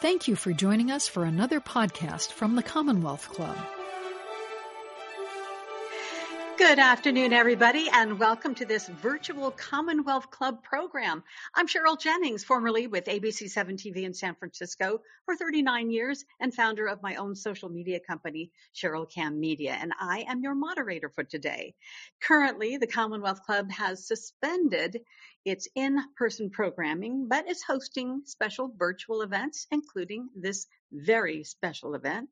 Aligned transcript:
Thank 0.00 0.28
you 0.28 0.36
for 0.36 0.52
joining 0.52 0.92
us 0.92 1.08
for 1.08 1.24
another 1.24 1.60
podcast 1.60 2.30
from 2.30 2.54
the 2.54 2.62
Commonwealth 2.62 3.28
Club. 3.30 3.56
Good 6.58 6.80
afternoon, 6.80 7.32
everybody, 7.32 7.88
and 7.92 8.18
welcome 8.18 8.52
to 8.56 8.64
this 8.64 8.88
virtual 8.88 9.52
Commonwealth 9.52 10.28
Club 10.32 10.64
program. 10.64 11.22
I'm 11.54 11.68
Cheryl 11.68 11.96
Jennings, 11.96 12.42
formerly 12.42 12.88
with 12.88 13.04
ABC 13.04 13.48
7 13.48 13.76
TV 13.76 13.98
in 14.02 14.12
San 14.12 14.34
Francisco 14.34 15.00
for 15.24 15.36
39 15.36 15.92
years 15.92 16.24
and 16.40 16.52
founder 16.52 16.88
of 16.88 17.00
my 17.00 17.14
own 17.14 17.36
social 17.36 17.68
media 17.68 18.00
company, 18.00 18.50
Cheryl 18.74 19.08
Cam 19.08 19.38
Media, 19.38 19.78
and 19.80 19.92
I 20.00 20.24
am 20.26 20.42
your 20.42 20.56
moderator 20.56 21.08
for 21.08 21.22
today. 21.22 21.76
Currently, 22.20 22.78
the 22.78 22.88
Commonwealth 22.88 23.44
Club 23.44 23.70
has 23.70 24.08
suspended 24.08 25.02
its 25.44 25.68
in-person 25.76 26.50
programming, 26.50 27.28
but 27.28 27.48
is 27.48 27.62
hosting 27.62 28.22
special 28.24 28.74
virtual 28.76 29.22
events, 29.22 29.68
including 29.70 30.28
this 30.34 30.66
very 30.90 31.44
special 31.44 31.94
event 31.94 32.28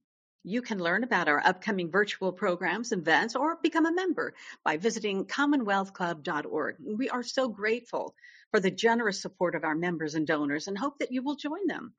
you 0.47 0.63
can 0.63 0.79
learn 0.79 1.03
about 1.03 1.27
our 1.27 1.45
upcoming 1.45 1.91
virtual 1.91 2.33
programs 2.33 2.93
and 2.93 3.03
events 3.03 3.35
or 3.35 3.59
become 3.61 3.85
a 3.85 3.93
member 3.93 4.33
by 4.65 4.77
visiting 4.77 5.25
commonwealthclub.org. 5.25 6.77
We 6.81 7.11
are 7.11 7.25
so 7.25 7.49
grateful 7.49 8.15
for 8.53 8.61
the 8.61 8.71
generous 8.71 9.21
support 9.21 9.57
of 9.57 9.65
our 9.65 9.75
members 9.75 10.15
and 10.15 10.25
donors 10.25 10.69
and 10.69 10.79
hope 10.79 11.01
that 11.01 11.11
you 11.11 11.25
will 11.25 11.35
join 11.35 11.67
them. 11.67 11.95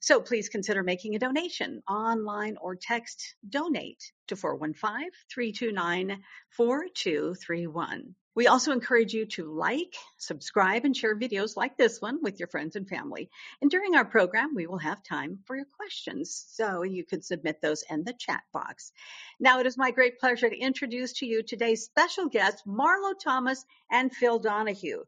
So 0.00 0.20
please 0.20 0.48
consider 0.48 0.82
making 0.82 1.14
a 1.14 1.20
donation 1.20 1.80
online 1.88 2.56
or 2.60 2.74
text 2.74 3.36
donate 3.48 4.10
to 4.26 4.34
415 4.34 5.10
329 5.32 6.20
4231. 6.50 8.16
We 8.34 8.46
also 8.46 8.72
encourage 8.72 9.12
you 9.12 9.26
to 9.26 9.52
like, 9.52 9.94
subscribe, 10.16 10.86
and 10.86 10.96
share 10.96 11.18
videos 11.18 11.54
like 11.54 11.76
this 11.76 12.00
one 12.00 12.22
with 12.22 12.38
your 12.38 12.48
friends 12.48 12.76
and 12.76 12.88
family. 12.88 13.28
And 13.60 13.70
during 13.70 13.94
our 13.94 14.06
program, 14.06 14.54
we 14.54 14.66
will 14.66 14.78
have 14.78 15.02
time 15.02 15.40
for 15.44 15.54
your 15.54 15.66
questions. 15.76 16.46
So 16.48 16.82
you 16.82 17.04
can 17.04 17.20
submit 17.20 17.60
those 17.60 17.84
in 17.90 18.04
the 18.04 18.14
chat 18.14 18.42
box. 18.50 18.92
Now, 19.38 19.60
it 19.60 19.66
is 19.66 19.76
my 19.76 19.90
great 19.90 20.18
pleasure 20.18 20.48
to 20.48 20.56
introduce 20.56 21.12
to 21.14 21.26
you 21.26 21.42
today's 21.42 21.84
special 21.84 22.28
guests, 22.28 22.62
Marlo 22.66 23.12
Thomas 23.22 23.66
and 23.90 24.10
Phil 24.10 24.38
Donahue. 24.38 25.04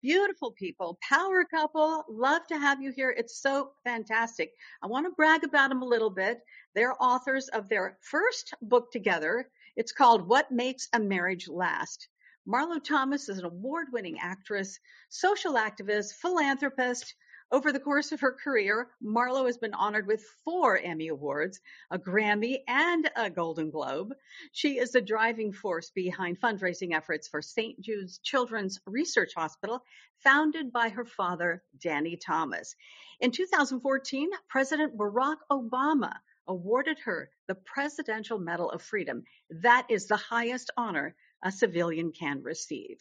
Beautiful 0.00 0.52
people, 0.52 1.00
power 1.02 1.44
couple. 1.44 2.04
Love 2.08 2.46
to 2.46 2.58
have 2.58 2.80
you 2.80 2.92
here. 2.92 3.10
It's 3.10 3.40
so 3.42 3.72
fantastic. 3.82 4.52
I 4.80 4.86
want 4.86 5.06
to 5.06 5.10
brag 5.16 5.42
about 5.42 5.70
them 5.70 5.82
a 5.82 5.86
little 5.86 6.10
bit. 6.10 6.38
They're 6.76 6.94
authors 7.02 7.48
of 7.48 7.68
their 7.68 7.98
first 8.02 8.54
book 8.62 8.92
together. 8.92 9.50
It's 9.74 9.90
called 9.90 10.28
What 10.28 10.52
Makes 10.52 10.88
a 10.92 11.00
Marriage 11.00 11.48
Last. 11.48 12.06
Marlo 12.48 12.82
Thomas 12.82 13.28
is 13.28 13.38
an 13.38 13.44
award 13.44 13.88
winning 13.92 14.18
actress, 14.20 14.80
social 15.10 15.56
activist, 15.56 16.14
philanthropist. 16.14 17.14
Over 17.52 17.72
the 17.72 17.80
course 17.80 18.10
of 18.10 18.20
her 18.20 18.32
career, 18.32 18.88
Marlo 19.04 19.44
has 19.44 19.58
been 19.58 19.74
honored 19.74 20.06
with 20.06 20.24
four 20.46 20.78
Emmy 20.78 21.08
Awards, 21.08 21.60
a 21.90 21.98
Grammy, 21.98 22.60
and 22.66 23.10
a 23.16 23.28
Golden 23.28 23.70
Globe. 23.70 24.14
She 24.52 24.78
is 24.78 24.92
the 24.92 25.02
driving 25.02 25.52
force 25.52 25.90
behind 25.90 26.40
fundraising 26.40 26.94
efforts 26.94 27.28
for 27.28 27.42
St. 27.42 27.78
Jude's 27.82 28.16
Children's 28.16 28.80
Research 28.86 29.32
Hospital, 29.36 29.84
founded 30.24 30.72
by 30.72 30.88
her 30.88 31.04
father, 31.04 31.62
Danny 31.78 32.16
Thomas. 32.16 32.74
In 33.20 33.30
2014, 33.30 34.30
President 34.48 34.96
Barack 34.96 35.36
Obama 35.50 36.14
awarded 36.46 36.98
her 37.00 37.28
the 37.46 37.56
Presidential 37.56 38.38
Medal 38.38 38.70
of 38.70 38.80
Freedom. 38.80 39.22
That 39.50 39.86
is 39.90 40.06
the 40.06 40.16
highest 40.16 40.70
honor 40.78 41.14
a 41.42 41.52
civilian 41.52 42.12
can 42.12 42.42
receive. 42.42 42.98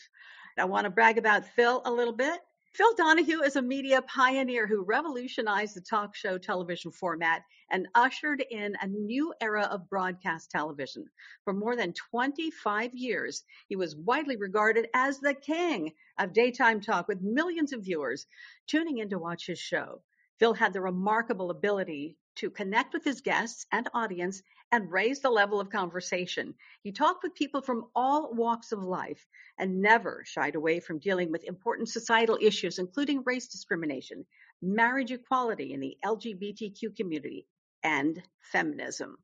I 0.58 0.66
want 0.66 0.86
to 0.86 0.90
brag 0.90 1.18
about 1.18 1.46
Phil 1.46 1.82
a 1.86 1.92
little 1.92 2.14
bit. 2.14 2.40
Phil 2.74 2.94
Donahue 2.96 3.42
is 3.42 3.56
a 3.56 3.62
media 3.62 4.04
pioneer 4.04 4.68
who 4.68 4.84
revolutionized 4.84 5.76
the 5.76 5.82
talk 5.82 6.16
show 6.16 6.38
television 6.38 6.92
format 6.92 7.42
and 7.72 7.88
ushered 7.96 8.44
in 8.52 8.76
a 8.82 8.88
new 8.88 9.34
era 9.42 9.64
of 9.72 9.90
broadcast 9.90 10.52
television. 10.52 11.06
For 11.44 11.54
more 11.54 11.76
than 11.76 11.94
25 11.94 12.94
years, 12.94 13.44
he 13.68 13.76
was 13.76 13.96
widely 13.96 14.36
regarded 14.36 14.90
as 14.94 15.20
the 15.20 15.34
king 15.34 15.94
of 16.20 16.34
daytime 16.34 16.80
talk 16.80 17.08
with 17.08 17.22
millions 17.22 17.74
of 17.74 17.84
viewers 17.84 18.28
tuning 18.68 19.00
in 19.00 19.10
to 19.10 19.18
watch 19.18 19.48
his 19.48 19.60
show. 19.60 20.02
Phil 20.38 20.54
had 20.54 20.74
the 20.74 20.82
remarkable 20.82 21.50
ability 21.50 22.16
to 22.36 22.52
connect 22.52 22.94
with 22.94 23.04
his 23.04 23.22
guests 23.22 23.66
and 23.72 23.90
audience 23.96 24.44
and 24.72 24.92
raise 24.92 25.20
the 25.22 25.30
level 25.30 25.60
of 25.60 25.70
conversation. 25.70 26.54
He 26.84 26.92
talked 26.92 27.24
with 27.24 27.36
people 27.36 27.62
from 27.62 27.86
all 27.96 28.34
walks 28.34 28.72
of 28.72 28.84
life 28.84 29.26
and 29.58 29.82
never 29.82 30.24
shied 30.26 30.56
away 30.56 30.80
from 30.80 31.00
dealing 31.00 31.32
with 31.32 31.44
important 31.46 31.90
societal 31.90 32.38
issues, 32.42 32.80
including 32.80 33.24
race 33.26 33.48
discrimination, 33.48 34.26
marriage 34.62 35.12
equality 35.12 35.74
in 35.74 35.80
the 35.80 35.98
LGBTQ 36.04 36.96
community, 36.96 37.48
and 37.84 38.22
feminism. 38.40 39.18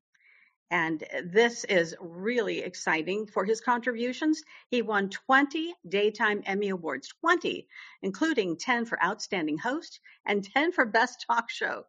And 0.73 1.03
this 1.25 1.66
is 1.66 1.95
really 2.00 2.61
exciting 2.61 3.28
for 3.28 3.45
his 3.45 3.61
contributions. 3.61 4.41
He 4.72 4.81
won 4.81 5.11
20 5.11 5.75
Daytime 5.88 6.41
Emmy 6.47 6.69
Awards, 6.69 7.09
20, 7.22 7.67
including 8.01 8.57
10 8.57 8.85
for 8.85 8.97
Outstanding 9.03 9.59
Host 9.59 10.00
and 10.25 10.44
10 10.44 10.72
for 10.72 10.88
Best 10.88 11.25
Talk 11.28 11.51
Show. 11.51 11.85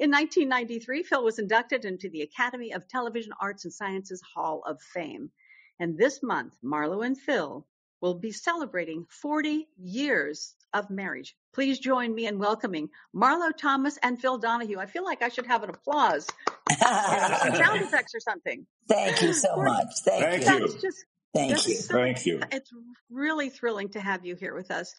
In 0.00 0.10
1993, 0.10 1.04
Phil 1.04 1.22
was 1.22 1.38
inducted 1.38 1.84
into 1.84 2.08
the 2.08 2.22
Academy 2.22 2.72
of 2.72 2.88
Television 2.88 3.32
Arts 3.40 3.66
and 3.66 3.72
Sciences 3.72 4.20
Hall 4.34 4.64
of 4.66 4.82
Fame. 4.82 5.30
And 5.78 5.96
this 5.96 6.20
month, 6.20 6.56
Marlo 6.60 7.06
and 7.06 7.16
Phil 7.16 7.64
will 8.00 8.14
be 8.14 8.32
celebrating 8.32 9.06
40 9.10 9.68
years 9.78 10.56
of 10.72 10.90
marriage. 10.90 11.36
Please 11.54 11.78
join 11.78 12.14
me 12.14 12.26
in 12.26 12.38
welcoming 12.38 12.90
Marlo 13.14 13.56
Thomas 13.56 13.98
and 14.02 14.20
Phil 14.20 14.38
Donahue. 14.38 14.78
I 14.78 14.86
feel 14.86 15.04
like 15.04 15.22
I 15.22 15.28
should 15.28 15.46
have 15.46 15.62
an 15.62 15.70
applause, 15.70 16.26
some 16.68 17.54
sound 17.54 17.82
effects 17.82 18.14
or 18.14 18.20
something. 18.20 18.66
Thank 18.88 19.22
you 19.22 19.32
so 19.32 19.56
much. 19.56 19.86
Thank, 20.04 20.42
Thank 20.42 20.60
you. 20.60 20.78
Just, 20.80 21.04
Thank 21.34 21.66
you. 21.66 21.74
So, 21.74 21.94
Thank 21.94 22.26
you. 22.26 22.40
It's 22.52 22.70
really 23.10 23.50
thrilling 23.50 23.90
to 23.90 24.00
have 24.00 24.24
you 24.24 24.36
here 24.36 24.54
with 24.54 24.70
us. 24.70 24.94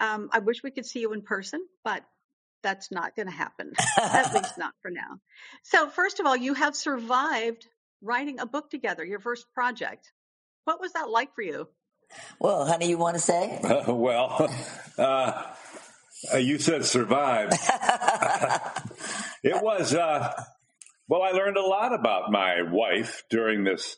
Um, 0.00 0.28
I 0.32 0.38
wish 0.40 0.62
we 0.62 0.70
could 0.70 0.86
see 0.86 1.00
you 1.00 1.12
in 1.12 1.22
person, 1.22 1.60
but 1.84 2.02
that's 2.62 2.90
not 2.90 3.16
going 3.16 3.26
to 3.26 3.34
happen, 3.34 3.72
at 4.00 4.32
least 4.34 4.58
not 4.58 4.72
for 4.80 4.90
now. 4.90 5.18
So, 5.64 5.88
first 5.88 6.20
of 6.20 6.26
all, 6.26 6.36
you 6.36 6.54
have 6.54 6.76
survived 6.76 7.66
writing 8.00 8.40
a 8.40 8.46
book 8.46 8.70
together, 8.70 9.04
your 9.04 9.20
first 9.20 9.46
project. 9.54 10.12
What 10.64 10.80
was 10.80 10.92
that 10.92 11.10
like 11.10 11.34
for 11.34 11.42
you? 11.42 11.68
Well, 12.38 12.66
honey, 12.66 12.88
you 12.88 12.98
want 12.98 13.16
to 13.16 13.20
say? 13.20 13.58
Uh, 13.62 13.92
well, 13.94 14.48
uh, 14.98 15.54
you 16.36 16.58
said 16.58 16.84
survive. 16.84 17.50
it 19.42 19.62
was, 19.62 19.94
uh, 19.94 20.32
well, 21.08 21.22
I 21.22 21.30
learned 21.30 21.56
a 21.56 21.66
lot 21.66 21.94
about 21.94 22.30
my 22.30 22.62
wife 22.62 23.24
during 23.30 23.64
this. 23.64 23.96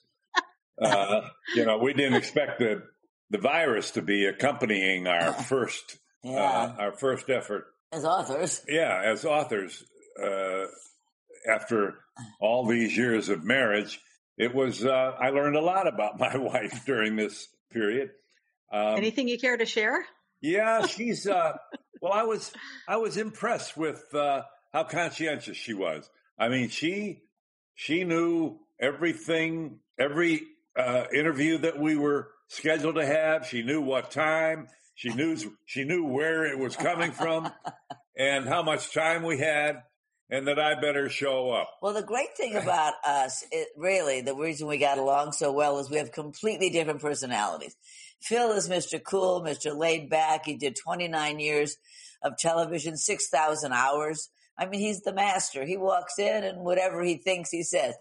Uh, 0.81 1.23
you 1.55 1.65
know, 1.65 1.79
we 1.79 1.93
didn't 1.93 2.15
expect 2.15 2.59
the, 2.59 2.83
the 3.31 3.39
virus 3.39 3.93
to 3.93 4.03
be 4.03 4.27
accompanying 4.27 5.07
our 5.07 5.33
first, 5.49 5.99
uh, 6.25 6.31
yeah. 6.31 6.75
our 6.79 6.93
first 6.93 7.31
effort. 7.31 7.67
As 7.93 8.05
authors. 8.05 8.63
Yeah, 8.69 9.03
as 9.05 9.25
authors. 9.25 9.85
Uh, 10.21 10.65
after 11.49 11.95
all 12.41 12.67
these 12.67 12.97
years 12.97 13.29
of 13.29 13.45
marriage, 13.45 14.01
it 14.37 14.55
was, 14.55 14.85
I 14.85 15.29
learned 15.29 15.57
a 15.57 15.61
lot 15.61 15.87
about 15.87 16.19
my 16.19 16.37
wife 16.37 16.85
during 16.87 17.17
this 17.17 17.49
period. 17.71 18.11
Um, 18.73 18.97
Anything 18.97 19.29
you 19.29 19.39
care 19.39 19.57
to 19.57 19.67
share? 19.67 20.05
Yeah, 20.41 20.87
she's. 20.87 21.27
Uh, 21.27 21.57
well, 22.05 22.13
I 22.13 22.25
was 22.25 22.53
I 22.87 22.99
was 22.99 23.17
impressed 23.17 23.79
with 23.79 24.15
uh, 24.15 24.43
how 24.75 24.85
conscientious 24.85 25.57
she 25.57 25.73
was. 25.73 26.11
I 26.39 26.51
mean, 26.51 26.69
she 26.69 27.23
she 27.75 28.05
knew 28.05 28.59
everything, 28.79 29.79
every 29.99 30.43
uh, 30.77 31.05
interview 31.15 31.57
that 31.59 31.81
we 31.81 31.97
were 31.97 32.29
scheduled 32.49 32.97
to 32.97 33.07
have. 33.07 33.47
She 33.47 33.63
knew 33.63 33.81
what 33.81 34.11
time. 34.11 34.69
She 34.95 35.15
knew 35.15 35.35
she 35.65 35.85
knew 35.85 36.05
where 36.05 36.45
it 36.45 36.59
was 36.59 36.77
coming 36.77 37.11
from, 37.11 37.51
and 38.19 38.47
how 38.47 38.63
much 38.63 38.93
time 38.93 39.23
we 39.23 39.39
had 39.39 39.83
and 40.31 40.49
that 40.49 40.59
I 40.59 40.75
better 40.81 41.09
show 41.09 41.51
up. 41.51 41.71
Well, 41.83 41.93
the 41.93 42.03
great 42.03 42.37
thing 42.37 42.57
about 42.57 42.95
us, 43.07 43.45
it, 43.53 43.69
really, 43.77 44.21
the 44.23 44.35
reason 44.35 44.67
we 44.67 44.79
got 44.79 44.99
along 44.99 45.33
so 45.33 45.53
well 45.53 45.79
is 45.79 45.91
we 45.91 45.99
have 45.99 46.13
completely 46.13 46.71
different 46.71 47.01
personalities. 47.01 47.77
Phil 48.25 48.53
is 48.53 48.69
Mr. 48.69 49.03
Cool, 49.03 49.43
Mr. 49.43 49.77
Laid 49.77 50.09
Back. 50.09 50.47
He 50.47 50.57
did 50.57 50.77
29 50.77 51.39
years 51.39 51.77
of 52.23 52.37
television, 52.39 52.97
6,000 52.97 53.73
hours. 53.73 54.31
I 54.59 54.67
mean, 54.67 54.81
he's 54.81 55.03
the 55.03 55.13
master. 55.13 55.65
He 55.65 55.77
walks 55.77 56.19
in 56.19 56.45
and 56.45 56.61
whatever 56.61 57.03
he 57.03 57.17
thinks, 57.17 57.51
he 57.51 57.63
says. 57.63 57.95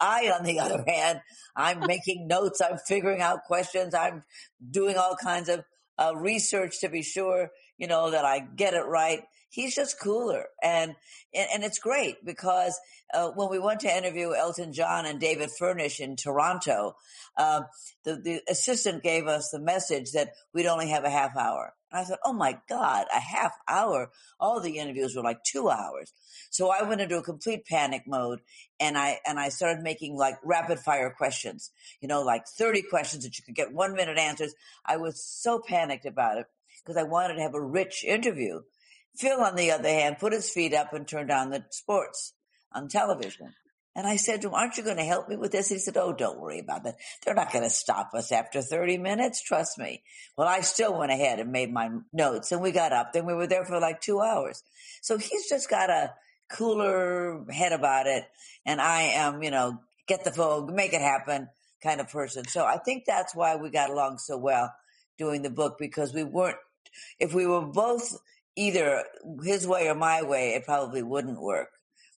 I, 0.00 0.30
on 0.36 0.44
the 0.44 0.60
other 0.60 0.84
hand, 0.86 1.20
I'm 1.56 1.80
making 1.86 2.28
notes. 2.28 2.60
I'm 2.60 2.78
figuring 2.78 3.22
out 3.22 3.44
questions. 3.44 3.94
I'm 3.94 4.22
doing 4.70 4.96
all 4.96 5.16
kinds 5.16 5.48
of 5.48 5.64
uh, 5.98 6.14
research 6.16 6.80
to 6.80 6.88
be 6.88 7.02
sure 7.02 7.50
you 7.80 7.86
know, 7.86 8.10
that 8.10 8.26
I 8.26 8.40
get 8.40 8.74
it 8.74 8.84
right. 8.84 9.22
He's 9.50 9.74
just 9.74 10.00
cooler. 10.00 10.46
And, 10.62 10.94
and, 11.34 11.64
it's 11.64 11.80
great 11.80 12.24
because, 12.24 12.78
uh, 13.12 13.30
when 13.30 13.50
we 13.50 13.58
went 13.58 13.80
to 13.80 13.96
interview 13.96 14.32
Elton 14.32 14.72
John 14.72 15.06
and 15.06 15.20
David 15.20 15.50
Furnish 15.58 15.98
in 15.98 16.14
Toronto, 16.16 16.94
uh, 17.36 17.62
the, 18.04 18.16
the 18.16 18.42
assistant 18.48 19.02
gave 19.02 19.26
us 19.26 19.50
the 19.50 19.60
message 19.60 20.12
that 20.12 20.30
we'd 20.54 20.66
only 20.66 20.90
have 20.90 21.04
a 21.04 21.10
half 21.10 21.36
hour. 21.36 21.74
And 21.90 22.00
I 22.00 22.04
thought, 22.04 22.20
oh 22.24 22.32
my 22.32 22.58
God, 22.68 23.06
a 23.14 23.20
half 23.20 23.52
hour. 23.66 24.10
All 24.38 24.60
the 24.60 24.78
interviews 24.78 25.16
were 25.16 25.22
like 25.22 25.42
two 25.42 25.68
hours. 25.68 26.12
So 26.50 26.70
I 26.70 26.82
went 26.82 27.00
into 27.00 27.18
a 27.18 27.22
complete 27.22 27.66
panic 27.66 28.04
mode 28.06 28.40
and 28.78 28.96
I, 28.96 29.18
and 29.26 29.38
I 29.38 29.48
started 29.48 29.82
making 29.82 30.16
like 30.16 30.36
rapid 30.44 30.78
fire 30.78 31.10
questions, 31.10 31.70
you 32.00 32.08
know, 32.08 32.22
like 32.22 32.46
30 32.46 32.82
questions 32.82 33.24
that 33.24 33.36
you 33.38 33.44
could 33.44 33.56
get 33.56 33.72
one 33.72 33.94
minute 33.94 34.18
answers. 34.18 34.54
I 34.84 34.98
was 34.98 35.24
so 35.24 35.60
panicked 35.60 36.06
about 36.06 36.38
it 36.38 36.46
because 36.84 36.96
I 36.96 37.04
wanted 37.04 37.34
to 37.34 37.42
have 37.42 37.54
a 37.54 37.62
rich 37.62 38.04
interview. 38.04 38.60
Phil, 39.16 39.40
on 39.40 39.56
the 39.56 39.72
other 39.72 39.88
hand, 39.88 40.18
put 40.18 40.32
his 40.32 40.50
feet 40.50 40.74
up 40.74 40.92
and 40.92 41.06
turned 41.06 41.30
on 41.30 41.50
the 41.50 41.64
sports 41.70 42.32
on 42.72 42.88
television. 42.88 43.54
And 43.96 44.06
I 44.06 44.16
said 44.16 44.42
to 44.42 44.48
him, 44.48 44.54
aren't 44.54 44.76
you 44.76 44.84
going 44.84 44.98
to 44.98 45.04
help 45.04 45.28
me 45.28 45.36
with 45.36 45.50
this? 45.50 45.68
He 45.68 45.78
said, 45.78 45.96
Oh, 45.96 46.12
don't 46.12 46.38
worry 46.38 46.60
about 46.60 46.84
that. 46.84 46.96
They're 47.24 47.34
not 47.34 47.52
going 47.52 47.64
to 47.64 47.70
stop 47.70 48.14
us 48.14 48.30
after 48.30 48.62
30 48.62 48.98
minutes. 48.98 49.42
Trust 49.42 49.78
me. 49.78 50.02
Well, 50.36 50.46
I 50.46 50.60
still 50.60 50.96
went 50.96 51.10
ahead 51.10 51.40
and 51.40 51.50
made 51.50 51.72
my 51.72 51.90
notes 52.12 52.52
and 52.52 52.62
we 52.62 52.70
got 52.70 52.92
up. 52.92 53.12
Then 53.12 53.26
we 53.26 53.34
were 53.34 53.48
there 53.48 53.64
for 53.64 53.80
like 53.80 54.00
two 54.00 54.20
hours. 54.20 54.62
So 55.02 55.18
he's 55.18 55.48
just 55.48 55.68
got 55.68 55.90
a 55.90 56.14
cooler 56.50 57.44
head 57.50 57.72
about 57.72 58.06
it. 58.06 58.24
And 58.64 58.80
I 58.80 59.02
am, 59.02 59.42
you 59.42 59.50
know, 59.50 59.80
get 60.06 60.24
the 60.24 60.30
phone, 60.30 60.72
make 60.74 60.92
it 60.92 61.00
happen 61.00 61.48
kind 61.82 62.00
of 62.00 62.10
person. 62.10 62.46
So 62.46 62.64
I 62.64 62.76
think 62.78 63.04
that's 63.06 63.34
why 63.34 63.56
we 63.56 63.70
got 63.70 63.90
along 63.90 64.18
so 64.18 64.36
well 64.36 64.72
doing 65.18 65.42
the 65.42 65.50
book 65.50 65.76
because 65.78 66.14
we 66.14 66.22
weren't, 66.22 66.58
if 67.18 67.34
we 67.34 67.46
were 67.46 67.62
both 67.62 68.18
either 68.56 69.04
his 69.42 69.66
way 69.66 69.88
or 69.88 69.94
my 69.94 70.22
way, 70.22 70.54
it 70.54 70.64
probably 70.64 71.02
wouldn't 71.02 71.40
work. 71.40 71.68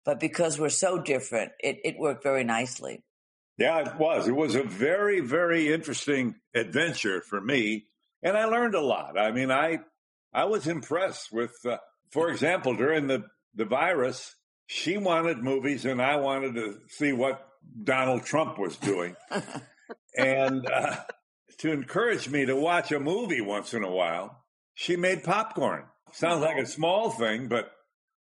But 0.04 0.18
because 0.18 0.58
we're 0.58 0.68
so 0.68 0.98
different, 0.98 1.52
it, 1.60 1.78
it 1.84 1.98
worked 1.98 2.22
very 2.22 2.44
nicely. 2.44 3.04
Yeah, 3.58 3.78
it 3.80 3.96
was. 3.96 4.26
It 4.26 4.34
was 4.34 4.54
a 4.54 4.62
very, 4.62 5.20
very 5.20 5.72
interesting 5.72 6.36
adventure 6.54 7.20
for 7.20 7.40
me. 7.40 7.86
And 8.22 8.36
I 8.36 8.46
learned 8.46 8.74
a 8.74 8.80
lot. 8.80 9.18
I 9.18 9.30
mean, 9.30 9.50
I, 9.50 9.80
I 10.32 10.44
was 10.44 10.66
impressed 10.66 11.32
with, 11.32 11.54
uh, 11.64 11.76
for 12.10 12.30
example, 12.30 12.74
during 12.74 13.06
the, 13.06 13.24
the 13.54 13.64
virus, 13.64 14.34
she 14.66 14.96
wanted 14.96 15.38
movies 15.38 15.84
and 15.84 16.00
I 16.00 16.16
wanted 16.16 16.54
to 16.54 16.78
see 16.88 17.12
what 17.12 17.46
Donald 17.84 18.24
Trump 18.24 18.58
was 18.58 18.76
doing. 18.76 19.16
and 20.16 20.66
uh, 20.68 20.96
to 21.58 21.72
encourage 21.72 22.28
me 22.28 22.46
to 22.46 22.56
watch 22.56 22.90
a 22.90 22.98
movie 22.98 23.40
once 23.40 23.74
in 23.74 23.84
a 23.84 23.90
while, 23.90 24.44
she 24.74 24.96
made 24.96 25.22
popcorn. 25.22 25.84
Sounds 26.12 26.42
like 26.42 26.58
a 26.58 26.66
small 26.66 27.10
thing, 27.10 27.48
but 27.48 27.70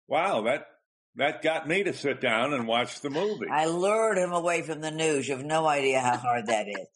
wow, 0.07 0.43
that 0.43 0.67
that 1.15 1.41
got 1.41 1.67
me 1.67 1.83
to 1.83 1.93
sit 1.93 2.21
down 2.21 2.53
and 2.53 2.67
watch 2.67 3.01
the 3.01 3.09
movie. 3.09 3.47
I 3.51 3.65
lured 3.65 4.17
him 4.17 4.31
away 4.31 4.61
from 4.61 4.81
the 4.81 4.91
news. 4.91 5.27
You 5.27 5.35
have 5.35 5.45
no 5.45 5.67
idea 5.67 5.99
how 5.99 6.17
hard 6.17 6.47
that 6.47 6.67
is. 6.67 6.87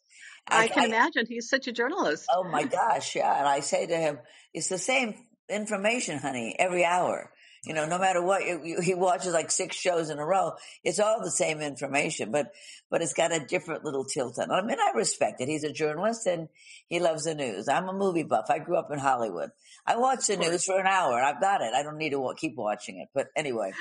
I, 0.48 0.64
I 0.64 0.68
can 0.68 0.84
I, 0.84 0.86
imagine. 0.86 1.26
He's 1.28 1.48
such 1.48 1.66
a 1.68 1.72
journalist. 1.72 2.26
Oh 2.32 2.44
my 2.44 2.64
gosh, 2.64 3.16
yeah. 3.16 3.38
And 3.38 3.48
I 3.48 3.60
say 3.60 3.86
to 3.86 3.96
him, 3.96 4.18
it's 4.52 4.68
the 4.68 4.78
same 4.78 5.14
information, 5.48 6.18
honey, 6.18 6.54
every 6.58 6.84
hour. 6.84 7.30
You 7.66 7.72
know, 7.72 7.86
no 7.86 7.98
matter 7.98 8.22
what, 8.22 8.44
you, 8.44 8.60
you, 8.62 8.80
he 8.80 8.94
watches 8.94 9.32
like 9.32 9.50
six 9.50 9.76
shows 9.76 10.10
in 10.10 10.18
a 10.18 10.24
row. 10.24 10.52
It's 10.82 11.00
all 11.00 11.22
the 11.22 11.30
same 11.30 11.60
information, 11.60 12.30
but, 12.30 12.52
but 12.90 13.00
it's 13.00 13.14
got 13.14 13.34
a 13.34 13.44
different 13.44 13.84
little 13.84 14.04
tilt 14.04 14.38
on 14.38 14.50
it. 14.50 14.54
I 14.54 14.60
mean, 14.62 14.76
I 14.78 14.92
respect 14.94 15.40
it. 15.40 15.48
He's 15.48 15.64
a 15.64 15.72
journalist 15.72 16.26
and 16.26 16.48
he 16.88 17.00
loves 17.00 17.24
the 17.24 17.34
news. 17.34 17.68
I'm 17.68 17.88
a 17.88 17.94
movie 17.94 18.22
buff. 18.22 18.46
I 18.50 18.58
grew 18.58 18.76
up 18.76 18.90
in 18.92 18.98
Hollywood. 18.98 19.50
I 19.86 19.96
watch 19.96 20.26
the 20.26 20.36
news 20.36 20.64
for 20.64 20.78
an 20.78 20.86
hour. 20.86 21.22
I've 21.22 21.40
got 21.40 21.62
it. 21.62 21.72
I 21.74 21.82
don't 21.82 21.96
need 21.96 22.10
to 22.10 22.34
keep 22.36 22.54
watching 22.56 23.00
it. 23.00 23.08
But 23.14 23.28
anyway, 23.34 23.72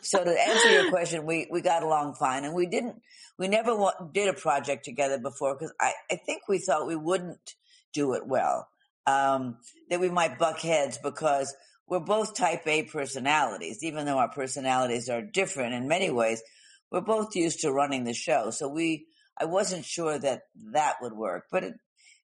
so 0.00 0.22
to 0.22 0.30
answer 0.30 0.70
your 0.70 0.90
question, 0.90 1.26
we, 1.26 1.48
we 1.50 1.60
got 1.60 1.82
along 1.82 2.14
fine 2.14 2.44
and 2.44 2.54
we 2.54 2.66
didn't, 2.66 3.02
we 3.38 3.48
never 3.48 3.76
did 4.12 4.28
a 4.28 4.34
project 4.34 4.84
together 4.84 5.18
before 5.18 5.54
because 5.54 5.74
I, 5.80 5.92
I 6.10 6.16
think 6.16 6.42
we 6.48 6.58
thought 6.58 6.86
we 6.86 6.96
wouldn't 6.96 7.54
do 7.92 8.14
it 8.14 8.26
well. 8.26 8.68
Um, 9.04 9.56
that 9.90 9.98
we 9.98 10.10
might 10.10 10.38
buck 10.38 10.60
heads 10.60 10.96
because 10.96 11.52
we're 11.88 12.00
both 12.00 12.34
type 12.34 12.66
A 12.66 12.84
personalities, 12.84 13.82
even 13.82 14.06
though 14.06 14.18
our 14.18 14.30
personalities 14.30 15.08
are 15.08 15.22
different 15.22 15.74
in 15.74 15.88
many 15.88 16.10
ways. 16.10 16.42
We're 16.90 17.00
both 17.00 17.36
used 17.36 17.60
to 17.60 17.72
running 17.72 18.04
the 18.04 18.14
show. 18.14 18.50
So 18.50 18.68
we, 18.68 19.06
I 19.38 19.46
wasn't 19.46 19.84
sure 19.84 20.18
that 20.18 20.42
that 20.72 20.96
would 21.00 21.12
work, 21.12 21.46
but 21.50 21.64
it, 21.64 21.74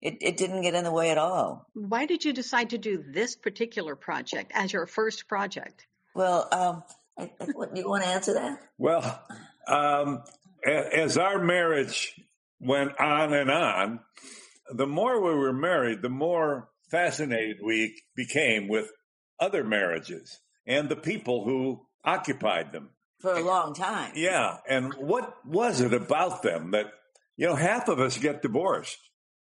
it, 0.03 0.19
it 0.21 0.37
didn't 0.37 0.63
get 0.63 0.75
in 0.75 0.85
the 0.85 0.93
way 0.93 1.11
at 1.11 1.19
all. 1.19 1.67
Why 1.75 2.07
did 2.07 2.25
you 2.25 2.33
decide 2.33 2.71
to 2.71 2.79
do 2.79 3.05
this 3.07 3.37
particular 3.37 3.97
project 3.97 4.53
as 4.55 4.73
your 4.73 4.87
first 4.87 5.29
project? 5.29 5.87
Well, 6.15 6.49
um, 6.53 6.83
what, 7.53 7.77
you 7.77 7.89
want 7.89 8.05
to 8.05 8.09
answer 8.09 8.35
that? 8.35 8.61
Well, 8.79 9.23
um, 9.67 10.23
as 10.65 11.19
our 11.19 11.43
marriage 11.43 12.15
went 12.61 12.99
on 13.01 13.33
and 13.33 13.51
on, 13.51 14.01
the 14.73 14.87
more 14.87 15.21
we 15.21 15.35
were 15.35 15.53
married, 15.53 16.03
the 16.03 16.09
more 16.09 16.69
fascinated 16.91 17.59
we 17.63 18.03
became 18.15 18.69
with 18.69 18.91
other 19.41 19.65
marriages 19.65 20.41
and 20.67 20.89
the 20.89 20.97
people 20.97 21.45
who 21.45 21.87
occupied 22.05 22.73
them 22.73 22.91
for 23.21 23.35
a 23.35 23.45
long 23.45 23.75
time. 23.75 24.13
Yeah. 24.15 24.59
And 24.69 24.95
what 24.95 25.35
was 25.47 25.81
it 25.81 25.93
about 25.93 26.43
them 26.43 26.71
that, 26.73 26.87
you 27.37 27.47
know, 27.47 27.55
half 27.55 27.89
of 27.89 28.01
us 28.01 28.19
get 28.19 28.43
divorced? 28.43 28.99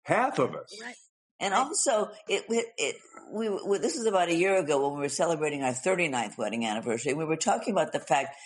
Half 0.03 0.39
of 0.39 0.55
us. 0.55 0.75
Right. 0.83 0.95
And 1.41 1.55
also, 1.55 2.11
it, 2.29 2.45
it, 2.49 2.67
it 2.77 2.97
we, 3.31 3.49
we, 3.49 3.79
this 3.79 3.97
is 3.97 4.07
about 4.07 4.29
a 4.29 4.35
year 4.35 4.57
ago 4.57 4.89
when 4.89 4.99
we 4.99 5.05
were 5.05 5.09
celebrating 5.09 5.63
our 5.63 5.73
39th 5.73 6.37
wedding 6.39 6.65
anniversary. 6.65 7.15
We 7.15 7.25
were 7.25 7.37
talking 7.37 7.73
about 7.73 7.93
the 7.93 8.01
fact 8.01 8.37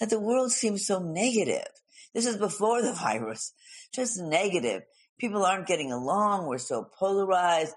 that 0.00 0.10
the 0.10 0.18
world 0.18 0.50
seems 0.50 0.86
so 0.86 0.98
negative. 0.98 1.68
This 2.14 2.26
is 2.26 2.36
before 2.36 2.82
the 2.82 2.92
virus, 3.00 3.52
just 3.94 4.20
negative. 4.20 4.82
People 5.18 5.44
aren't 5.44 5.66
getting 5.66 5.92
along. 5.92 6.46
We're 6.46 6.58
so 6.58 6.88
polarized. 6.98 7.74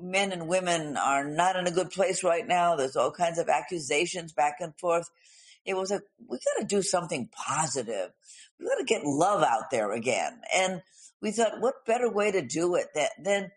Men 0.00 0.32
and 0.32 0.48
women 0.48 0.96
are 0.96 1.24
not 1.24 1.56
in 1.56 1.66
a 1.66 1.72
good 1.72 1.90
place 1.90 2.22
right 2.22 2.46
now. 2.46 2.76
There's 2.76 2.96
all 2.96 3.12
kinds 3.12 3.38
of 3.38 3.48
accusations 3.48 4.32
back 4.32 4.56
and 4.60 4.72
forth. 4.78 5.08
It 5.64 5.74
was 5.74 5.90
like, 5.90 6.02
we 6.28 6.38
got 6.38 6.60
to 6.60 6.66
do 6.66 6.82
something 6.82 7.28
positive. 7.32 8.10
We 8.58 8.66
got 8.66 8.76
to 8.76 8.84
get 8.84 9.04
love 9.04 9.42
out 9.42 9.70
there 9.70 9.92
again. 9.92 10.40
And 10.54 10.82
we 11.22 11.30
thought, 11.30 11.60
what 11.60 11.86
better 11.86 12.10
way 12.10 12.30
to 12.30 12.42
do 12.42 12.74
it 12.74 12.88
that, 12.94 13.12
than 13.22 13.50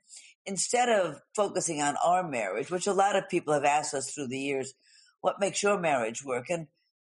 instead 0.45 0.87
of 0.87 1.19
focusing 1.35 1.81
on 1.81 1.95
our 2.03 2.27
marriage, 2.27 2.71
which 2.71 2.87
a 2.87 2.93
lot 2.93 3.17
of 3.17 3.29
people 3.29 3.53
have 3.53 3.65
asked 3.65 3.93
us 3.93 4.11
through 4.11 4.27
the 4.27 4.39
years, 4.39 4.73
what 5.21 5.39
makes 5.39 5.61
your 5.61 5.79
marriage 5.79 6.23
work? 6.23 6.45
And 6.49 6.67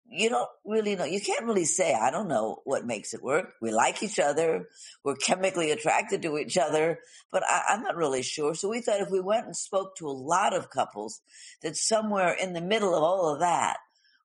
you 0.09 0.29
don't 0.29 0.49
really 0.65 0.95
know. 0.95 1.03
You 1.03 1.19
can't 1.19 1.45
really 1.45 1.65
say, 1.65 1.93
I 1.93 2.11
don't 2.11 2.29
know 2.29 2.61
what 2.63 2.85
makes 2.85 3.13
it 3.13 3.23
work. 3.23 3.53
We 3.61 3.71
like 3.71 4.01
each 4.01 4.19
other. 4.19 4.69
We're 5.03 5.15
chemically 5.15 5.71
attracted 5.71 6.21
to 6.21 6.37
each 6.37 6.57
other, 6.57 6.99
but 7.31 7.43
I, 7.43 7.73
am 7.73 7.83
not 7.83 7.97
really 7.97 8.21
sure. 8.21 8.55
So 8.55 8.69
we 8.69 8.81
thought 8.81 9.01
if 9.01 9.09
we 9.09 9.19
went 9.19 9.45
and 9.45 9.55
spoke 9.55 9.97
to 9.97 10.07
a 10.07 10.11
lot 10.11 10.55
of 10.55 10.69
couples, 10.69 11.21
that 11.61 11.75
somewhere 11.75 12.33
in 12.33 12.53
the 12.53 12.61
middle 12.61 12.95
of 12.95 13.03
all 13.03 13.33
of 13.33 13.41
that 13.41 13.77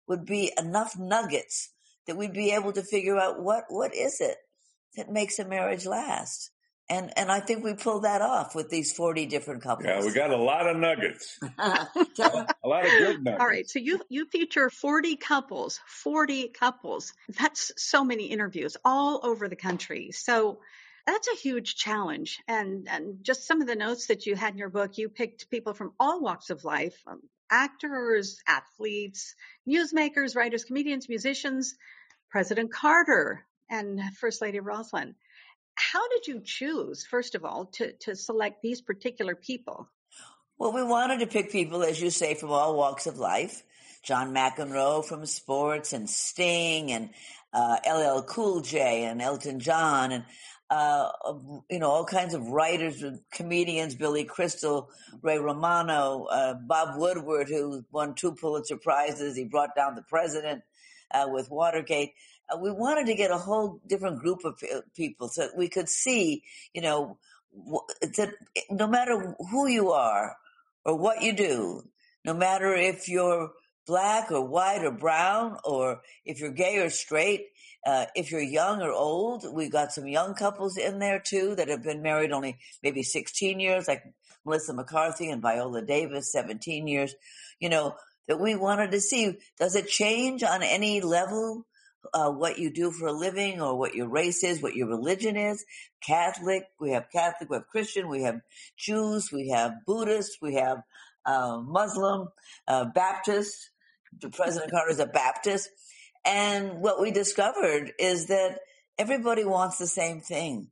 would 0.06 0.24
be 0.24 0.52
enough 0.56 0.96
nuggets 0.98 1.70
that 2.06 2.16
we'd 2.16 2.32
be 2.32 2.52
able 2.52 2.72
to 2.72 2.82
figure 2.82 3.18
out 3.18 3.42
what, 3.42 3.64
what 3.68 3.94
is 3.94 4.20
it 4.20 4.36
that 4.96 5.10
makes 5.10 5.38
a 5.38 5.44
marriage 5.44 5.86
last? 5.86 6.50
And 6.92 7.10
and 7.16 7.32
I 7.32 7.40
think 7.40 7.64
we 7.64 7.72
pulled 7.72 8.04
that 8.04 8.20
off 8.20 8.54
with 8.54 8.68
these 8.68 8.92
40 8.92 9.24
different 9.24 9.62
couples. 9.62 9.86
Yeah, 9.86 10.04
we 10.04 10.12
got 10.12 10.30
a 10.30 10.36
lot 10.36 10.68
of 10.68 10.76
nuggets. 10.76 11.38
a 11.58 11.88
lot 12.64 12.84
of 12.84 12.90
good 12.90 13.24
nuggets. 13.24 13.40
All 13.40 13.46
right, 13.46 13.68
so 13.68 13.78
you 13.78 14.02
you 14.10 14.26
feature 14.26 14.68
40 14.68 15.16
couples, 15.16 15.80
40 15.86 16.48
couples. 16.48 17.14
That's 17.40 17.72
so 17.78 18.04
many 18.04 18.26
interviews 18.26 18.76
all 18.84 19.20
over 19.22 19.48
the 19.48 19.56
country. 19.56 20.10
So 20.12 20.60
that's 21.06 21.28
a 21.28 21.36
huge 21.36 21.76
challenge. 21.76 22.42
And 22.46 22.86
and 22.90 23.24
just 23.24 23.46
some 23.46 23.62
of 23.62 23.66
the 23.66 23.76
notes 23.76 24.08
that 24.08 24.26
you 24.26 24.36
had 24.36 24.52
in 24.52 24.58
your 24.58 24.68
book, 24.68 24.98
you 24.98 25.08
picked 25.08 25.48
people 25.48 25.72
from 25.72 25.94
all 25.98 26.20
walks 26.20 26.50
of 26.50 26.62
life, 26.62 27.00
um, 27.06 27.22
actors, 27.50 28.38
athletes, 28.46 29.34
newsmakers, 29.66 30.36
writers, 30.36 30.64
comedians, 30.64 31.08
musicians, 31.08 31.74
President 32.28 32.70
Carter, 32.70 33.46
and 33.70 33.98
First 34.20 34.42
Lady 34.42 34.60
Rosalynn 34.60 35.14
how 35.90 36.08
did 36.08 36.26
you 36.26 36.40
choose, 36.44 37.04
first 37.04 37.34
of 37.34 37.44
all, 37.44 37.66
to, 37.66 37.92
to 37.92 38.14
select 38.14 38.62
these 38.62 38.80
particular 38.80 39.34
people? 39.34 39.88
Well, 40.58 40.72
we 40.72 40.82
wanted 40.82 41.20
to 41.20 41.26
pick 41.26 41.50
people, 41.50 41.82
as 41.82 42.00
you 42.00 42.10
say, 42.10 42.34
from 42.34 42.50
all 42.50 42.76
walks 42.76 43.06
of 43.06 43.18
life. 43.18 43.62
John 44.02 44.34
McEnroe 44.34 45.04
from 45.04 45.26
sports 45.26 45.92
and 45.92 46.08
Sting 46.08 46.92
and 46.92 47.10
uh, 47.52 47.76
LL 47.86 48.22
Cool 48.22 48.60
J 48.60 49.04
and 49.04 49.22
Elton 49.22 49.60
John 49.60 50.12
and 50.12 50.24
uh, 50.70 51.10
you 51.70 51.78
know 51.78 51.90
all 51.90 52.04
kinds 52.04 52.32
of 52.32 52.48
writers, 52.48 53.02
and 53.02 53.20
comedians, 53.30 53.94
Billy 53.94 54.24
Crystal, 54.24 54.88
Ray 55.20 55.38
Romano, 55.38 56.24
uh, 56.24 56.54
Bob 56.54 56.98
Woodward, 56.98 57.48
who 57.48 57.84
won 57.92 58.14
two 58.14 58.32
Pulitzer 58.32 58.78
prizes. 58.78 59.36
He 59.36 59.44
brought 59.44 59.76
down 59.76 59.94
the 59.94 60.02
president 60.02 60.62
uh, 61.10 61.26
with 61.28 61.50
Watergate. 61.50 62.14
Uh, 62.48 62.58
we 62.58 62.70
wanted 62.70 63.06
to 63.06 63.14
get 63.14 63.30
a 63.30 63.38
whole 63.38 63.80
different 63.86 64.20
group 64.20 64.44
of 64.44 64.62
people 64.94 65.28
so 65.28 65.48
we 65.56 65.68
could 65.68 65.88
see, 65.88 66.42
you 66.74 66.82
know, 66.82 67.18
that 68.00 68.32
no 68.70 68.86
matter 68.86 69.34
who 69.50 69.66
you 69.66 69.90
are, 69.90 70.36
or 70.84 70.96
what 70.96 71.22
you 71.22 71.32
do, 71.32 71.82
no 72.24 72.34
matter 72.34 72.74
if 72.74 73.08
you're 73.08 73.50
black 73.86 74.30
or 74.30 74.46
white 74.46 74.84
or 74.84 74.92
brown, 74.92 75.56
or 75.64 76.02
if 76.24 76.40
you're 76.40 76.52
gay 76.52 76.78
or 76.78 76.90
straight, 76.90 77.46
uh, 77.84 78.06
if 78.14 78.30
you're 78.30 78.40
young 78.40 78.80
or 78.80 78.92
old, 78.92 79.44
we've 79.52 79.72
got 79.72 79.92
some 79.92 80.06
young 80.06 80.34
couples 80.34 80.76
in 80.76 80.98
there 80.98 81.18
too 81.18 81.54
that 81.56 81.68
have 81.68 81.82
been 81.82 82.02
married 82.02 82.32
only 82.32 82.58
maybe 82.82 83.02
16 83.02 83.58
years, 83.58 83.88
like 83.88 84.02
Melissa 84.44 84.72
McCarthy 84.72 85.30
and 85.30 85.42
Viola 85.42 85.82
Davis, 85.82 86.32
17 86.32 86.86
years, 86.86 87.14
you 87.58 87.68
know, 87.68 87.96
that 88.28 88.40
we 88.40 88.54
wanted 88.54 88.92
to 88.92 89.00
see. 89.00 89.38
Does 89.58 89.74
it 89.74 89.88
change 89.88 90.44
on 90.44 90.62
any 90.62 91.00
level? 91.00 91.66
Uh, 92.12 92.30
what 92.30 92.58
you 92.58 92.70
do 92.70 92.90
for 92.90 93.06
a 93.06 93.12
living 93.12 93.60
or 93.60 93.78
what 93.78 93.94
your 93.94 94.08
race 94.08 94.42
is, 94.42 94.60
what 94.60 94.74
your 94.74 94.88
religion 94.88 95.36
is. 95.36 95.64
Catholic, 96.04 96.64
we 96.80 96.90
have 96.90 97.06
Catholic, 97.12 97.48
we 97.48 97.56
have 97.56 97.68
Christian, 97.68 98.08
we 98.08 98.22
have 98.22 98.40
Jews, 98.76 99.30
we 99.32 99.50
have 99.50 99.72
Buddhists, 99.86 100.38
we 100.42 100.54
have 100.54 100.82
uh, 101.24 101.58
Muslim, 101.64 102.28
uh, 102.66 102.86
Baptist. 102.86 103.70
President 104.32 104.70
Carter 104.70 104.90
is 104.90 104.98
a 104.98 105.06
Baptist. 105.06 105.70
And 106.24 106.80
what 106.80 107.00
we 107.00 107.10
discovered 107.10 107.92
is 107.98 108.26
that 108.26 108.58
everybody 108.98 109.44
wants 109.44 109.78
the 109.78 109.86
same 109.86 110.20
thing. 110.20 110.68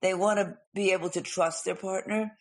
They 0.00 0.14
want 0.14 0.38
to 0.38 0.56
be 0.74 0.92
able 0.92 1.10
to 1.10 1.20
trust 1.20 1.64
their 1.64 1.74
partner. 1.74 2.32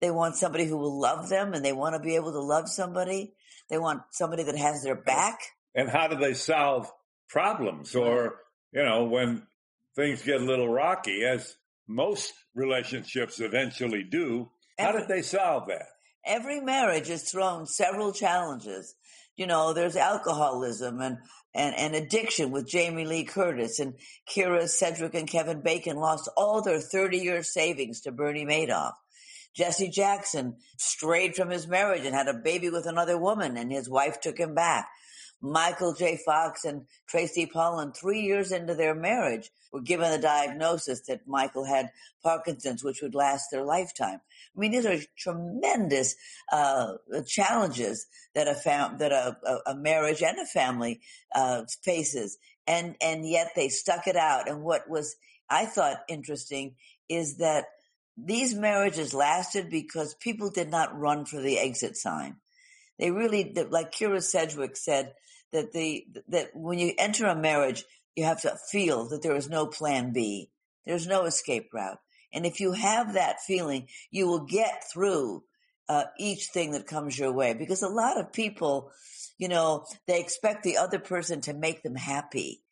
They 0.00 0.10
want 0.10 0.36
somebody 0.36 0.64
who 0.64 0.78
will 0.78 0.98
love 0.98 1.28
them 1.28 1.52
and 1.52 1.64
they 1.64 1.72
want 1.72 1.94
to 1.94 2.00
be 2.00 2.16
able 2.16 2.32
to 2.32 2.40
love 2.40 2.68
somebody. 2.68 3.34
They 3.68 3.78
want 3.78 4.02
somebody 4.10 4.42
that 4.44 4.56
has 4.56 4.82
their 4.82 4.96
back. 4.96 5.38
And 5.74 5.88
how 5.88 6.08
do 6.08 6.16
they 6.16 6.34
solve 6.34 6.90
problems 7.30 7.94
or, 7.94 8.36
you 8.72 8.82
know, 8.82 9.04
when 9.04 9.46
things 9.96 10.22
get 10.22 10.40
a 10.40 10.44
little 10.44 10.68
rocky, 10.68 11.24
as 11.24 11.56
most 11.88 12.32
relationships 12.54 13.40
eventually 13.40 14.02
do, 14.02 14.50
how 14.78 14.92
did 14.92 15.08
they 15.08 15.22
solve 15.22 15.68
that? 15.68 15.86
Every 16.24 16.60
marriage 16.60 17.10
is 17.10 17.30
thrown 17.30 17.66
several 17.66 18.12
challenges. 18.12 18.94
You 19.36 19.46
know, 19.46 19.72
there's 19.72 19.96
alcoholism 19.96 21.00
and 21.00 21.18
and, 21.52 21.74
and 21.76 21.94
addiction 21.96 22.52
with 22.52 22.68
Jamie 22.68 23.04
Lee 23.04 23.24
Curtis 23.24 23.80
and 23.80 23.94
Kyra 24.28 24.68
Sedgwick 24.68 25.14
and 25.14 25.28
Kevin 25.28 25.62
Bacon 25.62 25.96
lost 25.96 26.30
all 26.36 26.62
their 26.62 26.80
30 26.80 27.18
year 27.18 27.42
savings 27.42 28.02
to 28.02 28.12
Bernie 28.12 28.46
Madoff. 28.46 28.92
Jesse 29.56 29.90
Jackson 29.90 30.56
strayed 30.78 31.34
from 31.34 31.50
his 31.50 31.66
marriage 31.66 32.04
and 32.04 32.14
had 32.14 32.28
a 32.28 32.34
baby 32.34 32.70
with 32.70 32.86
another 32.86 33.18
woman 33.18 33.56
and 33.56 33.72
his 33.72 33.88
wife 33.88 34.20
took 34.20 34.38
him 34.38 34.54
back. 34.54 34.88
Michael 35.42 35.94
J. 35.94 36.18
Fox 36.24 36.64
and 36.64 36.86
Tracy 37.08 37.46
Pollan, 37.46 37.96
three 37.96 38.20
years 38.20 38.52
into 38.52 38.74
their 38.74 38.94
marriage, 38.94 39.50
were 39.72 39.80
given 39.80 40.10
the 40.10 40.18
diagnosis 40.18 41.02
that 41.08 41.26
Michael 41.26 41.64
had 41.64 41.90
Parkinson's, 42.22 42.84
which 42.84 43.00
would 43.02 43.14
last 43.14 43.50
their 43.50 43.64
lifetime. 43.64 44.20
I 44.56 44.60
mean, 44.60 44.72
these 44.72 44.86
are 44.86 44.98
tremendous 45.16 46.14
uh, 46.52 46.94
challenges 47.26 48.06
that 48.34 48.48
a 48.48 48.54
fam- 48.54 48.98
that 48.98 49.12
a, 49.12 49.36
a, 49.66 49.74
marriage 49.74 50.22
and 50.22 50.38
a 50.38 50.46
family 50.46 51.00
uh, 51.34 51.62
faces, 51.82 52.36
and 52.66 52.96
and 53.00 53.26
yet 53.28 53.52
they 53.56 53.68
stuck 53.68 54.06
it 54.06 54.16
out. 54.16 54.48
And 54.48 54.62
what 54.62 54.90
was 54.90 55.16
I 55.48 55.66
thought 55.66 56.04
interesting 56.08 56.74
is 57.08 57.38
that 57.38 57.64
these 58.16 58.54
marriages 58.54 59.14
lasted 59.14 59.70
because 59.70 60.14
people 60.14 60.50
did 60.50 60.70
not 60.70 60.98
run 60.98 61.24
for 61.24 61.40
the 61.40 61.58
exit 61.58 61.96
sign. 61.96 62.36
They 62.98 63.10
really, 63.10 63.54
like 63.70 63.92
Kyra 63.92 64.22
Sedgwick 64.22 64.76
said, 64.76 65.14
that 65.52 65.72
the 65.72 66.06
that 66.28 66.50
when 66.54 66.78
you 66.78 66.92
enter 66.98 67.26
a 67.26 67.34
marriage, 67.34 67.84
you 68.16 68.24
have 68.24 68.42
to 68.42 68.56
feel 68.70 69.08
that 69.08 69.22
there 69.22 69.36
is 69.36 69.48
no 69.48 69.66
plan 69.66 70.12
B. 70.12 70.50
There's 70.86 71.06
no 71.06 71.24
escape 71.24 71.70
route. 71.72 71.98
And 72.32 72.46
if 72.46 72.60
you 72.60 72.72
have 72.72 73.14
that 73.14 73.40
feeling, 73.40 73.88
you 74.10 74.26
will 74.26 74.46
get 74.46 74.84
through 74.92 75.42
uh, 75.88 76.04
each 76.18 76.46
thing 76.46 76.72
that 76.72 76.86
comes 76.86 77.18
your 77.18 77.32
way. 77.32 77.54
Because 77.54 77.82
a 77.82 77.88
lot 77.88 78.18
of 78.18 78.32
people, 78.32 78.92
you 79.38 79.48
know, 79.48 79.84
they 80.06 80.20
expect 80.20 80.62
the 80.62 80.76
other 80.76 80.98
person 80.98 81.40
to 81.42 81.52
make 81.52 81.82
them 81.82 81.96
happy. 81.96 82.62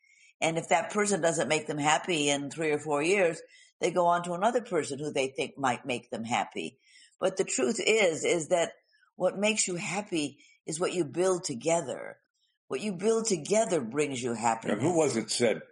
And 0.41 0.57
if 0.57 0.69
that 0.69 0.91
person 0.91 1.21
doesn't 1.21 1.49
make 1.49 1.67
them 1.67 1.79
happy 1.79 2.29
in 2.29 2.51
three 2.51 2.71
or 2.71 2.79
four 2.79 3.03
years, 3.03 3.41
they 3.81 3.91
go 3.91 4.07
on 4.07 4.23
to 4.25 4.35
another 4.35 4.61
person 4.61 4.99
who 4.99 5.13
they 5.13 5.29
think 5.29 5.59
might 5.59 5.85
make 5.85 6.11
them 6.11 6.25
happy. 6.25 6.79
But 7.21 7.37
the 7.37 7.45
truth 7.45 7.81
is, 7.85 8.25
is 8.25 8.49
that 8.49 8.73
what 9.17 9.39
makes 9.39 9.67
you 9.67 9.75
happy 9.75 10.39
is 10.67 10.79
what 10.79 10.95
you 10.95 11.05
build 11.05 11.43
together. 11.43 12.19
What 12.69 12.81
you 12.81 12.93
build 12.93 13.27
together 13.27 13.81
brings 13.81 14.23
you 14.23 14.35
happiness. 14.35 14.75
And 14.75 14.83
who 14.83 14.97
was 14.97 15.17
it 15.17 15.31
said? 15.31 15.63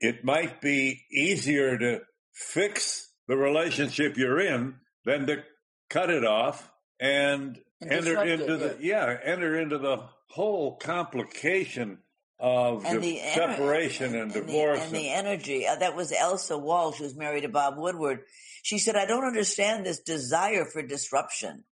It 0.00 0.24
might 0.24 0.60
be 0.60 1.04
easier 1.10 1.78
to 1.78 2.00
fix 2.32 3.12
the 3.28 3.36
relationship 3.36 4.16
you're 4.16 4.40
in 4.40 4.76
than 5.04 5.26
to 5.26 5.44
cut 5.88 6.10
it 6.10 6.24
off 6.24 6.70
and, 6.98 7.58
and 7.80 7.92
enter 7.92 8.22
into 8.24 8.56
the 8.56 8.76
yeah 8.80 9.16
enter 9.24 9.58
into 9.58 9.78
the 9.78 10.04
whole 10.28 10.76
complication 10.76 11.98
of 12.38 12.84
and 12.84 13.02
the, 13.02 13.20
separation 13.34 14.14
and, 14.14 14.32
and 14.32 14.32
divorce 14.32 14.78
the, 14.78 14.84
and, 14.84 14.94
the 14.94 15.08
energy 15.10 15.66
uh, 15.66 15.76
that 15.76 15.94
was 15.94 16.12
Elsa 16.12 16.56
Walsh 16.56 16.98
who's 16.98 17.14
married 17.14 17.42
to 17.42 17.48
Bob 17.48 17.76
Woodward. 17.76 18.20
She 18.62 18.78
said, 18.78 18.96
"I 18.96 19.06
don't 19.06 19.24
understand 19.24 19.86
this 19.86 20.00
desire 20.00 20.64
for 20.64 20.82
disruption." 20.82 21.64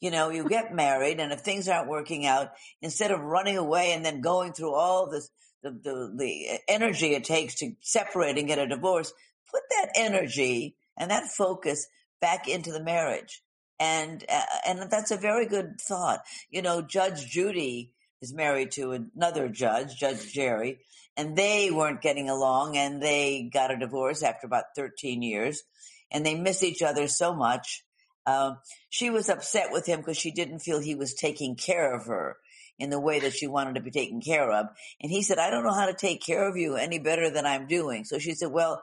You 0.00 0.10
know, 0.10 0.30
you 0.30 0.48
get 0.48 0.74
married, 0.74 1.20
and 1.20 1.32
if 1.32 1.40
things 1.40 1.68
aren't 1.68 1.88
working 1.88 2.26
out, 2.26 2.52
instead 2.80 3.10
of 3.10 3.20
running 3.20 3.58
away 3.58 3.92
and 3.92 4.04
then 4.04 4.20
going 4.20 4.52
through 4.52 4.74
all 4.74 5.10
this, 5.10 5.30
the, 5.62 5.70
the, 5.70 6.12
the 6.16 6.60
energy 6.68 7.14
it 7.14 7.24
takes 7.24 7.56
to 7.56 7.72
separate 7.80 8.38
and 8.38 8.48
get 8.48 8.58
a 8.58 8.66
divorce, 8.66 9.12
put 9.50 9.62
that 9.70 9.90
energy 9.94 10.76
and 10.96 11.10
that 11.10 11.30
focus 11.30 11.86
back 12.20 12.48
into 12.48 12.72
the 12.72 12.82
marriage. 12.82 13.42
And, 13.78 14.24
uh, 14.28 14.42
and 14.66 14.90
that's 14.90 15.10
a 15.10 15.16
very 15.16 15.46
good 15.46 15.80
thought. 15.80 16.20
You 16.50 16.62
know, 16.62 16.82
Judge 16.82 17.26
Judy 17.26 17.92
is 18.20 18.34
married 18.34 18.72
to 18.72 18.92
another 18.92 19.48
judge, 19.48 19.96
Judge 19.96 20.32
Jerry, 20.32 20.78
and 21.16 21.36
they 21.36 21.70
weren't 21.70 22.02
getting 22.02 22.28
along 22.28 22.76
and 22.76 23.02
they 23.02 23.50
got 23.52 23.70
a 23.70 23.78
divorce 23.78 24.22
after 24.22 24.46
about 24.46 24.76
13 24.76 25.22
years 25.22 25.62
and 26.10 26.24
they 26.24 26.34
miss 26.34 26.62
each 26.62 26.82
other 26.82 27.08
so 27.08 27.34
much 27.34 27.84
um, 28.26 28.58
she 28.88 29.10
was 29.10 29.28
upset 29.28 29.72
with 29.72 29.86
him 29.86 30.00
because 30.00 30.16
she 30.16 30.30
didn't 30.30 30.60
feel 30.60 30.80
he 30.80 30.94
was 30.94 31.14
taking 31.14 31.56
care 31.56 31.94
of 31.94 32.06
her 32.06 32.36
in 32.78 32.90
the 32.90 33.00
way 33.00 33.20
that 33.20 33.34
she 33.34 33.46
wanted 33.46 33.74
to 33.74 33.80
be 33.80 33.90
taken 33.90 34.20
care 34.20 34.50
of. 34.50 34.66
And 35.00 35.10
he 35.10 35.22
said, 35.22 35.38
I 35.38 35.50
don't 35.50 35.64
know 35.64 35.74
how 35.74 35.86
to 35.86 35.94
take 35.94 36.22
care 36.22 36.48
of 36.48 36.56
you 36.56 36.76
any 36.76 36.98
better 36.98 37.30
than 37.30 37.46
I'm 37.46 37.66
doing. 37.66 38.04
So 38.04 38.18
she 38.18 38.34
said, 38.34 38.50
well, 38.50 38.82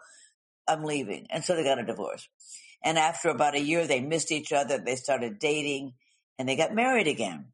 I'm 0.67 0.84
leaving. 0.84 1.27
And 1.29 1.44
so 1.44 1.56
they 1.56 1.63
got 1.63 1.79
a 1.79 1.86
divorce. 1.86 2.27
And 2.84 2.98
after 2.98 3.29
about 3.29 3.56
a 3.56 3.62
year, 3.62 3.88
they 3.88 4.01
missed 4.01 4.32
each 4.32 4.53
other. 4.53 4.77
They 4.77 4.96
started 4.96 5.39
dating 5.39 5.94
and 6.38 6.48
they 6.48 6.56
got 6.56 6.75
married 6.75 7.08
again. 7.08 7.48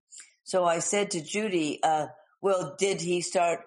So 0.43 0.65
I 0.65 0.79
said 0.79 1.11
to 1.11 1.23
Judy, 1.23 1.79
uh, 1.81 2.07
well, 2.41 2.75
did 2.77 2.99
he 2.99 3.21
start 3.21 3.61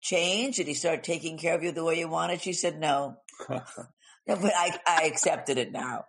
change? 0.00 0.56
Did 0.56 0.66
he 0.66 0.74
start 0.74 1.04
taking 1.04 1.36
care 1.36 1.54
of 1.54 1.62
you 1.62 1.72
the 1.72 1.84
way 1.84 1.98
you 1.98 2.08
wanted? 2.08 2.40
She 2.40 2.54
said, 2.54 2.80
no. 2.80 3.18
but 4.26 4.52
I, 4.56 4.78
I 4.86 5.02
accepted 5.04 5.58
it 5.58 5.72
now. 5.72 6.04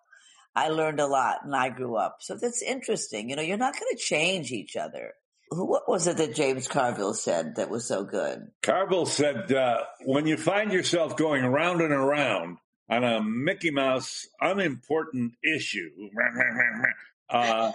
I 0.56 0.70
learned 0.70 1.00
a 1.00 1.08
lot 1.08 1.40
and 1.44 1.56
I 1.56 1.70
grew 1.70 1.96
up. 1.96 2.18
So 2.22 2.36
that's 2.36 2.62
interesting. 2.62 3.30
You 3.30 3.36
know, 3.36 3.42
you're 3.42 3.58
not 3.58 3.74
going 3.74 3.92
to 3.92 3.98
change 3.98 4.52
each 4.52 4.76
other. 4.76 5.14
What 5.52 5.88
was 5.88 6.08
it 6.08 6.18
that 6.18 6.36
James 6.36 6.68
Carville 6.68 7.14
said 7.14 7.58
that 7.58 7.70
was 7.70 7.88
so 7.88 8.04
good? 8.04 8.48
Carville 8.62 9.06
said, 9.06 9.52
uh, 9.52 9.84
when 10.06 10.26
you 10.26 10.38
find 10.38 10.72
yourself 10.72 11.16
going 11.16 11.44
around 11.44 11.82
and 11.82 11.92
around 11.92 12.58
on 12.90 13.04
a 13.04 13.22
Mickey 13.22 13.70
Mouse 13.72 14.28
unimportant 14.42 15.34
issue, 15.44 15.90
uh, 17.30 17.72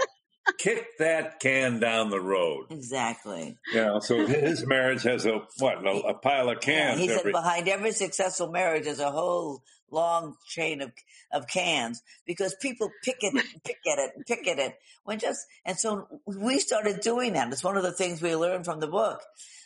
kick 0.58 0.86
that 0.98 1.40
can 1.40 1.78
down 1.78 2.10
the 2.10 2.20
road. 2.20 2.66
Exactly. 2.70 3.56
You 3.72 3.80
know, 3.80 4.00
so 4.00 4.26
his 4.26 4.66
marriage 4.66 5.02
has 5.04 5.26
a 5.26 5.40
what 5.58 5.84
a, 5.86 5.90
a 5.90 6.14
pile 6.14 6.48
of 6.50 6.60
cans. 6.60 6.98
Yeah, 7.00 7.06
he 7.06 7.12
every- 7.12 7.32
said 7.32 7.32
behind 7.32 7.68
every 7.68 7.92
successful 7.92 8.50
marriage 8.50 8.86
is 8.86 8.98
a 9.00 9.10
whole 9.10 9.62
long 9.90 10.36
chain 10.46 10.80
of 10.82 10.92
of 11.32 11.46
cans 11.46 12.02
because 12.26 12.54
people 12.60 12.90
pick 13.04 13.18
it, 13.20 13.34
and 13.34 13.42
pick 13.64 13.78
at 13.90 13.98
it, 13.98 14.12
and 14.16 14.26
pick 14.26 14.46
at 14.46 14.58
it. 14.58 14.74
When 15.04 15.18
just 15.18 15.46
and 15.64 15.78
so 15.78 16.06
we 16.26 16.58
started 16.58 17.00
doing 17.00 17.34
that. 17.34 17.52
It's 17.52 17.64
one 17.64 17.76
of 17.76 17.82
the 17.82 17.92
things 17.92 18.22
we 18.22 18.34
learned 18.36 18.64
from 18.64 18.80
the 18.80 18.88
book. 18.88 19.20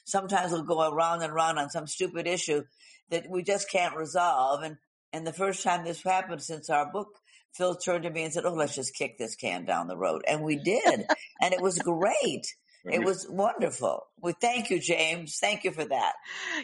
Sometimes 0.05 0.53
we'll 0.53 0.63
go 0.63 0.91
around 0.91 1.23
and 1.23 1.33
around 1.33 1.59
on 1.59 1.71
some 1.71 1.87
stupid 1.87 2.27
issue 2.27 2.65
that 3.11 3.29
we 3.29 3.43
just 3.43 3.71
can't 3.71 3.97
resolve. 3.97 4.63
And 4.63 4.77
and 5.13 5.27
the 5.27 5.33
first 5.33 5.63
time 5.63 5.85
this 5.85 6.03
happened 6.03 6.43
since 6.43 6.71
our 6.71 6.91
book 6.91 7.19
Phil 7.55 7.75
turned 7.75 8.05
to 8.05 8.11
me 8.11 8.25
and 8.25 8.33
said, 8.33 8.47
"Oh, 8.47 8.55
let's 8.55 8.75
just 8.75 8.95
kick 8.95 9.19
this 9.19 9.37
can 9.37 9.65
down 9.65 9.87
the 9.87 9.97
road," 9.97 10.25
and 10.27 10.43
we 10.43 10.57
did, 10.57 11.05
and 11.41 11.53
it 11.53 11.61
was 11.61 11.79
great. 11.79 12.55
It 12.85 13.05
was 13.05 13.29
wonderful. 13.29 14.07
Well, 14.21 14.35
thank 14.41 14.71
you, 14.71 14.81
James. 14.81 15.39
Thank 15.39 15.63
you 15.63 15.71
for 15.71 15.85
that. 15.85 16.15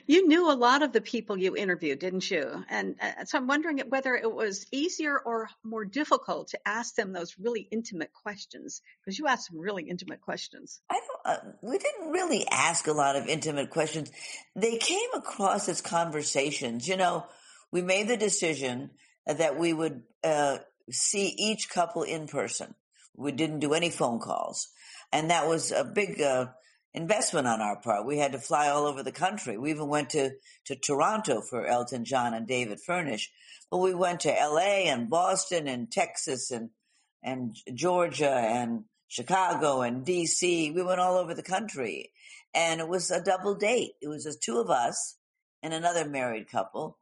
You 0.06 0.26
knew 0.26 0.50
a 0.50 0.54
lot 0.54 0.82
of 0.82 0.92
the 0.92 1.00
people 1.00 1.38
you 1.38 1.56
interviewed, 1.56 2.00
didn't 2.00 2.28
you? 2.28 2.64
And 2.68 2.96
uh, 3.00 3.24
so 3.24 3.38
I'm 3.38 3.46
wondering 3.46 3.78
whether 3.88 4.16
it 4.16 4.32
was 4.32 4.66
easier 4.72 5.16
or 5.18 5.48
more 5.62 5.84
difficult 5.84 6.48
to 6.48 6.58
ask 6.66 6.96
them 6.96 7.12
those 7.12 7.36
really 7.38 7.68
intimate 7.70 8.12
questions 8.12 8.82
because 9.00 9.18
you 9.18 9.28
asked 9.28 9.46
some 9.46 9.60
really 9.60 9.84
intimate 9.84 10.20
questions. 10.20 10.80
I 10.90 10.98
don't. 10.98 11.36
Uh, 11.36 11.50
we 11.62 11.78
didn't 11.78 12.10
really 12.10 12.46
ask 12.50 12.88
a 12.88 12.92
lot 12.92 13.14
of 13.14 13.28
intimate 13.28 13.70
questions. 13.70 14.10
They 14.56 14.76
came 14.76 15.10
across 15.14 15.68
as 15.68 15.80
conversations. 15.80 16.88
You 16.88 16.96
know, 16.96 17.26
we 17.70 17.80
made 17.80 18.08
the 18.08 18.16
decision 18.16 18.90
that 19.26 19.58
we 19.58 19.72
would 19.72 20.02
uh, 20.24 20.58
see 20.90 21.34
each 21.38 21.70
couple 21.70 22.02
in 22.02 22.26
person. 22.26 22.74
We 23.16 23.32
didn't 23.32 23.60
do 23.60 23.74
any 23.74 23.90
phone 23.90 24.18
calls. 24.20 24.68
And 25.12 25.30
that 25.30 25.46
was 25.46 25.72
a 25.72 25.84
big 25.84 26.20
uh, 26.20 26.46
investment 26.94 27.46
on 27.46 27.60
our 27.60 27.80
part. 27.80 28.06
We 28.06 28.18
had 28.18 28.32
to 28.32 28.38
fly 28.38 28.68
all 28.68 28.86
over 28.86 29.02
the 29.02 29.12
country. 29.12 29.56
We 29.56 29.70
even 29.70 29.88
went 29.88 30.10
to, 30.10 30.32
to 30.66 30.76
Toronto 30.76 31.40
for 31.40 31.66
Elton 31.66 32.04
John 32.04 32.34
and 32.34 32.46
David 32.46 32.80
Furnish. 32.80 33.30
But 33.70 33.78
we 33.78 33.94
went 33.94 34.20
to 34.20 34.30
LA 34.30 34.86
and 34.86 35.10
Boston 35.10 35.68
and 35.68 35.90
Texas 35.90 36.50
and, 36.50 36.70
and 37.22 37.56
Georgia 37.74 38.30
and 38.30 38.84
Chicago 39.08 39.82
and 39.82 40.04
DC. 40.04 40.74
We 40.74 40.82
went 40.82 41.00
all 41.00 41.16
over 41.16 41.34
the 41.34 41.42
country. 41.42 42.10
And 42.54 42.80
it 42.80 42.88
was 42.88 43.10
a 43.10 43.22
double 43.22 43.54
date. 43.54 43.92
It 44.00 44.08
was 44.08 44.24
just 44.24 44.42
two 44.42 44.58
of 44.58 44.70
us 44.70 45.16
and 45.62 45.74
another 45.74 46.08
married 46.08 46.48
couple 46.50 46.98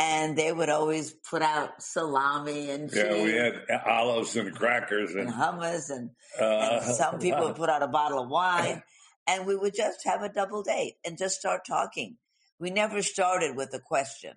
and 0.00 0.34
they 0.34 0.50
would 0.50 0.70
always 0.70 1.10
put 1.10 1.42
out 1.42 1.82
salami 1.82 2.70
and 2.70 2.88
cheese. 2.88 3.04
Yeah, 3.04 3.22
we 3.22 3.32
had 3.32 3.82
olives 3.84 4.34
and 4.34 4.54
crackers 4.54 5.10
and, 5.10 5.28
and 5.28 5.30
hummus, 5.30 5.90
and, 5.90 6.10
uh, 6.40 6.80
and, 6.82 6.94
some 6.96 7.18
people 7.18 7.44
would 7.44 7.56
put 7.56 7.68
out 7.68 7.82
a 7.82 7.86
bottle 7.86 8.22
of 8.22 8.30
wine, 8.30 8.82
and 9.28 9.46
we 9.46 9.54
would 9.54 9.74
just 9.74 10.00
have 10.06 10.22
a 10.22 10.30
double 10.30 10.62
date 10.62 10.94
and 11.04 11.18
just 11.18 11.38
start 11.38 11.66
talking. 11.66 12.16
We 12.58 12.70
never 12.70 13.02
started 13.02 13.56
with 13.56 13.74
a 13.74 13.78
question, 13.78 14.32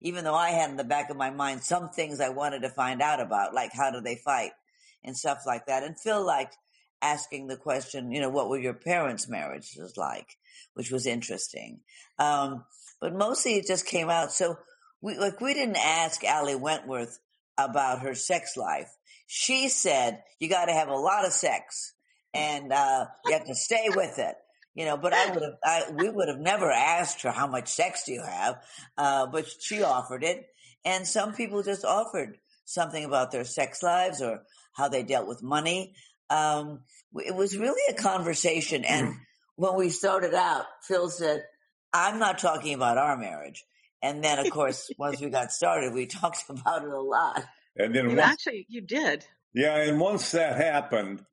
even 0.00 0.24
though 0.24 0.34
I 0.34 0.50
had 0.50 0.70
in 0.70 0.78
the 0.78 0.84
back 0.84 1.10
of 1.10 1.18
my 1.18 1.28
mind 1.28 1.62
some 1.62 1.90
things 1.90 2.18
I 2.18 2.30
wanted 2.30 2.62
to 2.62 2.70
find 2.70 3.02
out 3.02 3.20
about, 3.20 3.52
like 3.52 3.72
how 3.74 3.90
do 3.90 4.00
they 4.00 4.16
fight 4.16 4.52
and 5.04 5.14
stuff 5.14 5.40
like 5.46 5.66
that. 5.66 5.82
And 5.82 6.00
Phil 6.00 6.24
liked 6.24 6.56
asking 7.02 7.48
the 7.48 7.56
question, 7.58 8.12
you 8.12 8.20
know, 8.22 8.30
what 8.30 8.48
were 8.48 8.58
your 8.58 8.74
parents' 8.74 9.28
marriages 9.28 9.94
like, 9.98 10.38
which 10.72 10.90
was 10.90 11.06
interesting. 11.06 11.80
Um, 12.18 12.64
but 13.00 13.14
mostly 13.14 13.56
it 13.56 13.66
just 13.66 13.84
came 13.84 14.08
out. 14.08 14.32
So 14.32 14.56
we 15.02 15.18
like 15.18 15.40
we 15.40 15.52
didn't 15.52 15.76
ask 15.76 16.22
Ali 16.24 16.54
Wentworth 16.54 17.18
about 17.58 18.00
her 18.00 18.14
sex 18.14 18.56
life. 18.56 18.90
She 19.26 19.68
said 19.68 20.22
you 20.38 20.48
got 20.48 20.66
to 20.66 20.72
have 20.72 20.88
a 20.88 20.96
lot 20.96 21.26
of 21.26 21.32
sex 21.32 21.92
and 22.32 22.72
uh, 22.72 23.06
you 23.26 23.32
have 23.32 23.46
to 23.46 23.54
stay 23.54 23.88
with 23.94 24.18
it. 24.18 24.36
You 24.74 24.86
know, 24.86 24.96
but 24.96 25.12
I 25.12 25.30
would 25.30 25.42
have, 25.42 25.58
I, 25.62 25.82
we 25.92 26.08
would 26.08 26.28
have 26.28 26.38
never 26.38 26.70
asked 26.70 27.22
her 27.22 27.30
how 27.30 27.46
much 27.46 27.68
sex 27.68 28.04
do 28.04 28.12
you 28.12 28.22
have, 28.22 28.56
uh, 28.96 29.26
but 29.26 29.46
she 29.60 29.82
offered 29.82 30.24
it, 30.24 30.46
and 30.82 31.06
some 31.06 31.34
people 31.34 31.62
just 31.62 31.84
offered 31.84 32.38
something 32.64 33.04
about 33.04 33.32
their 33.32 33.44
sex 33.44 33.82
lives 33.82 34.22
or 34.22 34.44
how 34.72 34.88
they 34.88 35.02
dealt 35.02 35.28
with 35.28 35.42
money. 35.42 35.94
Um, 36.30 36.80
it 37.16 37.34
was 37.34 37.58
really 37.58 37.82
a 37.90 38.00
conversation, 38.00 38.86
and 38.86 39.08
mm. 39.08 39.16
when 39.56 39.76
we 39.76 39.90
started 39.90 40.32
out, 40.32 40.64
Phil 40.88 41.10
said, 41.10 41.44
"I'm 41.92 42.18
not 42.18 42.38
talking 42.38 42.72
about 42.72 42.96
our 42.96 43.18
marriage." 43.18 43.62
And 44.02 44.22
then, 44.22 44.38
of 44.40 44.50
course, 44.50 44.90
once 44.98 45.20
we 45.20 45.30
got 45.30 45.52
started, 45.52 45.94
we 45.94 46.06
talked 46.06 46.44
about 46.48 46.82
it 46.82 46.90
a 46.90 47.00
lot. 47.00 47.44
And 47.76 47.94
then 47.94 48.10
you 48.10 48.16
once, 48.16 48.20
actually 48.20 48.66
you 48.68 48.80
did. 48.80 49.24
Yeah, 49.54 49.76
and 49.76 50.00
once 50.00 50.32
that 50.32 50.56
happened, 50.56 51.24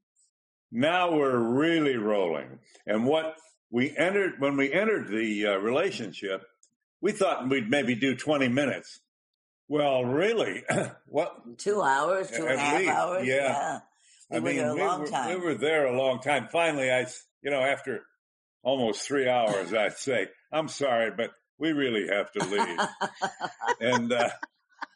now 0.71 1.15
we're 1.15 1.37
really 1.37 1.97
rolling. 1.97 2.59
And 2.85 3.05
what 3.05 3.35
we 3.71 3.95
entered 3.95 4.39
when 4.39 4.55
we 4.55 4.71
entered 4.71 5.07
the 5.09 5.47
uh, 5.47 5.55
relationship, 5.57 6.43
we 7.01 7.11
thought 7.11 7.49
we'd 7.49 7.69
maybe 7.69 7.95
do 7.95 8.15
twenty 8.15 8.47
minutes. 8.47 8.99
Well, 9.67 10.05
really, 10.05 10.63
what? 11.07 11.57
Two 11.57 11.81
hours, 11.81 12.29
two 12.31 12.45
and 12.45 12.55
a 12.55 12.57
half 12.57 12.79
least, 12.79 12.91
hours. 12.91 13.27
Yeah, 13.27 13.35
yeah. 13.35 13.79
We 14.31 14.37
I 14.37 14.39
were 14.39 14.45
mean, 14.45 14.57
there 14.57 14.69
a 14.69 14.75
we 14.75 14.81
long 14.81 15.01
were, 15.01 15.07
time. 15.07 15.29
We 15.29 15.45
were 15.45 15.55
there 15.55 15.85
a 15.87 15.97
long 15.97 16.21
time. 16.21 16.47
Finally, 16.51 16.91
I, 16.91 17.07
you 17.41 17.51
know, 17.51 17.61
after 17.61 18.01
almost 18.63 19.01
three 19.01 19.27
hours, 19.27 19.73
I'd 19.73 19.97
say, 19.97 20.27
"I'm 20.51 20.67
sorry, 20.67 21.11
but 21.15 21.31
we 21.59 21.71
really 21.71 22.07
have 22.07 22.31
to 22.33 22.45
leave. 22.45 22.79
and 23.79 24.11
uh, 24.11 24.29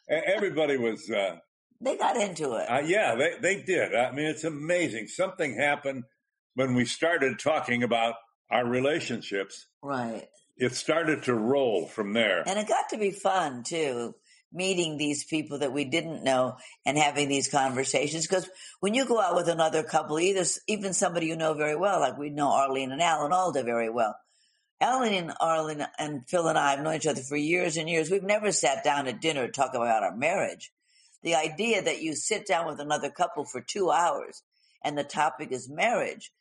everybody 0.08 0.76
was. 0.76 1.08
Uh, 1.10 1.36
they 1.80 1.96
got 1.96 2.16
into 2.16 2.54
it. 2.54 2.66
Uh, 2.70 2.82
yeah, 2.84 3.14
they, 3.14 3.34
they 3.40 3.62
did. 3.62 3.94
I 3.94 4.10
mean, 4.12 4.26
it's 4.26 4.44
amazing. 4.44 5.08
Something 5.08 5.56
happened 5.56 6.04
when 6.54 6.74
we 6.74 6.84
started 6.84 7.38
talking 7.38 7.82
about 7.82 8.14
our 8.50 8.64
relationships. 8.64 9.66
Right. 9.82 10.26
It 10.56 10.74
started 10.74 11.24
to 11.24 11.34
roll 11.34 11.86
from 11.86 12.12
there. 12.12 12.44
And 12.46 12.58
it 12.58 12.68
got 12.68 12.88
to 12.90 12.98
be 12.98 13.10
fun, 13.10 13.64
too 13.64 14.14
meeting 14.54 14.96
these 14.96 15.24
people 15.24 15.58
that 15.58 15.72
we 15.72 15.84
didn't 15.84 16.22
know 16.22 16.56
and 16.86 16.96
having 16.96 17.28
these 17.28 17.48
conversations. 17.48 18.26
Because 18.26 18.48
when 18.80 18.94
you 18.94 19.04
go 19.04 19.20
out 19.20 19.34
with 19.34 19.48
another 19.48 19.82
couple, 19.82 20.18
either 20.20 20.44
even 20.68 20.94
somebody 20.94 21.26
you 21.26 21.36
know 21.36 21.54
very 21.54 21.76
well, 21.76 22.00
like 22.00 22.16
we 22.16 22.30
know 22.30 22.50
Arlene 22.50 22.92
and 22.92 23.02
Alan 23.02 23.32
Alda 23.32 23.64
very 23.64 23.90
well, 23.90 24.14
Alan 24.84 25.14
and 25.14 25.32
Arlene 25.40 25.86
and 25.98 26.28
Phil 26.28 26.46
and 26.46 26.58
I 26.58 26.72
have 26.72 26.82
known 26.82 26.96
each 26.96 27.06
other 27.06 27.22
for 27.22 27.36
years 27.36 27.78
and 27.78 27.88
years. 27.88 28.10
We've 28.10 28.22
never 28.22 28.52
sat 28.52 28.84
down 28.84 29.08
at 29.08 29.22
dinner 29.22 29.46
to 29.46 29.52
talk 29.52 29.70
about 29.74 30.02
our 30.02 30.14
marriage. 30.14 30.72
The 31.22 31.36
idea 31.36 31.80
that 31.80 32.02
you 32.02 32.14
sit 32.14 32.46
down 32.46 32.66
with 32.66 32.80
another 32.80 33.08
couple 33.08 33.46
for 33.46 33.62
two 33.62 33.90
hours 33.90 34.42
and 34.82 34.98
the 34.98 35.02
topic 35.02 35.52
is 35.52 35.70
marriage, 35.70 36.32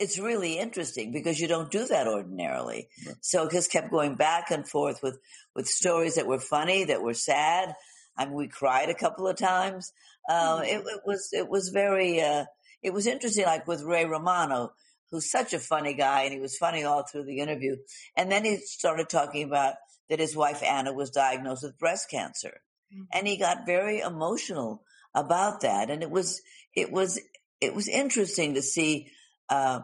it's 0.00 0.18
really 0.18 0.58
interesting 0.58 1.12
because 1.12 1.38
you 1.38 1.46
don't 1.46 1.70
do 1.70 1.86
that 1.86 2.08
ordinarily. 2.08 2.88
Right. 3.06 3.14
So 3.20 3.46
it 3.46 3.52
just 3.52 3.70
kept 3.70 3.92
going 3.92 4.16
back 4.16 4.50
and 4.50 4.68
forth 4.68 5.00
with, 5.00 5.20
with 5.54 5.68
stories 5.68 6.16
that 6.16 6.26
were 6.26 6.40
funny, 6.40 6.82
that 6.86 7.02
were 7.02 7.14
sad. 7.14 7.76
I 8.16 8.24
mean, 8.24 8.34
we 8.34 8.48
cried 8.48 8.88
a 8.88 8.94
couple 8.94 9.28
of 9.28 9.36
times. 9.36 9.92
Uh, 10.28 10.56
mm-hmm. 10.56 10.64
it, 10.64 10.84
it, 10.92 11.00
was, 11.06 11.28
it 11.32 11.48
was 11.48 11.68
very, 11.68 12.20
uh, 12.20 12.46
it 12.82 12.92
was 12.92 13.06
interesting, 13.06 13.44
like 13.44 13.68
with 13.68 13.84
Ray 13.84 14.06
Romano 14.06 14.72
who's 15.12 15.30
such 15.30 15.52
a 15.52 15.60
funny 15.60 15.92
guy, 15.92 16.22
and 16.22 16.32
he 16.32 16.40
was 16.40 16.56
funny 16.56 16.82
all 16.82 17.04
through 17.04 17.24
the 17.24 17.38
interview. 17.38 17.76
And 18.16 18.32
then 18.32 18.44
he 18.44 18.56
started 18.56 19.08
talking 19.08 19.44
about 19.44 19.74
that 20.08 20.18
his 20.18 20.34
wife 20.34 20.62
Anna 20.62 20.92
was 20.92 21.10
diagnosed 21.10 21.62
with 21.62 21.78
breast 21.78 22.10
cancer, 22.10 22.62
mm-hmm. 22.92 23.04
and 23.12 23.28
he 23.28 23.36
got 23.36 23.66
very 23.66 24.00
emotional 24.00 24.82
about 25.14 25.60
that. 25.60 25.90
And 25.90 26.02
it 26.02 26.10
was 26.10 26.40
it 26.74 26.90
was 26.90 27.20
it 27.60 27.74
was 27.74 27.88
interesting 27.88 28.54
to 28.54 28.62
see 28.62 29.08
uh, 29.48 29.80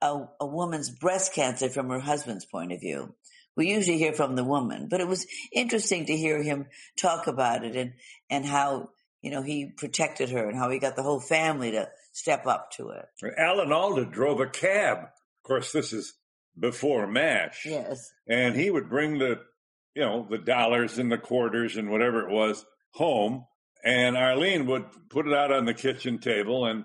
a, 0.00 0.20
a 0.40 0.46
woman's 0.46 0.90
breast 0.90 1.34
cancer 1.34 1.68
from 1.68 1.90
her 1.90 2.00
husband's 2.00 2.46
point 2.46 2.72
of 2.72 2.80
view. 2.80 3.14
We 3.56 3.70
usually 3.70 3.98
hear 3.98 4.12
from 4.12 4.36
the 4.36 4.44
woman, 4.44 4.86
but 4.88 5.00
it 5.00 5.08
was 5.08 5.26
interesting 5.52 6.06
to 6.06 6.16
hear 6.16 6.40
him 6.40 6.66
talk 6.96 7.26
about 7.26 7.64
it 7.64 7.74
and 7.74 7.94
and 8.30 8.46
how 8.46 8.90
you 9.20 9.32
know 9.32 9.42
he 9.42 9.72
protected 9.76 10.30
her 10.30 10.48
and 10.48 10.56
how 10.56 10.70
he 10.70 10.78
got 10.78 10.94
the 10.94 11.02
whole 11.02 11.20
family 11.20 11.72
to 11.72 11.88
step 12.18 12.46
up 12.46 12.70
to 12.72 12.90
it. 12.90 13.06
Alan 13.38 13.72
Alda 13.72 14.04
drove 14.04 14.40
a 14.40 14.46
cab. 14.46 14.98
Of 14.98 15.46
course, 15.46 15.72
this 15.72 15.92
is 15.92 16.14
before 16.58 17.06
MASH. 17.06 17.64
Yes. 17.64 18.10
And 18.28 18.56
he 18.56 18.70
would 18.70 18.88
bring 18.88 19.18
the, 19.18 19.40
you 19.94 20.02
know, 20.02 20.26
the 20.28 20.38
dollars 20.38 20.98
and 20.98 21.12
the 21.12 21.18
quarters 21.18 21.76
and 21.76 21.90
whatever 21.90 22.28
it 22.28 22.32
was 22.32 22.64
home. 22.94 23.44
And 23.84 24.16
Arlene 24.16 24.66
would 24.66 24.86
put 25.08 25.28
it 25.28 25.32
out 25.34 25.52
on 25.52 25.64
the 25.64 25.74
kitchen 25.74 26.18
table 26.18 26.66
and 26.66 26.84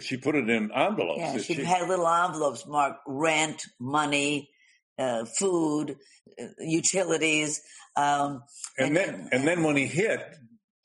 she 0.00 0.16
put 0.16 0.34
it 0.34 0.50
in 0.50 0.72
envelopes. 0.72 1.20
Yeah, 1.20 1.38
she, 1.38 1.54
she 1.54 1.64
had 1.64 1.88
little 1.88 2.08
envelopes 2.08 2.66
marked 2.66 3.02
rent, 3.06 3.62
money, 3.78 4.50
uh, 4.98 5.24
food, 5.24 5.96
uh, 6.40 6.46
utilities. 6.58 7.60
Um, 7.94 8.42
and, 8.76 8.88
and, 8.88 8.96
then, 8.96 9.28
and 9.30 9.46
then 9.46 9.62
when 9.62 9.76
he 9.76 9.86
hit 9.86 10.20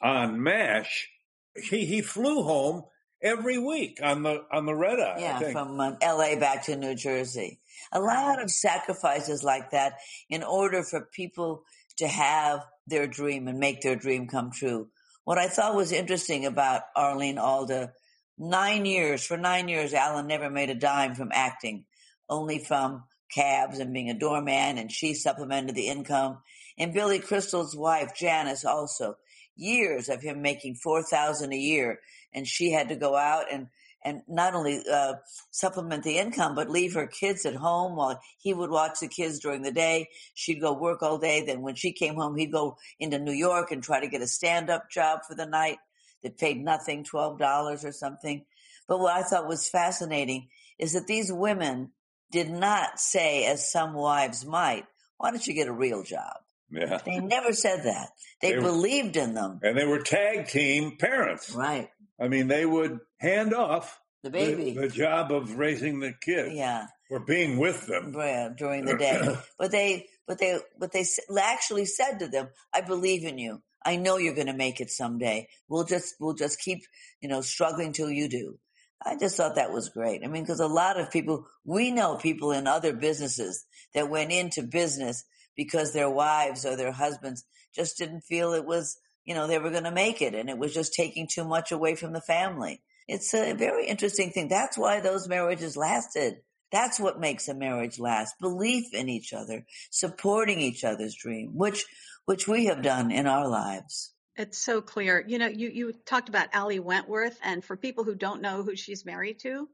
on 0.02 0.44
MASH, 0.44 1.10
he, 1.56 1.86
he 1.86 2.02
flew 2.02 2.44
home 2.44 2.84
every 3.22 3.58
week 3.58 4.00
on 4.02 4.24
the 4.24 4.44
on 4.52 4.66
the 4.66 4.76
red 4.76 5.00
eye. 5.00 5.18
Yeah, 5.20 5.52
from 5.52 5.80
um, 5.80 5.98
L.A. 6.02 6.38
back 6.38 6.66
to 6.66 6.76
New 6.76 6.96
Jersey. 6.96 7.60
A 7.92 8.00
lot 8.00 8.42
of 8.42 8.52
sacrifices 8.52 9.44
like 9.44 9.72
that 9.72 9.98
in 10.30 10.44
order 10.44 10.84
for 10.84 11.10
people 11.12 11.64
to 11.98 12.08
have 12.08 12.66
their 12.86 13.08
dream 13.08 13.48
and 13.48 13.60
make 13.60 13.82
their 13.82 13.96
dream 13.96 14.28
come 14.28 14.52
true. 14.52 14.90
What 15.24 15.38
I 15.38 15.48
thought 15.48 15.76
was 15.76 15.92
interesting 15.92 16.46
about 16.46 16.84
Arlene 16.96 17.38
Alda, 17.38 17.92
nine 18.38 18.86
years 18.86 19.26
for 19.26 19.38
nine 19.38 19.68
years, 19.68 19.94
Alan 19.94 20.28
never 20.28 20.50
made 20.50 20.70
a 20.70 20.76
dime 20.76 21.16
from 21.16 21.32
acting, 21.34 21.86
only 22.30 22.60
from 22.60 23.04
cabs 23.34 23.80
and 23.80 23.94
being 23.94 24.10
a 24.10 24.18
doorman, 24.18 24.78
and 24.78 24.92
she 24.92 25.14
supplemented 25.14 25.76
the 25.76 25.88
income. 25.88 26.40
And 26.78 26.94
Billy 26.94 27.20
Crystal's 27.20 27.76
wife, 27.76 28.16
Janice, 28.16 28.64
also 28.64 29.18
years 29.56 30.08
of 30.08 30.22
him 30.22 30.42
making 30.42 30.76
four 30.76 31.04
thousand 31.04 31.52
a 31.52 31.58
year 31.58 32.00
and 32.34 32.48
she 32.48 32.72
had 32.72 32.90
to 32.90 32.96
go 32.96 33.16
out 33.16 33.46
and 33.52 33.68
and 34.04 34.22
not 34.28 34.54
only 34.54 34.82
uh, 34.90 35.16
supplement 35.52 36.04
the 36.04 36.18
income, 36.18 36.56
but 36.56 36.70
leave 36.70 36.94
her 36.94 37.08
kids 37.08 37.46
at 37.46 37.56
home 37.56 37.98
while 37.98 38.22
he 38.38 38.54
would 38.54 38.70
watch 38.70 39.00
the 39.02 39.08
kids 39.08 39.40
during 39.40 39.64
the 39.64 39.72
day. 39.72 40.08
She'd 40.34 40.62
go 40.62 40.72
work 40.72 41.02
all 41.04 41.18
day. 41.18 41.44
Then 41.46 41.62
when 41.62 41.76
she 41.76 41.92
came 41.92 42.16
home, 42.16 42.38
he'd 42.38 42.52
go 42.52 42.78
into 43.00 43.20
New 43.20 43.34
York 43.34 43.72
and 43.72 43.84
try 43.84 44.00
to 44.00 44.08
get 44.08 44.22
a 44.22 44.28
stand 44.28 44.70
up 44.70 44.90
job 44.90 45.22
for 45.28 45.36
the 45.36 45.46
night 45.46 45.78
that 46.24 46.38
paid 46.38 46.64
nothing, 46.64 47.04
$12 47.04 47.84
or 47.84 47.92
something. 47.92 48.46
But 48.88 49.00
what 49.00 49.14
I 49.14 49.24
thought 49.24 49.48
was 49.48 49.68
fascinating 49.68 50.48
is 50.80 50.94
that 50.94 51.08
these 51.08 51.32
women 51.32 51.92
did 52.32 52.50
not 52.50 53.00
say, 53.00 53.46
as 53.46 53.70
some 53.70 53.94
wives 53.94 54.46
might, 54.46 54.86
why 55.18 55.32
don't 55.32 55.46
you 55.46 55.54
get 55.54 55.68
a 55.68 55.74
real 55.74 56.04
job? 56.04 56.38
Yeah. 56.70 57.00
They 57.06 57.20
never 57.20 57.54
said 57.54 57.84
that. 57.86 58.10
They, 58.42 58.54
they 58.54 58.62
believed 58.62 59.16
in 59.16 59.34
them. 59.34 59.60
And 59.64 59.78
they 59.78 59.86
were 59.86 60.00
tag 60.00 60.48
team 60.48 60.98
parents. 60.98 61.52
Right. 61.52 61.90
I 62.20 62.28
mean, 62.28 62.48
they 62.48 62.66
would 62.66 63.00
hand 63.18 63.54
off 63.54 64.00
the 64.24 64.30
baby, 64.30 64.72
the, 64.72 64.82
the 64.82 64.88
job 64.90 65.32
of 65.32 65.58
raising 65.58 66.00
the 66.00 66.14
kids, 66.22 66.54
yeah, 66.54 66.88
or 67.10 67.20
being 67.20 67.58
with 67.58 67.86
them 67.88 68.12
during 68.58 68.86
the 68.86 68.98
day. 68.98 69.36
but 69.60 69.72
they, 69.72 70.08
but 70.28 70.40
they, 70.40 70.60
but 70.80 70.92
they 70.92 71.06
actually 71.40 71.86
said 71.86 72.20
to 72.20 72.28
them, 72.28 72.50
"I 72.74 72.82
believe 72.82 73.24
in 73.24 73.38
you. 73.38 73.62
I 73.86 73.96
know 73.96 74.18
you're 74.18 74.36
going 74.36 74.48
to 74.48 74.54
make 74.54 74.82
it 74.82 74.90
someday. 74.90 75.48
We'll 75.70 75.86
just, 75.86 76.16
we'll 76.20 76.34
just 76.34 76.60
keep, 76.60 76.82
you 77.22 77.30
know, 77.30 77.42
struggling 77.42 77.94
till 77.94 78.10
you 78.10 78.28
do." 78.28 78.58
I 79.06 79.16
just 79.16 79.38
thought 79.38 79.56
that 79.56 79.72
was 79.72 79.90
great. 79.90 80.24
I 80.24 80.28
mean, 80.28 80.44
because 80.44 80.60
a 80.60 80.68
lot 80.68 81.00
of 81.00 81.12
people, 81.12 81.46
we 81.64 81.92
know 81.92 82.16
people 82.16 82.52
in 82.52 82.68
other 82.68 82.94
businesses 82.94 83.64
that 83.94 84.10
went 84.10 84.32
into 84.32 84.64
business 84.64 85.24
because 85.56 85.94
their 85.94 86.10
wives 86.10 86.66
or 86.66 86.76
their 86.76 86.92
husbands 86.92 87.46
just 87.76 87.98
didn't 87.98 88.22
feel 88.22 88.54
it 88.54 88.66
was, 88.66 88.98
you 89.28 89.36
know, 89.36 89.46
they 89.46 89.60
were 89.60 89.70
going 89.70 89.84
to 89.84 89.92
make 89.92 90.22
it 90.22 90.34
and 90.34 90.50
it 90.50 90.58
was 90.58 90.74
just 90.74 90.94
taking 90.94 91.28
too 91.28 91.44
much 91.44 91.72
away 91.72 91.96
from 91.96 92.14
the 92.14 92.22
family. 92.22 92.82
It's 93.10 93.34
a 93.34 93.54
very 93.54 93.86
interesting 93.86 94.32
thing. 94.32 94.48
That's 94.48 94.78
why 94.78 95.02
those 95.02 95.28
marriages 95.28 95.76
lasted. 95.76 96.38
That's 96.72 97.00
what 97.00 97.20
makes 97.20 97.48
a 97.50 97.54
marriage 97.54 98.00
last. 98.00 98.36
Belief 98.40 98.94
in 98.94 99.10
each 99.10 99.34
other, 99.34 99.66
supporting 99.92 100.60
each 100.60 100.84
other's 100.84 101.16
dream, 101.16 101.52
which, 101.54 101.86
which 102.26 102.48
we 102.48 102.66
have 102.66 102.82
done 102.82 103.12
in 103.12 103.28
our 103.28 103.48
lives. 103.48 104.14
It's 104.38 104.58
so 104.58 104.82
clear. 104.82 105.24
You 105.28 105.40
know, 105.40 105.48
you, 105.48 105.70
you 105.70 105.94
talked 106.06 106.30
about 106.30 106.56
Ali 106.56 106.80
Wentworth, 106.80 107.38
and 107.44 107.64
for 107.64 107.76
people 107.76 108.04
who 108.04 108.16
don't 108.16 108.42
know 108.42 108.64
who 108.64 108.76
she's 108.76 109.06
married 109.06 109.40
to, 109.40 109.68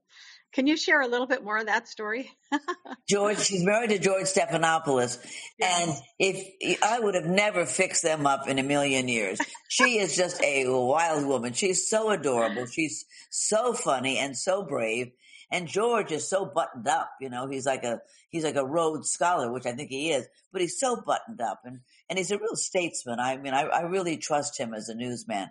can 0.53 0.67
you 0.67 0.77
share 0.77 1.01
a 1.01 1.07
little 1.07 1.27
bit 1.27 1.43
more 1.43 1.57
of 1.57 1.65
that 1.65 1.87
story? 1.87 2.31
George, 3.09 3.39
she's 3.39 3.63
married 3.63 3.89
to 3.89 3.99
George 3.99 4.25
Stephanopoulos, 4.25 5.17
yes. 5.57 5.87
and 5.87 5.97
if 6.19 6.83
I 6.83 6.99
would 6.99 7.15
have 7.15 7.25
never 7.25 7.65
fixed 7.65 8.03
them 8.03 8.27
up 8.27 8.47
in 8.47 8.59
a 8.59 8.63
million 8.63 9.07
years. 9.07 9.39
She 9.69 9.97
is 9.97 10.15
just 10.15 10.41
a 10.43 10.65
wild 10.67 11.25
woman. 11.25 11.53
She's 11.53 11.89
so 11.89 12.11
adorable. 12.11 12.67
She's 12.67 13.05
so 13.31 13.73
funny 13.73 14.19
and 14.19 14.37
so 14.37 14.63
brave. 14.63 15.11
And 15.51 15.67
George 15.67 16.11
is 16.11 16.29
so 16.29 16.45
buttoned 16.45 16.87
up, 16.87 17.11
you 17.21 17.29
know, 17.29 17.47
he's 17.47 17.65
like 17.65 17.83
a 17.83 18.01
he's 18.29 18.43
like 18.43 18.55
a 18.55 18.65
Rhodes 18.65 19.11
scholar, 19.11 19.51
which 19.51 19.65
I 19.65 19.73
think 19.73 19.89
he 19.89 20.11
is, 20.11 20.27
but 20.51 20.61
he's 20.61 20.79
so 20.79 21.01
buttoned 21.05 21.41
up 21.41 21.61
and 21.63 21.79
and 22.09 22.17
he's 22.17 22.31
a 22.31 22.37
real 22.37 22.55
statesman. 22.55 23.19
I 23.19 23.37
mean, 23.37 23.53
I, 23.53 23.63
I 23.63 23.81
really 23.81 24.17
trust 24.17 24.59
him 24.59 24.73
as 24.73 24.89
a 24.89 24.95
newsman. 24.95 25.49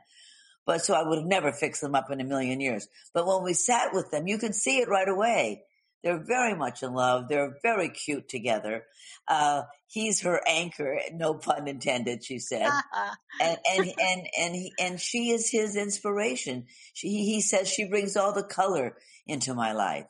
But 0.67 0.85
so 0.85 0.95
I 0.95 1.07
would 1.07 1.19
have 1.19 1.27
never 1.27 1.53
fixed 1.53 1.81
them 1.81 1.95
up 1.95 2.11
in 2.11 2.21
a 2.21 2.25
million 2.25 2.61
years. 2.61 2.89
But 3.13 3.27
when 3.27 3.43
we 3.43 3.53
sat 3.53 3.93
with 3.93 4.11
them, 4.11 4.27
you 4.27 4.39
can 4.39 4.53
see 4.53 4.79
it 4.79 4.89
right 4.89 5.09
away. 5.09 5.65
They're 6.03 6.23
very 6.23 6.55
much 6.55 6.83
in 6.83 6.95
love. 6.95 7.29
They're 7.29 7.57
very 7.63 7.89
cute 7.89 8.29
together. 8.29 8.85
Uh, 9.29 9.63
he's 9.87 10.23
her 10.23 10.41
anchor, 10.49 10.99
no 11.13 11.35
pun 11.35 11.69
intended, 11.69 12.25
she 12.25 12.39
said. 12.39 12.69
and, 13.41 13.59
and, 13.71 13.93
and, 14.01 14.27
and, 14.39 14.55
he, 14.55 14.73
and 14.81 15.01
she 15.01 15.31
is 15.31 15.49
his 15.49 15.77
inspiration. 15.77 16.67
She, 16.93 17.09
he 17.09 17.41
says 17.41 17.69
she 17.69 17.85
brings 17.85 18.17
all 18.17 18.33
the 18.33 18.43
color 18.43 18.97
into 19.27 19.55
my 19.55 19.73
life. 19.73 20.07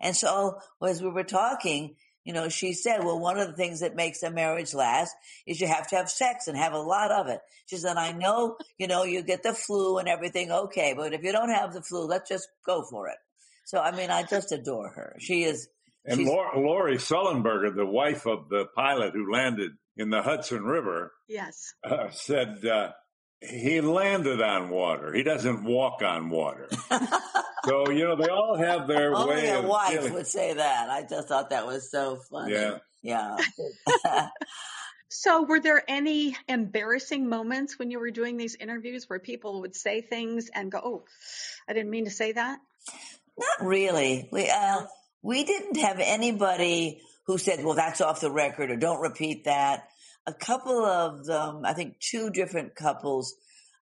And 0.00 0.16
so 0.16 0.58
as 0.82 1.00
we 1.00 1.10
were 1.10 1.24
talking, 1.24 1.94
you 2.26 2.32
know, 2.32 2.48
she 2.48 2.72
said, 2.72 3.04
well, 3.04 3.20
one 3.20 3.38
of 3.38 3.46
the 3.46 3.54
things 3.54 3.80
that 3.80 3.94
makes 3.94 4.24
a 4.24 4.30
marriage 4.32 4.74
last 4.74 5.14
is 5.46 5.60
you 5.60 5.68
have 5.68 5.86
to 5.90 5.96
have 5.96 6.10
sex 6.10 6.48
and 6.48 6.58
have 6.58 6.72
a 6.72 6.78
lot 6.78 7.12
of 7.12 7.28
it. 7.28 7.38
She 7.66 7.76
said, 7.76 7.96
I 7.96 8.10
know, 8.10 8.56
you 8.78 8.88
know, 8.88 9.04
you 9.04 9.22
get 9.22 9.44
the 9.44 9.54
flu 9.54 9.98
and 9.98 10.08
everything. 10.08 10.50
Okay. 10.50 10.92
But 10.96 11.12
if 11.12 11.22
you 11.22 11.30
don't 11.30 11.50
have 11.50 11.72
the 11.72 11.82
flu, 11.82 12.04
let's 12.04 12.28
just 12.28 12.48
go 12.66 12.82
for 12.82 13.06
it. 13.08 13.16
So, 13.64 13.80
I 13.80 13.96
mean, 13.96 14.10
I 14.10 14.24
just 14.24 14.50
adore 14.50 14.88
her. 14.88 15.14
She 15.20 15.44
is. 15.44 15.68
And 16.04 16.24
Lorrie 16.24 16.96
Sullenberger, 16.96 17.76
the 17.76 17.86
wife 17.86 18.26
of 18.26 18.48
the 18.48 18.66
pilot 18.74 19.12
who 19.14 19.32
landed 19.32 19.70
in 19.96 20.10
the 20.10 20.22
Hudson 20.22 20.64
River. 20.64 21.12
Yes. 21.28 21.74
Uh, 21.84 22.10
said, 22.10 22.66
uh, 22.66 22.90
he 23.40 23.80
landed 23.80 24.42
on 24.42 24.68
water. 24.68 25.12
He 25.14 25.22
doesn't 25.22 25.62
walk 25.62 26.02
on 26.02 26.28
water. 26.28 26.68
so 27.66 27.90
you 27.90 28.04
know 28.04 28.16
they 28.16 28.28
all 28.28 28.56
have 28.56 28.86
their 28.86 29.14
Only 29.14 29.34
way. 29.34 29.48
a 29.48 29.58
of 29.58 29.64
wife 29.64 29.92
feeling. 29.92 30.12
would 30.14 30.26
say 30.26 30.54
that. 30.54 30.90
I 30.90 31.02
just 31.02 31.28
thought 31.28 31.50
that 31.50 31.66
was 31.66 31.90
so 31.90 32.16
funny. 32.30 32.54
Yeah. 32.54 32.78
Yeah. 33.02 33.36
so, 35.08 35.42
were 35.42 35.60
there 35.60 35.82
any 35.88 36.36
embarrassing 36.48 37.28
moments 37.28 37.78
when 37.78 37.90
you 37.90 38.00
were 38.00 38.10
doing 38.10 38.36
these 38.36 38.54
interviews 38.54 39.08
where 39.08 39.18
people 39.18 39.60
would 39.62 39.76
say 39.76 40.00
things 40.00 40.50
and 40.54 40.70
go, 40.70 40.80
"Oh, 40.82 41.04
I 41.68 41.72
didn't 41.72 41.90
mean 41.90 42.04
to 42.04 42.10
say 42.10 42.32
that"? 42.32 42.58
Not 43.38 43.66
really. 43.66 44.28
We 44.32 44.48
uh, 44.48 44.82
we 45.22 45.44
didn't 45.44 45.76
have 45.76 45.98
anybody 46.00 47.00
who 47.26 47.38
said, 47.38 47.64
"Well, 47.64 47.74
that's 47.74 48.00
off 48.00 48.20
the 48.20 48.30
record," 48.30 48.70
or 48.70 48.76
"Don't 48.76 49.00
repeat 49.00 49.44
that." 49.44 49.88
a 50.26 50.34
couple 50.34 50.84
of 50.84 51.24
them, 51.24 51.62
I 51.64 51.72
think 51.72 52.00
two 52.00 52.30
different 52.30 52.74
couples, 52.74 53.34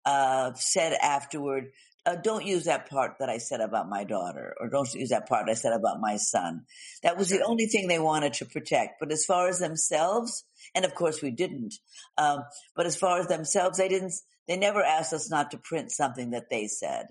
uh, 0.05 0.53
said 0.55 0.93
afterward, 0.93 1.73
uh, 2.07 2.17
don't 2.17 2.47
use 2.47 2.65
that 2.65 2.89
part 2.89 3.17
that 3.21 3.29
I 3.29 3.39
said 3.39 3.61
about 3.61 3.89
my 3.89 4.05
daughter, 4.05 4.55
or 4.59 4.69
don't 4.69 4.93
use 4.95 5.11
that 5.11 5.29
part 5.29 5.49
I 5.49 5.55
said 5.55 5.73
about 5.73 6.01
my 6.01 6.17
son. 6.17 6.65
That 7.03 7.19
was 7.19 7.29
the 7.29 7.45
only 7.45 7.67
thing 7.67 7.87
they 7.87 7.99
wanted 7.99 8.35
to 8.35 8.47
protect. 8.47 9.01
But 9.01 9.13
as 9.13 9.25
far 9.25 9.49
as 9.49 9.59
themselves, 9.59 10.45
and 10.75 10.85
of 10.85 10.95
course 10.95 11.23
we 11.23 11.31
didn't, 11.31 11.75
um, 12.17 12.45
but 12.75 12.87
as 12.87 12.97
far 12.97 13.21
as 13.21 13.27
themselves, 13.27 13.79
they 13.79 13.89
didn't, 13.89 14.15
they 14.47 14.57
never 14.57 14.83
asked 14.83 15.13
us 15.13 15.31
not 15.31 15.51
to 15.51 15.59
print 15.59 15.91
something 15.91 16.31
that 16.31 16.51
they 16.51 16.67
said. 16.67 17.09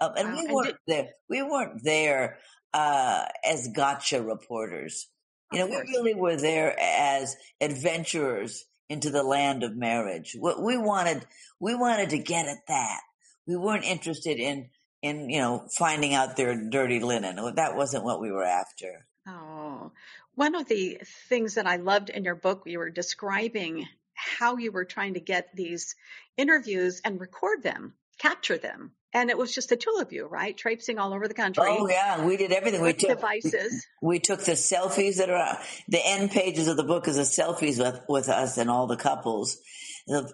Um, 0.00 0.12
and 0.16 0.28
wow. 0.28 0.36
we 0.36 0.52
weren't 0.52 0.76
there, 0.88 1.08
we 1.28 1.42
weren't 1.42 1.84
there, 1.84 2.38
uh, 2.74 3.24
as 3.44 3.68
gotcha 3.68 4.22
reporters. 4.22 5.08
You 5.52 5.60
know, 5.60 5.66
we 5.66 5.76
really 5.76 6.14
were 6.14 6.36
there 6.36 6.74
as 6.80 7.36
adventurers 7.60 8.64
into 8.88 9.10
the 9.10 9.22
land 9.22 9.62
of 9.62 9.76
marriage. 9.76 10.34
What 10.38 10.62
We 10.62 10.78
wanted, 10.78 11.26
we 11.60 11.74
wanted 11.74 12.10
to 12.10 12.18
get 12.18 12.46
at 12.46 12.66
that. 12.68 13.00
We 13.46 13.56
weren't 13.56 13.84
interested 13.84 14.38
in, 14.38 14.70
in, 15.02 15.30
you 15.30 15.40
know, 15.40 15.66
finding 15.76 16.14
out 16.14 16.36
their 16.36 16.68
dirty 16.70 17.00
linen. 17.00 17.36
That 17.56 17.76
wasn't 17.76 18.04
what 18.04 18.20
we 18.20 18.30
were 18.30 18.44
after. 18.44 19.06
Oh, 19.26 19.92
one 20.34 20.54
of 20.54 20.68
the 20.68 21.00
things 21.28 21.54
that 21.54 21.66
I 21.66 21.76
loved 21.76 22.08
in 22.08 22.24
your 22.24 22.34
book, 22.34 22.62
you 22.66 22.78
were 22.78 22.90
describing 22.90 23.86
how 24.14 24.56
you 24.56 24.72
were 24.72 24.84
trying 24.84 25.14
to 25.14 25.20
get 25.20 25.48
these 25.54 25.94
interviews 26.36 27.00
and 27.04 27.20
record 27.20 27.62
them, 27.62 27.94
capture 28.18 28.58
them 28.58 28.92
and 29.14 29.30
it 29.30 29.36
was 29.36 29.54
just 29.54 29.68
the 29.68 29.76
two 29.76 29.98
of 30.00 30.12
you, 30.12 30.26
right? 30.26 30.56
Traipsing 30.56 30.98
all 30.98 31.12
over 31.12 31.28
the 31.28 31.34
country. 31.34 31.64
Oh 31.66 31.88
yeah, 31.88 32.24
we 32.24 32.36
did 32.36 32.52
everything. 32.52 32.82
We 32.82 32.94
took 32.94 33.10
devices. 33.10 33.86
We, 34.00 34.16
we, 34.16 34.18
took 34.20 34.40
the 34.40 34.52
selfies 34.52 35.18
that 35.18 35.28
are 35.28 35.58
the 35.88 36.00
end 36.02 36.30
pages 36.30 36.68
of 36.68 36.76
the 36.76 36.84
book 36.84 37.08
is 37.08 37.16
the 37.16 37.22
selfies 37.22 37.78
with 37.78 38.00
with 38.08 38.28
us 38.28 38.56
and 38.56 38.70
all 38.70 38.86
the 38.86 38.96
couples. 38.96 39.58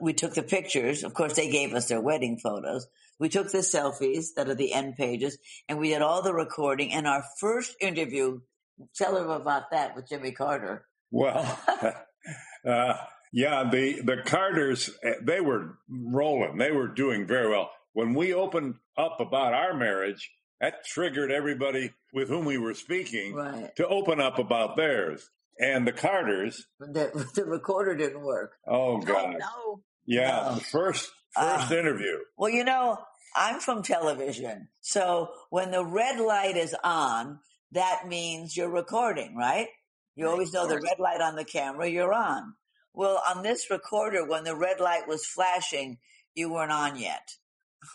We 0.01 0.13
took 0.15 0.35
the 0.35 0.43
pictures. 0.43 1.05
Of 1.05 1.15
course, 1.15 1.35
they 1.35 1.51
gave 1.51 1.75
us 1.75 1.89
their 1.89 2.01
wedding 2.01 2.39
photos. 2.39 2.87
We 3.19 3.29
took 3.29 3.51
the 3.51 3.59
selfies 3.59 4.35
that 4.37 4.49
are 4.49 4.55
the 4.55 4.73
end 4.73 4.97
pages, 4.97 5.39
and 5.69 5.79
we 5.79 5.91
did 5.91 6.03
all 6.03 6.23
the 6.23 6.33
recording. 6.33 6.93
And 6.93 7.07
our 7.07 7.25
first 7.41 7.77
interview, 7.81 8.41
tell 8.97 9.17
her 9.17 9.31
about 9.33 9.71
that 9.73 9.97
with 9.97 10.09
Jimmy 10.09 10.33
Carter. 10.33 10.87
Well. 11.11 11.59
uh, 12.67 12.95
yeah, 13.31 13.69
the 13.71 14.01
the 14.01 14.23
Carters 14.25 14.89
eh, 15.03 15.15
they 15.21 15.43
were 15.43 15.79
rolling. 15.91 16.57
They 16.57 16.71
were 16.71 16.89
doing 16.89 17.27
very 17.27 17.51
well 17.51 17.71
when 17.99 18.15
we 18.15 18.33
opened 18.33 18.77
up 18.97 19.19
about 19.19 19.55
our 19.55 19.75
marriage, 19.75 20.31
that 20.61 20.85
triggered 20.85 21.33
everybody 21.33 21.93
with 22.13 22.29
whom 22.29 22.45
we 22.45 22.57
were 22.57 22.75
speaking 22.75 23.35
right. 23.35 23.75
to 23.75 23.89
open 23.89 24.21
up 24.21 24.39
about 24.39 24.77
theirs. 24.77 25.29
And 25.59 25.87
the 25.87 25.93
Carters, 25.93 26.67
the, 26.79 27.27
the 27.35 27.45
recorder 27.45 27.97
didn't 27.97 28.23
work. 28.23 28.53
Oh 28.67 28.99
God, 28.99 29.35
oh, 29.35 29.39
no. 29.39 29.83
Yeah, 30.07 30.49
no. 30.49 30.55
the 30.57 30.61
first 30.61 31.11
first 31.35 31.73
uh, 31.73 31.75
interview. 31.75 32.19
Well, 32.37 32.51
you 32.51 32.65
know, 32.65 32.99
I'm 33.37 33.61
from 33.61 33.83
television, 33.83 34.69
so 34.81 35.31
when 35.51 35.71
the 35.71 35.85
red 35.85 36.21
light 36.21 36.57
is 36.57 36.75
on, 36.83 37.41
that 37.73 38.07
means 38.07 38.57
you're 38.57 38.71
recording, 38.71 39.37
right? 39.37 39.69
You 40.17 40.27
right, 40.27 40.33
always 40.33 40.53
know 40.53 40.67
the 40.67 40.81
red 40.81 40.99
light 40.99 41.21
on 41.21 41.37
the 41.37 41.45
camera, 41.45 41.89
you're 41.89 42.15
on. 42.15 42.55
Well, 42.95 43.23
on 43.29 43.43
this 43.43 43.71
recorder, 43.71 44.27
when 44.27 44.45
the 44.45 44.57
red 44.57 44.81
light 44.81 45.07
was 45.07 45.25
flashing, 45.25 45.99
you 46.35 46.53
weren't 46.53 46.73
on 46.73 46.99
yet 46.99 47.37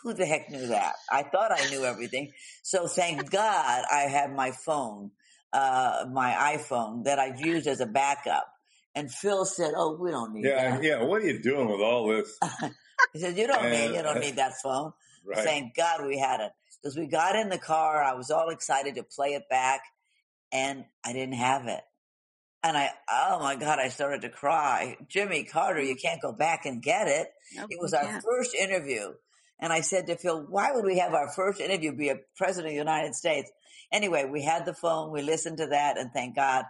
who 0.01 0.13
the 0.13 0.25
heck 0.25 0.49
knew 0.49 0.67
that? 0.67 0.93
I 1.11 1.23
thought 1.23 1.51
I 1.51 1.69
knew 1.69 1.83
everything. 1.83 2.31
So 2.61 2.87
thank 2.87 3.29
God 3.29 3.83
I 3.91 4.01
had 4.01 4.33
my 4.33 4.51
phone, 4.65 5.11
uh, 5.53 6.05
my 6.11 6.57
iPhone 6.57 7.05
that 7.05 7.19
I've 7.19 7.39
used 7.39 7.67
as 7.67 7.79
a 7.79 7.85
backup. 7.85 8.47
And 8.95 9.11
Phil 9.11 9.45
said, 9.45 9.73
"Oh, 9.75 9.97
we 9.99 10.11
don't 10.11 10.33
need 10.33 10.45
yeah, 10.45 10.71
that." 10.71 10.83
Yeah, 10.83 11.03
What 11.03 11.21
are 11.21 11.25
you 11.25 11.41
doing 11.41 11.67
with 11.67 11.81
all 11.81 12.07
this? 12.07 12.37
he 13.13 13.19
said, 13.19 13.37
"You 13.37 13.47
don't 13.47 13.65
and, 13.65 13.71
need, 13.91 13.97
you 13.97 14.03
don't 14.03 14.19
need 14.19 14.35
that 14.35 14.53
phone." 14.61 14.93
Right. 15.25 15.37
Thank 15.37 15.77
God 15.77 16.05
we 16.05 16.17
had 16.17 16.41
it 16.41 16.51
because 16.81 16.97
we 16.97 17.07
got 17.07 17.37
in 17.37 17.47
the 17.47 17.57
car. 17.57 18.03
I 18.03 18.13
was 18.13 18.29
all 18.29 18.49
excited 18.49 18.95
to 18.95 19.03
play 19.03 19.35
it 19.35 19.43
back, 19.49 19.79
and 20.51 20.83
I 21.05 21.13
didn't 21.13 21.35
have 21.35 21.67
it. 21.67 21.79
And 22.61 22.75
I, 22.75 22.89
oh 23.09 23.39
my 23.39 23.55
God, 23.55 23.79
I 23.79 23.87
started 23.87 24.23
to 24.23 24.29
cry. 24.29 24.97
Jimmy 25.07 25.45
Carter, 25.45 25.81
you 25.81 25.95
can't 25.95 26.21
go 26.21 26.33
back 26.33 26.65
and 26.65 26.81
get 26.81 27.07
it. 27.07 27.27
Nope, 27.55 27.67
it 27.69 27.77
was 27.79 27.93
our 27.93 28.03
can't. 28.03 28.21
first 28.21 28.53
interview. 28.53 29.13
And 29.59 29.71
I 29.71 29.81
said 29.81 30.07
to 30.07 30.17
Phil, 30.17 30.45
why 30.49 30.71
would 30.71 30.85
we 30.85 30.99
have 30.99 31.13
our 31.13 31.31
first 31.31 31.61
interview 31.61 31.95
be 31.95 32.09
a 32.09 32.19
president 32.37 32.67
of 32.67 32.73
the 32.73 32.91
United 32.91 33.15
States? 33.15 33.51
Anyway, 33.91 34.25
we 34.25 34.43
had 34.43 34.65
the 34.65 34.73
phone, 34.73 35.11
we 35.11 35.21
listened 35.21 35.57
to 35.57 35.67
that, 35.67 35.97
and 35.97 36.11
thank 36.11 36.35
God 36.35 36.65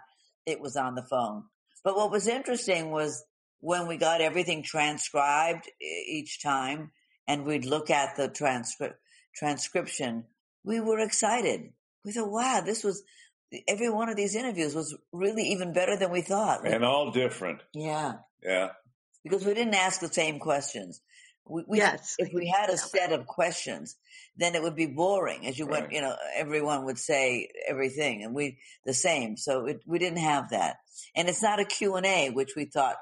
it 0.46 0.60
was 0.60 0.76
on 0.76 0.94
the 0.94 1.06
phone. 1.08 1.44
But 1.82 1.96
what 1.96 2.10
was 2.10 2.28
interesting 2.28 2.90
was 2.90 3.24
when 3.60 3.86
we 3.86 3.96
got 3.96 4.20
everything 4.20 4.62
transcribed 4.62 5.70
each 5.80 6.42
time 6.42 6.90
and 7.26 7.44
we'd 7.44 7.64
look 7.64 7.90
at 7.90 8.16
the 8.16 8.28
transcript 8.28 8.98
transcription, 9.34 10.24
we 10.64 10.80
were 10.80 11.00
excited. 11.00 11.72
We 12.04 12.12
thought, 12.12 12.30
wow, 12.30 12.62
this 12.64 12.84
was 12.84 13.02
every 13.66 13.90
one 13.90 14.08
of 14.08 14.16
these 14.16 14.36
interviews 14.36 14.74
was 14.74 14.96
really 15.12 15.44
even 15.48 15.72
better 15.72 15.96
than 15.96 16.10
we 16.10 16.20
thought. 16.20 16.66
And 16.66 16.84
all 16.84 17.10
different. 17.10 17.62
Yeah. 17.72 18.14
Yeah. 18.42 18.68
Because 19.22 19.44
we 19.44 19.54
didn't 19.54 19.74
ask 19.74 20.00
the 20.00 20.08
same 20.08 20.38
questions 20.38 21.00
We, 21.46 21.62
we, 21.66 21.78
yes. 21.78 22.16
If 22.18 22.32
we 22.32 22.46
had 22.48 22.70
a 22.70 22.76
set 22.78 23.12
of 23.12 23.26
questions, 23.26 23.96
then 24.36 24.54
it 24.54 24.62
would 24.62 24.76
be 24.76 24.86
boring. 24.86 25.46
As 25.46 25.58
you 25.58 25.66
Right. 25.66 25.82
went, 25.82 25.92
you 25.92 26.00
know, 26.00 26.16
everyone 26.34 26.84
would 26.86 26.98
say 26.98 27.48
everything, 27.68 28.22
and 28.24 28.34
we 28.34 28.58
the 28.86 28.94
same. 28.94 29.36
So 29.36 29.66
it, 29.66 29.80
we 29.86 29.98
didn't 29.98 30.18
have 30.18 30.50
that, 30.50 30.76
and 31.14 31.28
it's 31.28 31.42
not 31.42 31.60
a 31.60 31.64
Q 31.64 31.96
and 31.96 32.06
A, 32.06 32.30
which 32.30 32.52
we 32.56 32.64
thought 32.64 32.96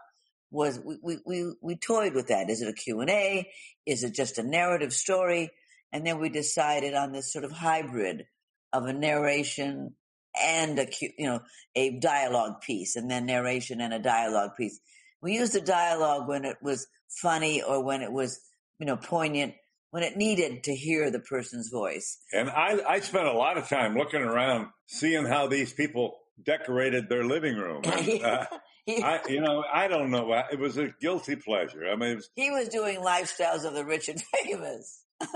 was 0.51 0.81
we, 0.85 0.97
we 1.03 1.19
we 1.25 1.53
we 1.63 1.77
toyed 1.77 2.15
with 2.15 2.29
that. 2.29 2.51
Is 2.51 2.63
it 2.63 2.69
a 2.69 2.73
Q 2.73 3.01
and 3.01 3.11
A? 3.11 3.49
Is 3.87 4.03
it 4.05 4.15
just 4.15 4.39
a 4.39 4.43
narrative 4.43 4.93
story? 4.93 5.51
And 5.93 6.07
then 6.07 6.19
we 6.19 6.29
decided 6.31 6.95
on 6.95 7.13
this 7.13 7.33
sort 7.33 7.45
of 7.45 7.53
hybrid 7.53 8.27
of 8.73 8.87
a 8.87 8.93
narration 8.93 9.95
and 10.43 10.79
a 10.79 10.89
you 11.01 11.27
know 11.27 11.41
a 11.77 11.99
dialogue 12.01 12.61
piece, 12.61 12.97
and 12.97 13.11
then 13.11 13.27
narration 13.27 13.81
and 13.81 13.95
a 13.95 13.99
dialogue 13.99 14.57
piece. 14.57 14.81
We 15.23 15.35
used 15.35 15.53
the 15.53 15.61
dialogue 15.61 16.29
when 16.29 16.45
it 16.45 16.57
was 16.61 16.87
funny 17.23 17.63
or 17.63 17.83
when 17.85 18.03
it 18.03 18.13
was 18.13 18.41
you 18.79 18.87
know 18.87 18.97
poignant, 18.97 19.55
when 19.91 20.03
it 20.03 20.17
needed 20.17 20.65
to 20.65 20.75
hear 20.75 21.11
the 21.11 21.21
person's 21.21 21.69
voice. 21.71 22.19
And 22.33 22.51
I, 22.51 22.79
I 22.87 23.01
spent 23.01 23.27
a 23.27 23.33
lot 23.33 23.59
of 23.59 23.69
time 23.69 23.95
looking 23.95 24.23
around, 24.23 24.69
seeing 24.87 25.27
how 25.27 25.47
these 25.47 25.73
people 25.73 26.19
decorated 26.43 27.09
their 27.09 27.25
living 27.25 27.57
room. 27.57 27.83
And, 27.85 28.23
uh, 28.25 28.47
I, 28.89 29.21
you 29.29 29.41
know, 29.41 29.65
I 29.73 29.89
don't 29.89 30.11
know. 30.11 30.33
It 30.51 30.59
was 30.59 30.77
a 30.77 30.89
guilty 31.01 31.37
pleasure. 31.37 31.89
I 31.89 31.97
mean, 31.97 32.11
it 32.11 32.17
was, 32.17 32.31
he 32.35 32.51
was 32.51 32.69
doing 32.69 32.99
lifestyles 33.01 33.65
of 33.65 33.75
the 33.75 33.85
rich 33.85 34.09
and 34.09 34.21
famous. 34.45 35.05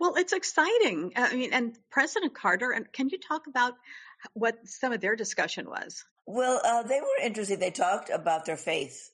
well, 0.00 0.14
it's 0.16 0.32
exciting. 0.32 1.12
I 1.16 1.34
mean, 1.34 1.52
and 1.52 1.76
President 1.90 2.34
Carter, 2.34 2.70
and 2.70 2.90
can 2.92 3.10
you 3.10 3.18
talk 3.18 3.46
about 3.46 3.74
what 4.32 4.56
some 4.64 4.92
of 4.92 5.00
their 5.00 5.16
discussion 5.16 5.68
was? 5.68 6.04
Well, 6.26 6.60
uh, 6.64 6.82
they 6.82 7.00
were 7.00 7.24
interesting. 7.24 7.58
They 7.58 7.70
talked 7.70 8.10
about 8.10 8.44
their 8.44 8.56
faith 8.56 9.10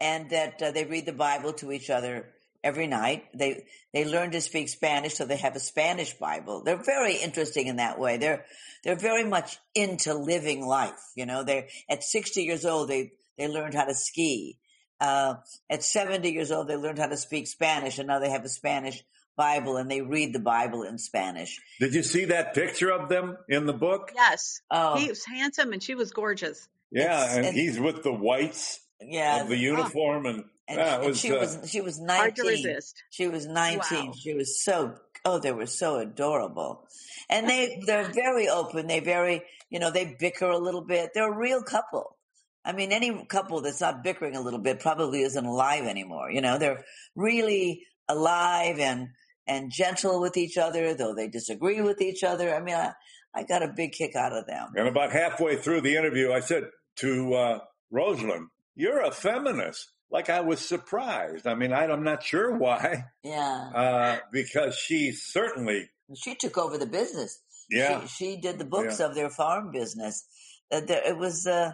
and 0.00 0.30
that 0.30 0.62
uh, 0.62 0.70
they 0.70 0.84
read 0.84 1.06
the 1.06 1.12
Bible 1.12 1.52
to 1.54 1.72
each 1.72 1.90
other 1.90 2.28
every 2.62 2.86
night. 2.86 3.24
They 3.34 3.64
they 3.92 4.04
learn 4.04 4.32
to 4.32 4.40
speak 4.40 4.68
Spanish, 4.68 5.14
so 5.14 5.24
they 5.24 5.36
have 5.36 5.56
a 5.56 5.60
Spanish 5.60 6.14
Bible. 6.14 6.62
They're 6.64 6.82
very 6.82 7.16
interesting 7.16 7.66
in 7.66 7.76
that 7.76 7.98
way. 7.98 8.16
They're 8.16 8.44
they're 8.84 8.96
very 8.96 9.24
much 9.24 9.58
into 9.74 10.14
living 10.14 10.66
life. 10.66 11.00
You 11.16 11.26
know, 11.26 11.44
they're 11.44 11.68
at 11.88 12.02
sixty 12.02 12.42
years 12.42 12.64
old 12.64 12.88
they 12.88 13.12
they 13.36 13.48
learned 13.48 13.74
how 13.74 13.84
to 13.84 13.94
ski. 13.94 14.58
Uh, 15.00 15.34
at 15.70 15.84
seventy 15.84 16.32
years 16.32 16.50
old 16.50 16.68
they 16.68 16.76
learned 16.76 16.98
how 16.98 17.06
to 17.06 17.16
speak 17.16 17.46
Spanish, 17.46 17.98
and 17.98 18.08
now 18.08 18.18
they 18.18 18.30
have 18.30 18.44
a 18.44 18.48
Spanish 18.48 19.02
Bible 19.38 19.76
and 19.78 19.90
they 19.90 20.02
read 20.02 20.34
the 20.34 20.40
Bible 20.40 20.82
in 20.82 20.98
Spanish. 20.98 21.58
did 21.80 21.94
you 21.94 22.02
see 22.02 22.26
that 22.26 22.52
picture 22.54 22.90
of 22.92 23.08
them 23.08 23.38
in 23.48 23.64
the 23.64 23.72
book? 23.72 24.12
Yes. 24.14 24.60
Oh, 24.70 24.96
He 24.98 25.08
was 25.08 25.24
handsome 25.24 25.72
and 25.72 25.82
she 25.82 25.94
was 25.94 26.10
gorgeous. 26.10 26.68
Yeah, 26.90 27.22
It's- 27.22 27.36
and 27.36 27.46
and- 27.46 27.56
he's 27.56 27.78
with 27.80 28.02
the 28.02 28.12
whites 28.12 28.80
yeah. 29.00 29.42
of 29.42 29.48
the 29.48 29.56
uniform, 29.56 30.26
and, 30.26 30.44
and, 30.66 30.78
yeah, 30.78 31.00
it 31.00 31.06
and 31.06 31.16
she 31.16 31.32
uh, 31.32 31.38
was 31.40 31.58
she 31.70 31.80
was 31.80 31.98
Hard 31.98 32.34
to 32.36 32.42
nineteen. 32.42 32.64
resist. 32.66 32.94
She 33.10 33.28
was 33.28 33.46
19. 33.46 34.06
Wow. 34.06 34.12
She 34.20 34.34
was 34.34 34.62
so, 34.62 34.94
oh, 35.24 35.38
they 35.38 35.52
were 35.52 35.66
so 35.66 35.96
adorable. 35.96 36.88
And 37.30 37.48
they, 37.48 37.80
they're 37.86 38.10
very 38.12 38.48
open. 38.48 38.86
They 38.86 39.00
very, 39.00 39.42
you 39.70 39.78
know, 39.78 39.90
they 39.90 40.16
bicker 40.18 40.48
a 40.50 40.58
little 40.58 40.84
bit. 40.84 41.10
They're 41.14 41.32
a 41.32 41.36
real 41.36 41.62
couple. 41.62 42.16
I 42.64 42.72
mean, 42.72 42.90
any 42.92 43.24
couple 43.26 43.60
that's 43.62 43.80
not 43.80 44.02
bickering 44.02 44.34
a 44.36 44.40
little 44.40 44.58
bit 44.60 44.80
probably 44.80 45.22
isn't 45.22 45.44
alive 45.46 45.84
anymore. 45.84 46.30
You 46.30 46.40
know, 46.40 46.58
they're 46.58 46.84
really 47.14 47.82
alive 48.08 48.78
and, 48.78 49.08
and 49.48 49.72
gentle 49.72 50.20
with 50.20 50.36
each 50.36 50.56
other, 50.58 50.94
though 50.94 51.14
they 51.14 51.26
disagree 51.26 51.80
with 51.80 52.00
each 52.00 52.22
other. 52.22 52.54
I 52.54 52.60
mean, 52.60 52.74
I, 52.76 52.92
I 53.34 53.42
got 53.44 53.62
a 53.62 53.68
big 53.74 53.92
kick 53.92 54.14
out 54.14 54.32
of 54.32 54.46
them. 54.46 54.68
and 54.76 54.86
about 54.86 55.10
halfway 55.12 55.56
through 55.56 55.80
the 55.80 55.96
interview, 55.96 56.30
I 56.32 56.40
said 56.40 56.64
to 56.96 57.34
uh, 57.34 57.58
Rosalynn, 57.92 58.46
"You're 58.76 59.00
a 59.00 59.10
feminist." 59.10 59.90
Like 60.10 60.30
I 60.30 60.40
was 60.40 60.60
surprised. 60.66 61.46
I 61.46 61.54
mean, 61.54 61.72
I, 61.72 61.84
I'm 61.84 62.02
not 62.02 62.22
sure 62.22 62.56
why, 62.56 63.04
Yeah. 63.22 63.70
uh, 63.74 64.18
because 64.32 64.74
she 64.76 65.12
certainly, 65.12 65.90
She 66.14 66.34
took 66.34 66.56
over 66.56 66.78
the 66.78 66.86
business. 66.86 67.40
yeah, 67.70 68.00
She, 68.00 68.06
she 68.08 68.36
did 68.40 68.58
the 68.58 68.64
books 68.64 69.00
of 69.00 69.14
their 69.14 69.28
farm 69.28 69.70
business. 69.70 70.26
Uh, 70.72 70.80
there, 70.80 71.02
it 71.06 71.18
was 71.18 71.46
uh, 71.46 71.72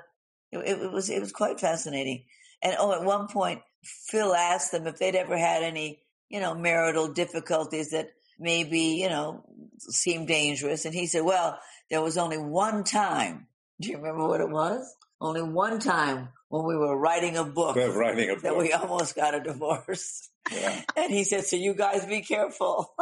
it, 0.51 0.59
it 0.83 0.91
was 0.93 1.11
it 1.11 1.21
was 1.21 1.31
quite 1.33 1.61
fascinating. 1.61 2.25
And 2.63 2.75
oh, 2.79 2.93
at 2.93 3.05
one 3.05 3.29
point, 3.29 3.61
Phil 3.85 4.35
asked 4.35 4.73
them 4.73 4.87
if 4.89 4.99
they'd 4.99 5.15
ever 5.15 5.37
had 5.39 5.63
any 5.63 6.01
you 6.29 6.41
know 6.41 6.55
marital 6.55 7.09
difficulties 7.13 7.91
that 7.91 8.09
maybe 8.39 8.81
you 9.03 9.09
know 9.09 9.45
seemed 9.79 10.29
dangerous, 10.29 10.85
and 10.85 10.95
he 10.95 11.07
said, 11.07 11.25
"Well, 11.25 11.59
there 11.91 12.03
was 12.03 12.17
only 12.19 12.39
one 12.39 12.85
time. 12.85 13.47
Do 13.81 13.89
you 13.91 13.97
remember 13.97 14.27
what 14.27 14.41
it 14.41 14.51
was? 14.51 14.95
Only 15.21 15.43
one 15.43 15.79
time 15.81 16.29
when 16.49 16.65
we 16.65 16.77
were 16.77 16.97
writing 16.99 17.37
a 17.37 17.45
book." 17.45 17.75
They're 17.77 17.91
writing 17.93 18.31
a 18.31 18.37
That 18.37 18.53
book. 18.55 18.59
we 18.63 18.73
almost 18.73 19.17
got 19.17 19.35
a 19.35 19.41
divorce. 19.41 20.29
Yeah. 20.53 20.83
And 20.97 21.11
he 21.13 21.25
said, 21.25 21.45
So 21.47 21.57
you 21.57 21.75
guys 21.75 22.05
be 22.07 22.21
careful. 22.21 22.95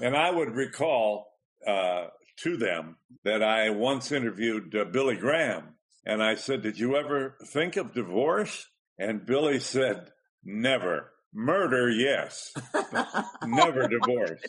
And 0.00 0.16
I 0.16 0.30
would 0.30 0.50
recall 0.56 1.28
uh, 1.66 2.06
to 2.38 2.56
them 2.56 2.96
that 3.24 3.42
I 3.42 3.70
once 3.70 4.10
interviewed 4.10 4.74
uh, 4.74 4.84
Billy 4.86 5.16
Graham, 5.16 5.76
and 6.04 6.22
I 6.22 6.34
said, 6.34 6.62
"Did 6.62 6.78
you 6.78 6.96
ever 6.96 7.36
think 7.52 7.76
of 7.76 7.94
divorce?" 7.94 8.66
And 8.98 9.24
Billy 9.26 9.60
said, 9.60 10.10
"Never. 10.44 11.12
Murder, 11.34 11.90
yes. 11.90 12.52
Never 13.44 13.88
divorce." 13.88 14.40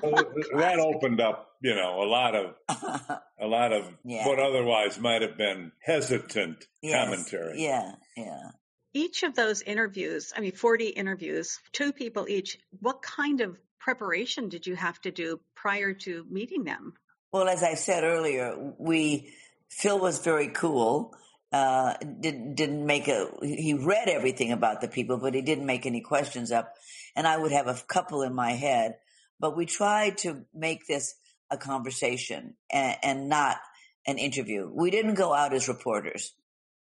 So 0.00 0.10
uh, 0.14 0.22
that 0.58 0.78
opened 0.78 1.20
up, 1.20 1.48
you 1.60 1.74
know, 1.74 2.02
a 2.02 2.06
lot 2.08 2.34
of 2.34 2.54
a 3.40 3.46
lot 3.46 3.72
of 3.72 3.84
Yeah. 4.04 4.26
what 4.26 4.38
otherwise 4.38 4.98
might 4.98 5.22
have 5.22 5.36
been 5.36 5.72
hesitant 5.82 6.64
Yes. 6.82 7.04
commentary. 7.04 7.62
Yeah, 7.62 7.92
yeah. 8.16 8.50
Each 8.94 9.22
of 9.22 9.34
those 9.34 9.60
interviews, 9.62 10.32
I 10.34 10.40
mean, 10.40 10.52
40 10.52 10.88
interviews, 10.88 11.58
two 11.72 11.92
people 11.92 12.26
each, 12.28 12.58
what 12.80 13.02
kind 13.02 13.42
of 13.42 13.58
preparation 13.78 14.48
did 14.48 14.66
you 14.66 14.74
have 14.76 14.98
to 15.02 15.10
do 15.10 15.38
prior 15.54 15.92
to 15.92 16.24
meeting 16.30 16.64
them? 16.64 16.94
Well, 17.32 17.48
as 17.48 17.62
I 17.62 17.74
said 17.74 18.04
earlier, 18.04 18.72
we 18.78 19.34
Phil 19.68 19.98
was 19.98 20.20
very 20.20 20.48
cool. 20.48 21.14
Uh, 21.52 21.94
didn't 22.20 22.54
didn't 22.56 22.84
make 22.84 23.06
a. 23.08 23.28
He 23.42 23.74
read 23.74 24.08
everything 24.08 24.52
about 24.52 24.80
the 24.80 24.88
people, 24.88 25.16
but 25.18 25.34
he 25.34 25.42
didn't 25.42 25.66
make 25.66 25.86
any 25.86 26.00
questions 26.00 26.50
up. 26.50 26.74
And 27.14 27.26
I 27.26 27.36
would 27.36 27.52
have 27.52 27.66
a 27.68 27.74
couple 27.88 28.22
in 28.22 28.34
my 28.34 28.50
head, 28.52 28.96
but 29.38 29.56
we 29.56 29.64
tried 29.64 30.18
to 30.18 30.44
make 30.52 30.86
this 30.86 31.14
a 31.50 31.56
conversation 31.56 32.54
and, 32.70 32.96
and 33.02 33.28
not 33.28 33.58
an 34.06 34.18
interview. 34.18 34.68
We 34.72 34.90
didn't 34.90 35.14
go 35.14 35.32
out 35.32 35.54
as 35.54 35.68
reporters. 35.68 36.34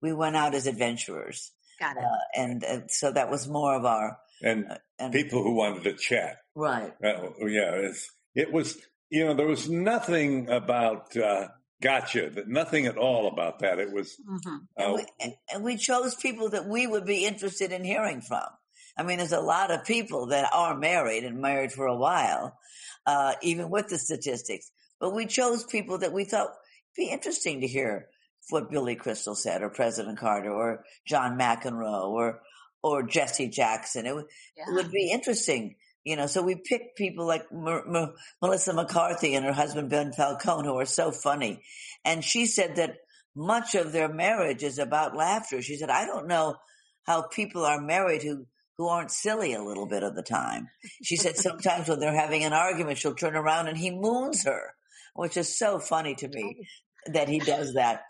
We 0.02 0.12
went 0.13 0.36
out 0.36 0.54
as 0.56 0.67
adventurers, 0.67 1.52
Got 1.80 1.98
it. 1.98 2.04
uh, 2.04 2.41
and 2.41 2.63
uh, 2.63 2.80
so 2.88 3.12
that 3.12 3.30
was 3.30 3.48
more 3.48 3.76
of 3.76 3.86
our. 3.86 4.17
And 4.41 4.65
And, 5.00 5.13
people 5.13 5.41
who 5.43 5.54
wanted 5.56 5.84
to 5.86 5.93
chat. 5.93 6.38
right. 6.56 6.93
Uh, 7.04 7.30
yeah, 7.48 7.72
it's, 7.88 8.12
it 8.36 8.52
was, 8.52 8.78
you 9.10 9.26
know, 9.26 9.34
there 9.34 9.48
was 9.48 9.70
nothing 9.70 10.50
about 10.50 11.15
uh, 11.17 11.48
gotcha, 11.82 12.30
that 12.32 12.48
nothing 12.48 12.86
at 12.86 12.98
all 12.98 13.28
about 13.28 13.60
that. 13.60 13.80
It 13.80 13.92
was, 13.92 14.18
Mhm. 14.28 14.68
And, 14.78 14.92
uh, 14.92 14.94
we, 14.96 15.06
and, 15.20 15.34
and 15.54 15.63
we 15.63 15.78
chose 15.78 16.16
people 16.16 16.50
that 16.50 16.66
we 16.68 16.88
would 16.88 17.06
be 17.06 17.26
interested 17.26 17.72
in 17.72 17.84
hearing 17.84 18.22
from. 18.22 18.46
I 18.98 19.04
mean, 19.04 19.18
there's 19.20 19.32
a 19.32 19.40
lot 19.40 19.70
of 19.72 19.86
people 19.86 20.28
that 20.28 20.50
are 20.54 20.76
married 20.76 21.24
and 21.24 21.40
married 21.40 21.72
for 21.72 21.86
a 21.86 21.96
while, 21.96 22.58
uh, 23.06 23.36
even 23.44 23.70
with 23.70 23.90
the 23.90 23.98
statistics. 24.00 24.72
But 25.00 25.13
we 25.13 25.28
chose 25.28 25.63
people 25.63 26.00
that 26.00 26.12
we 26.13 26.24
thought 26.26 26.50
be 26.96 27.10
interesting 27.12 27.62
to 27.62 27.68
hear 27.68 28.08
what 28.50 28.72
Billy 28.72 28.96
Crystal 28.96 29.36
said, 29.36 29.62
or 29.62 29.70
President 29.70 30.18
Carter, 30.18 30.52
or 30.52 30.84
John 31.06 31.38
McEnroe, 31.38 32.08
or 32.10 32.42
or 32.84 33.04
Jesse 33.04 33.50
Jackson. 33.50 34.06
It, 34.06 34.16
would- 34.16 34.26
it 34.56 34.74
would 34.74 34.92
be 34.92 35.12
interesting, 35.12 35.76
you 36.08 36.15
know. 36.15 36.26
So 36.26 36.41
we 36.41 36.56
picked 36.56 36.98
people 36.98 37.28
like 37.28 37.46
Melissa 37.52 38.74
McCarthy 38.74 39.36
and 39.36 39.46
her 39.46 39.52
husband 39.52 39.89
Ben 39.89 40.13
Falcone, 40.13 40.65
who 40.65 40.80
are 40.80 40.86
so 40.86 41.12
funny. 41.12 41.62
And 42.06 42.24
she 42.24 42.46
said 42.46 42.78
that 42.78 42.96
much 43.36 43.76
of 43.76 43.91
their 43.91 44.08
marriage 44.08 44.63
is 44.63 44.80
about 44.80 45.17
laughter. 45.17 45.62
She 45.62 45.76
said, 45.76 45.89
I 45.89 46.06
don't 46.06 46.28
know 46.28 46.56
how 47.06 47.24
people 47.24 47.65
are 47.65 47.82
married 47.82 48.24
who, 48.24 48.46
who 48.78 48.88
aren't 48.88 49.12
silly 49.12 49.54
a 49.54 49.62
little 49.62 49.86
bit 49.86 50.04
of 50.04 50.15
the 50.15 50.24
time. 50.24 50.70
She 51.04 51.17
said 51.17 51.36
sometimes 51.36 51.89
when 51.89 52.00
they're 52.00 52.17
having 52.17 52.46
an 52.46 52.54
argument, 52.54 53.00
she'll 53.00 53.13
turn 53.13 53.36
around 53.36 53.67
and 53.67 53.78
he 53.78 53.91
moons 53.91 54.46
her, 54.46 54.76
which 55.13 55.36
is 55.36 55.60
so 55.60 55.78
funny 55.78 56.15
to 56.15 56.30
me 56.30 56.67
that 57.08 57.28
he 57.28 57.39
does 57.39 57.74
that. 57.74 58.04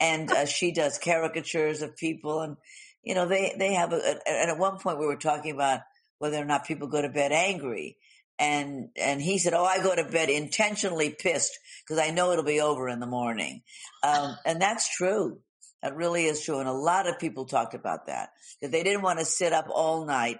And 0.00 0.30
uh, 0.32 0.46
she 0.46 0.72
does 0.72 0.98
caricatures 0.98 1.82
of 1.82 1.96
people 1.98 2.40
and, 2.40 2.56
you 3.02 3.14
know, 3.14 3.28
they, 3.28 3.54
they 3.58 3.74
have 3.74 3.92
a, 3.92 3.96
a, 3.96 4.16
and 4.26 4.50
at 4.50 4.58
one 4.58 4.78
point 4.78 4.98
we 4.98 5.06
were 5.06 5.16
talking 5.16 5.52
about 5.52 5.80
whether 6.22 6.40
or 6.40 6.44
not 6.44 6.64
people 6.64 6.86
go 6.86 7.02
to 7.02 7.08
bed 7.08 7.32
angry. 7.32 7.98
And, 8.38 8.90
and 8.96 9.20
he 9.20 9.38
said, 9.38 9.54
Oh, 9.54 9.64
I 9.64 9.82
go 9.82 9.92
to 9.92 10.04
bed 10.04 10.30
intentionally 10.30 11.10
pissed 11.10 11.58
because 11.82 12.00
I 12.00 12.12
know 12.12 12.30
it'll 12.30 12.44
be 12.44 12.60
over 12.60 12.88
in 12.88 13.00
the 13.00 13.08
morning. 13.08 13.62
Um, 14.04 14.36
and 14.46 14.62
that's 14.62 14.96
true. 14.96 15.40
That 15.82 15.96
really 15.96 16.26
is 16.26 16.44
true. 16.44 16.60
And 16.60 16.68
a 16.68 16.72
lot 16.72 17.08
of 17.08 17.18
people 17.18 17.44
talked 17.44 17.74
about 17.74 18.06
that, 18.06 18.30
that 18.60 18.70
they 18.70 18.84
didn't 18.84 19.02
want 19.02 19.18
to 19.18 19.24
sit 19.24 19.52
up 19.52 19.66
all 19.68 20.06
night 20.06 20.38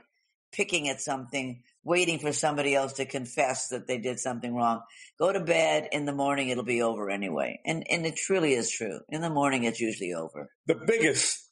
picking 0.53 0.88
at 0.88 1.01
something, 1.01 1.64
waiting 1.83 2.21
for 2.21 2.33
somebody 2.33 2.77
else 2.77 2.92
to 2.95 3.05
confess 3.05 3.68
that 3.68 3.88
they 3.88 3.99
did 3.99 4.21
something 4.21 4.55
wrong. 4.55 4.83
Go 5.18 5.33
to 5.33 5.40
bed 5.40 5.88
in 5.90 6.05
the 6.05 6.12
morning. 6.12 6.49
It'll 6.49 6.62
be 6.62 6.83
over 6.83 7.11
anyway. 7.11 7.59
And, 7.66 7.85
and 7.90 8.07
it 8.07 8.14
truly 8.14 8.55
is 8.55 8.71
true. 8.71 9.01
In 9.09 9.21
the 9.21 9.31
morning, 9.31 9.64
it's 9.64 9.81
usually 9.81 10.14
over. 10.14 10.49
the 10.66 10.81
biggest, 10.87 11.45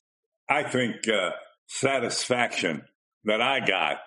I 0.48 0.62
think, 0.62 1.08
uh, 1.08 1.30
satisfaction 1.66 2.84
that 3.24 3.40
I 3.42 3.58
got 3.58 3.98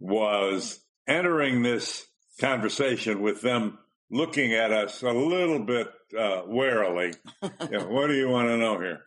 was 0.00 0.80
entering 1.06 1.62
this 1.62 2.06
conversation 2.40 3.20
with 3.20 3.40
them 3.40 3.78
looking 4.10 4.54
at 4.54 4.72
us 4.72 5.02
a 5.02 5.10
little 5.10 5.60
bit 5.60 5.88
uh, 6.18 6.42
warily. 6.46 7.14
you 7.42 7.70
know, 7.70 7.86
what 7.88 8.06
do 8.06 8.14
you 8.14 8.28
want 8.28 8.48
to 8.48 8.56
know 8.56 8.80
here? 8.80 9.00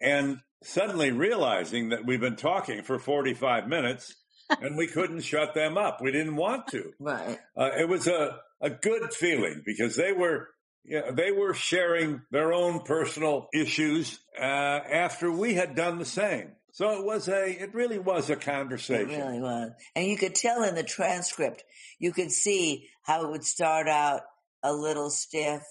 And 0.00 0.40
suddenly 0.62 1.10
realizing 1.10 1.90
that 1.90 2.06
we've 2.06 2.20
been 2.20 2.36
talking 2.36 2.82
for 2.82 2.98
45 2.98 3.68
minutes 3.68 4.14
and 4.60 4.76
we 4.76 4.86
couldn't 4.86 5.20
shut 5.20 5.54
them 5.54 5.78
up. 5.78 6.00
We 6.00 6.12
didn't 6.12 6.36
want 6.36 6.68
to. 6.68 6.92
Right. 7.00 7.38
Uh, 7.56 7.70
it 7.78 7.88
was 7.88 8.06
a, 8.06 8.38
a 8.60 8.70
good 8.70 9.12
feeling 9.12 9.62
because 9.64 9.96
they 9.96 10.12
were 10.12 10.48
you 10.84 11.00
know, 11.00 11.12
they 11.12 11.30
were 11.30 11.54
sharing 11.54 12.22
their 12.30 12.52
own 12.52 12.80
personal 12.80 13.48
issues 13.54 14.18
uh, 14.38 14.42
after 14.42 15.30
we 15.30 15.54
had 15.54 15.76
done 15.76 15.98
the 15.98 16.04
same. 16.04 16.52
So 16.72 16.98
it 16.98 17.04
was 17.04 17.28
a, 17.28 17.62
it 17.62 17.74
really 17.74 17.98
was 17.98 18.30
a 18.30 18.36
conversation. 18.36 19.10
It 19.10 19.24
really 19.24 19.40
was. 19.40 19.72
And 19.94 20.06
you 20.06 20.16
could 20.16 20.34
tell 20.34 20.62
in 20.64 20.74
the 20.74 20.82
transcript, 20.82 21.64
you 21.98 22.12
could 22.12 22.32
see 22.32 22.88
how 23.02 23.24
it 23.24 23.30
would 23.30 23.44
start 23.44 23.88
out 23.88 24.22
a 24.62 24.72
little 24.72 25.10
stiff 25.10 25.62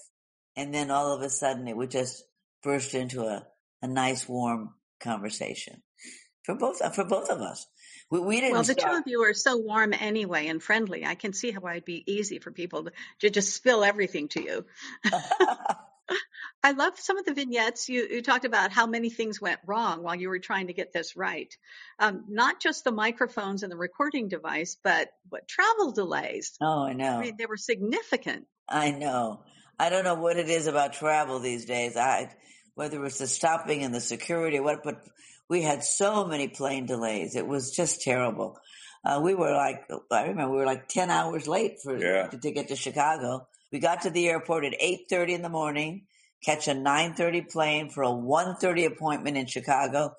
and 0.56 0.72
then 0.72 0.90
all 0.90 1.12
of 1.12 1.22
a 1.22 1.30
sudden 1.30 1.66
it 1.66 1.76
would 1.76 1.90
just 1.90 2.22
burst 2.62 2.94
into 2.94 3.22
a, 3.22 3.44
a 3.80 3.88
nice 3.88 4.28
warm 4.28 4.74
conversation 5.00 5.82
for 6.44 6.54
both, 6.54 6.94
for 6.94 7.04
both 7.04 7.30
of 7.30 7.40
us. 7.40 7.66
We, 8.10 8.20
we 8.20 8.40
didn't. 8.40 8.52
Well, 8.52 8.62
the 8.62 8.72
start- 8.74 8.92
two 8.92 8.98
of 8.98 9.04
you 9.06 9.22
are 9.24 9.34
so 9.34 9.56
warm 9.56 9.94
anyway 9.94 10.48
and 10.48 10.62
friendly. 10.62 11.06
I 11.06 11.14
can 11.14 11.32
see 11.32 11.50
how 11.50 11.66
it'd 11.68 11.84
be 11.84 12.04
easy 12.06 12.38
for 12.38 12.50
people 12.50 12.84
to, 12.84 12.92
to 13.20 13.30
just 13.30 13.54
spill 13.54 13.82
everything 13.82 14.28
to 14.28 14.42
you. 14.42 14.64
I 16.64 16.72
love 16.72 16.98
some 16.98 17.18
of 17.18 17.24
the 17.24 17.34
vignettes. 17.34 17.88
You, 17.88 18.06
you 18.10 18.22
talked 18.22 18.44
about 18.44 18.70
how 18.72 18.86
many 18.86 19.10
things 19.10 19.40
went 19.40 19.60
wrong 19.66 20.02
while 20.02 20.14
you 20.14 20.28
were 20.28 20.38
trying 20.38 20.66
to 20.68 20.72
get 20.72 20.92
this 20.92 21.16
right. 21.16 21.52
Um, 21.98 22.24
not 22.28 22.60
just 22.60 22.84
the 22.84 22.92
microphones 22.92 23.62
and 23.62 23.72
the 23.72 23.76
recording 23.76 24.28
device, 24.28 24.76
but 24.82 25.08
what 25.28 25.48
travel 25.48 25.92
delays. 25.92 26.52
oh, 26.60 26.84
I 26.84 26.92
know. 26.92 27.18
I 27.18 27.20
mean, 27.22 27.36
they 27.38 27.46
were 27.46 27.56
significant. 27.56 28.46
I 28.68 28.90
know. 28.90 29.42
I 29.78 29.90
don't 29.90 30.04
know 30.04 30.14
what 30.14 30.36
it 30.36 30.48
is 30.48 30.66
about 30.66 30.92
travel 30.92 31.40
these 31.40 31.64
days. 31.64 31.96
I 31.96 32.30
whether 32.74 33.04
it's 33.04 33.18
the 33.18 33.26
stopping 33.26 33.82
and 33.82 33.94
the 33.94 34.00
security 34.00 34.58
what, 34.60 34.82
but 34.82 35.04
we 35.48 35.62
had 35.62 35.84
so 35.84 36.24
many 36.24 36.48
plane 36.48 36.86
delays. 36.86 37.36
It 37.36 37.46
was 37.46 37.70
just 37.76 38.00
terrible. 38.00 38.58
Uh, 39.04 39.20
we 39.22 39.34
were 39.34 39.52
like, 39.52 39.82
I 40.10 40.28
remember 40.28 40.52
we 40.52 40.58
were 40.58 40.64
like 40.66 40.88
10 40.88 41.10
hours 41.10 41.46
late 41.48 41.80
for, 41.82 41.96
Yeah. 41.98 42.28
to, 42.28 42.38
to 42.38 42.50
get 42.50 42.68
to 42.68 42.76
Chicago. 42.76 43.46
We 43.72 43.78
got 43.78 44.02
to 44.02 44.10
the 44.10 44.28
airport 44.28 44.64
at 44.64 44.78
8.30 44.78 45.30
in 45.30 45.42
the 45.42 45.48
morning, 45.48 46.02
catch 46.44 46.68
a 46.68 46.72
9.30 46.72 47.50
plane 47.50 47.88
for 47.88 48.02
a 48.02 48.08
1.30 48.08 48.86
appointment 48.86 49.36
in 49.38 49.46
Chicago. 49.46 50.14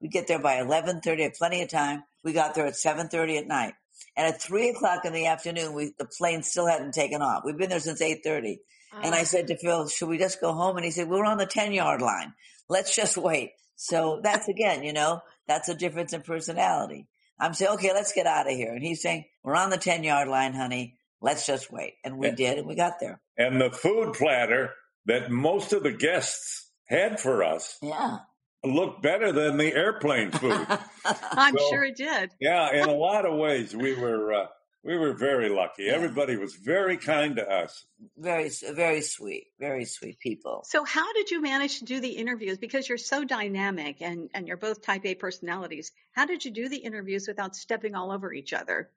We 0.00 0.08
get 0.08 0.26
there 0.26 0.40
by 0.40 0.56
11.30, 0.56 1.20
had 1.20 1.34
plenty 1.34 1.62
of 1.62 1.70
time. 1.70 2.02
We 2.24 2.32
got 2.32 2.54
there 2.54 2.66
at 2.66 2.74
7.30 2.74 3.38
at 3.38 3.46
night. 3.46 3.74
And 4.16 4.26
at 4.26 4.42
3 4.42 4.70
o'clock 4.70 5.04
in 5.04 5.12
the 5.12 5.26
afternoon, 5.26 5.72
we, 5.72 5.92
the 5.98 6.06
plane 6.18 6.42
still 6.42 6.66
hadn't 6.66 6.92
taken 6.92 7.22
off. 7.22 7.42
We've 7.44 7.56
been 7.56 7.70
there 7.70 7.80
since 7.80 8.02
8.30. 8.02 8.58
And 9.02 9.14
I 9.14 9.20
ah. 9.20 9.24
said 9.24 9.46
to 9.48 9.56
Phil, 9.56 9.88
should 9.88 10.08
we 10.08 10.18
just 10.18 10.40
go 10.40 10.52
home? 10.52 10.76
And 10.76 10.84
he 10.84 10.90
said, 10.90 11.08
we're 11.08 11.24
on 11.24 11.38
the 11.38 11.46
10 11.46 11.72
yard 11.72 12.02
line. 12.02 12.32
Let's 12.68 12.94
just 12.94 13.16
wait. 13.16 13.52
So 13.76 14.20
that's 14.22 14.48
again, 14.48 14.82
you 14.82 14.92
know, 14.92 15.20
that's 15.46 15.68
a 15.68 15.74
difference 15.74 16.12
in 16.12 16.22
personality. 16.22 17.06
I'm 17.38 17.52
saying, 17.52 17.72
okay, 17.72 17.92
let's 17.92 18.12
get 18.12 18.26
out 18.26 18.50
of 18.50 18.56
here. 18.56 18.72
And 18.72 18.82
he's 18.82 19.02
saying, 19.02 19.26
we're 19.44 19.54
on 19.54 19.70
the 19.70 19.76
10 19.76 20.02
yard 20.02 20.28
line, 20.28 20.54
honey. 20.54 20.96
Let's 21.20 21.46
just 21.46 21.72
wait. 21.72 21.94
And 22.04 22.18
we 22.18 22.28
Yeah. 22.28 22.34
did, 22.34 22.58
and 22.58 22.66
we 22.66 22.74
got 22.74 23.00
there. 23.00 23.20
And 23.38 23.60
the 23.60 23.70
food 23.70 24.14
platter 24.14 24.72
that 25.06 25.30
most 25.30 25.72
of 25.72 25.82
the 25.82 25.92
guests 25.92 26.70
had 26.86 27.18
for 27.20 27.42
us 27.44 27.78
Yeah. 27.82 28.18
looked 28.64 29.02
better 29.02 29.32
than 29.32 29.56
the 29.56 29.72
airplane 29.72 30.30
food. 30.32 30.66
I'm 31.04 31.56
So- 31.56 31.68
sure 31.70 31.84
it 31.84 31.96
did. 31.96 32.32
yeah, 32.40 32.72
in 32.72 32.88
a 32.88 32.94
lot 32.94 33.24
of 33.24 33.36
ways, 33.38 33.74
we 33.74 33.94
were 33.94 34.32
uh, 34.32 34.46
we 34.84 34.96
were 34.96 35.14
very 35.14 35.48
lucky. 35.48 35.88
Everybody 35.88 36.36
was 36.36 36.54
very 36.54 36.96
kind 36.96 37.34
to 37.36 37.48
us. 37.50 37.84
very, 38.16 38.48
very 38.70 39.00
sweet, 39.00 39.48
very 39.58 39.84
sweet 39.84 40.16
people. 40.20 40.62
So 40.64 40.84
how 40.84 41.12
did 41.12 41.28
you 41.32 41.42
manage 41.42 41.80
to 41.80 41.84
do 41.84 41.98
the 41.98 42.10
interviews? 42.10 42.56
Because 42.58 42.88
you're 42.88 42.96
so 42.98 43.24
dynamic 43.24 44.00
and, 44.00 44.30
and 44.32 44.46
you're 44.46 44.56
both 44.56 44.82
type 44.82 45.04
A 45.04 45.16
personalities. 45.16 45.90
How 46.12 46.24
did 46.24 46.44
you 46.44 46.52
do 46.52 46.68
the 46.68 46.76
interviews 46.76 47.26
without 47.26 47.56
stepping 47.56 47.96
all 47.96 48.12
over 48.12 48.32
each 48.32 48.52
other? 48.52 48.88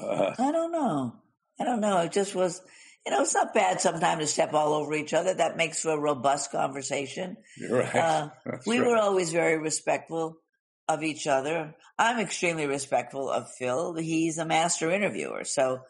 Uh, 0.00 0.32
I 0.38 0.50
don't 0.50 0.72
know. 0.72 1.14
I 1.60 1.64
don't 1.64 1.80
know. 1.80 1.98
It 1.98 2.12
just 2.12 2.34
was, 2.34 2.60
you 3.06 3.12
know, 3.12 3.22
it's 3.22 3.34
not 3.34 3.54
bad 3.54 3.80
sometimes 3.80 4.20
to 4.20 4.26
step 4.26 4.54
all 4.54 4.74
over 4.74 4.94
each 4.94 5.14
other. 5.14 5.34
That 5.34 5.56
makes 5.56 5.82
for 5.82 5.90
a 5.90 5.98
robust 5.98 6.50
conversation. 6.50 7.36
you're 7.56 7.78
right. 7.78 7.94
Uh, 7.94 8.28
we 8.66 8.78
right. 8.78 8.88
were 8.88 8.96
always 8.96 9.32
very 9.32 9.58
respectful 9.58 10.38
of 10.88 11.02
each 11.02 11.26
other. 11.26 11.74
I'm 11.98 12.18
extremely 12.18 12.66
respectful 12.66 13.30
of 13.30 13.50
Phil. 13.58 13.94
He's 13.94 14.38
a 14.38 14.44
master 14.44 14.90
interviewer. 14.90 15.44
So, 15.44 15.80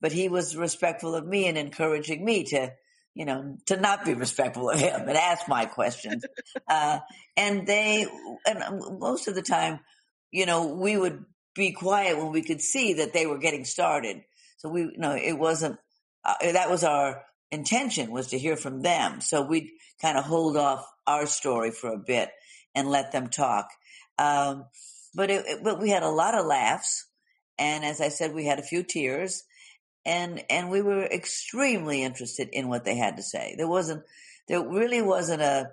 but 0.00 0.12
he 0.12 0.28
was 0.28 0.56
respectful 0.56 1.14
of 1.14 1.26
me 1.26 1.46
and 1.46 1.58
encouraging 1.58 2.24
me 2.24 2.44
to, 2.44 2.72
you 3.14 3.26
know, 3.26 3.58
to 3.66 3.76
not 3.76 4.04
be 4.04 4.14
respectful 4.14 4.70
of 4.70 4.80
him 4.80 5.00
and 5.00 5.16
ask 5.16 5.46
my 5.48 5.66
questions. 5.66 6.24
uh, 6.68 7.00
and 7.36 7.66
they, 7.66 8.06
and 8.46 8.82
most 8.98 9.28
of 9.28 9.34
the 9.34 9.42
time, 9.42 9.80
you 10.30 10.46
know, 10.46 10.74
we 10.74 10.96
would 10.96 11.24
be 11.54 11.72
quiet 11.72 12.16
when 12.16 12.32
we 12.32 12.42
could 12.42 12.60
see 12.60 12.94
that 12.94 13.12
they 13.12 13.26
were 13.26 13.38
getting 13.38 13.64
started. 13.64 14.22
So 14.60 14.68
we, 14.68 14.82
you 14.82 14.98
know, 14.98 15.16
it 15.16 15.38
wasn't, 15.38 15.78
uh, 16.24 16.34
that 16.52 16.70
was 16.70 16.84
our 16.84 17.24
intention 17.50 18.10
was 18.10 18.28
to 18.28 18.38
hear 18.38 18.56
from 18.56 18.82
them. 18.82 19.20
So 19.22 19.42
we'd 19.42 19.70
kind 20.02 20.18
of 20.18 20.24
hold 20.24 20.56
off 20.56 20.86
our 21.06 21.26
story 21.26 21.70
for 21.70 21.92
a 21.92 21.98
bit 21.98 22.30
and 22.74 22.88
let 22.90 23.12
them 23.12 23.28
talk. 23.28 23.68
Um, 24.18 24.66
but 25.14 25.30
it, 25.30 25.46
it- 25.46 25.64
but 25.64 25.80
we 25.80 25.90
had 25.90 26.02
a 26.02 26.10
lot 26.10 26.34
of 26.38 26.46
laughs, 26.46 27.06
and 27.58 27.84
as 27.84 28.00
I 28.02 28.08
said, 28.10 28.34
we 28.34 28.44
had 28.46 28.58
a 28.58 28.62
few 28.62 28.82
tears, 28.82 29.44
and 30.06 30.42
and 30.50 30.70
we 30.70 30.82
were 30.82 31.04
extremely 31.04 32.02
interested 32.02 32.48
in 32.52 32.68
what 32.68 32.84
they 32.84 32.96
had 32.96 33.16
to 33.16 33.22
say. 33.22 33.54
There 33.56 33.68
wasn't, 33.68 34.04
there 34.48 34.66
really 34.66 35.02
wasn't 35.02 35.42
a 35.42 35.72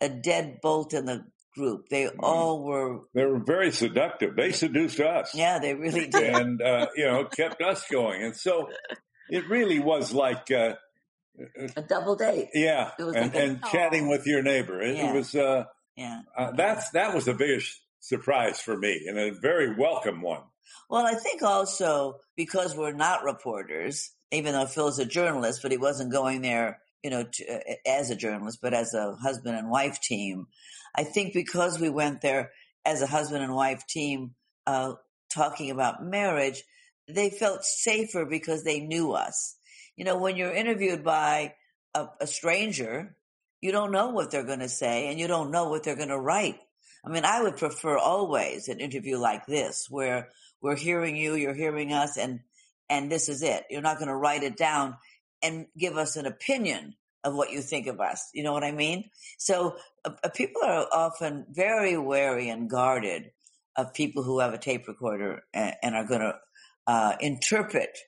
a 0.00 0.08
dead 0.10 0.60
bolt 0.62 0.92
in 0.94 1.06
the 1.06 1.24
group. 1.56 1.88
They 1.88 2.08
all 2.20 2.62
were, 2.64 3.00
They 3.14 3.24
were 3.24 3.38
very 3.40 3.72
seductive. 3.72 4.36
They 4.36 4.52
seduced 4.52 5.00
us. 5.00 5.34
yeah, 5.34 5.58
they 5.58 5.74
really 5.74 6.06
did. 6.08 6.34
and 6.34 6.62
uh, 6.62 6.86
you 6.94 7.06
know 7.06 7.24
kept 7.24 7.60
us 7.62 7.84
going. 7.90 8.22
And 8.22 8.36
so 8.36 8.68
it 9.30 9.48
really 9.48 9.80
was 9.80 10.12
like 10.12 10.50
uh, 10.52 10.74
A 11.76 11.82
double 11.82 12.14
date. 12.16 12.48
yeah, 12.54 12.92
It 12.98 13.02
was 13.02 13.14
and, 13.16 13.26
like 13.26 13.34
a- 13.34 13.44
and 13.46 13.64
chatting 13.64 14.08
with 14.08 14.26
your 14.26 14.42
neighbor. 14.42 14.80
It, 14.80 14.96
Yeah. 14.96 15.10
it 15.10 15.14
was 15.16 15.34
uh, 15.34 15.64
Yeah. 15.96 16.20
uh, 16.36 16.52
that's 16.52 16.90
that 16.90 17.14
was 17.14 17.24
the 17.24 17.34
biggest 17.34 17.80
surprise 18.00 18.60
for 18.60 18.76
me 18.76 19.06
and 19.08 19.18
a 19.18 19.32
very 19.32 19.74
welcome 19.74 20.22
one. 20.22 20.42
Well, 20.88 21.04
I 21.04 21.14
think 21.14 21.42
also 21.42 22.20
because 22.36 22.76
we're 22.76 22.92
not 22.92 23.24
reporters, 23.24 24.10
even 24.30 24.52
though 24.52 24.66
Phil's 24.66 24.98
a 24.98 25.04
journalist, 25.04 25.60
but 25.62 25.72
he 25.72 25.78
wasn't 25.78 26.12
going 26.12 26.42
there, 26.42 26.80
you 27.06 27.10
know, 27.10 27.22
to, 27.22 27.88
as 27.88 28.10
a 28.10 28.16
journalist, 28.16 28.58
but 28.60 28.74
as 28.74 28.92
a 28.92 29.14
husband 29.14 29.56
and 29.56 29.70
wife 29.70 30.00
team. 30.00 30.48
I 30.92 31.04
think 31.04 31.34
because 31.34 31.78
we 31.78 31.88
went 31.88 32.20
there 32.20 32.50
as 32.84 33.00
a 33.00 33.06
husband 33.06 33.44
and 33.44 33.54
wife 33.54 33.86
team, 33.86 34.34
uh, 34.66 34.94
talking 35.32 35.70
about 35.70 36.04
marriage, 36.04 36.64
they 37.06 37.30
felt 37.30 37.62
safer 37.62 38.24
because 38.24 38.64
they 38.64 38.80
knew 38.80 39.12
us. 39.12 39.54
You 39.94 40.04
know, 40.04 40.18
when 40.18 40.36
you're 40.36 40.52
interviewed 40.52 41.04
by 41.04 41.54
a, 41.94 42.08
a 42.20 42.26
stranger, 42.26 43.16
you 43.60 43.70
don't 43.70 43.92
know 43.92 44.10
what 44.10 44.32
they're 44.32 44.42
going 44.42 44.58
to 44.58 44.68
say 44.68 45.06
and 45.06 45.20
you 45.20 45.28
don't 45.28 45.52
know 45.52 45.68
what 45.68 45.84
they're 45.84 45.94
going 45.94 46.08
to 46.08 46.18
write. 46.18 46.58
I 47.04 47.10
mean, 47.10 47.24
I 47.24 47.40
would 47.40 47.56
prefer 47.56 47.96
always 47.96 48.66
an 48.66 48.80
interview 48.80 49.16
like 49.16 49.46
this 49.46 49.86
where 49.88 50.30
we're 50.60 50.74
hearing 50.74 51.14
you, 51.14 51.36
you're 51.36 51.54
hearing 51.54 51.92
us, 51.92 52.18
and 52.18 52.40
and 52.90 53.12
this 53.12 53.28
is 53.28 53.44
it. 53.44 53.64
You're 53.70 53.80
not 53.80 53.98
going 53.98 54.08
to 54.08 54.16
write 54.16 54.42
it 54.42 54.56
down 54.56 54.96
and 55.42 55.66
give 55.76 55.96
us 55.96 56.16
an 56.16 56.26
opinion 56.26 56.94
of 57.24 57.34
what 57.34 57.50
you 57.50 57.60
think 57.60 57.86
of 57.86 58.00
us. 58.00 58.30
You 58.34 58.44
know 58.44 58.52
what 58.52 58.64
I 58.64 58.72
mean? 58.72 59.10
So 59.38 59.76
uh, 60.04 60.12
uh, 60.22 60.28
people 60.28 60.62
are 60.64 60.86
often 60.92 61.46
very 61.50 61.96
wary 61.98 62.48
and 62.48 62.70
guarded 62.70 63.30
of 63.76 63.92
people 63.92 64.22
who 64.22 64.38
have 64.38 64.54
a 64.54 64.58
tape 64.58 64.88
recorder 64.88 65.42
and, 65.52 65.74
and 65.82 65.94
are 65.94 66.06
going 66.06 66.20
to 66.20 66.34
uh, 66.86 67.16
interpret 67.20 67.98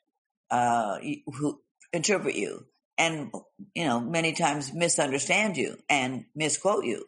uh, 0.50 0.98
who 1.26 1.60
interpret 1.92 2.36
you 2.36 2.64
and 2.96 3.30
you 3.74 3.84
know 3.84 4.00
many 4.00 4.32
times 4.32 4.72
misunderstand 4.72 5.56
you 5.56 5.76
and 5.88 6.24
misquote 6.34 6.84
you. 6.84 7.04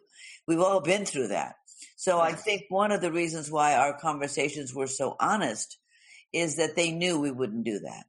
We've 0.47 0.59
all 0.59 0.81
been 0.81 1.05
through 1.05 1.29
that. 1.29 1.55
So 1.95 2.19
I 2.19 2.33
think 2.33 2.63
one 2.69 2.91
of 2.91 3.01
the 3.01 3.11
reasons 3.11 3.49
why 3.49 3.75
our 3.75 3.97
conversations 3.97 4.73
were 4.73 4.87
so 4.87 5.15
honest 5.19 5.77
is 6.33 6.57
that 6.57 6.75
they 6.75 6.91
knew 6.91 7.19
we 7.19 7.31
wouldn't 7.31 7.63
do 7.63 7.79
that. 7.79 8.05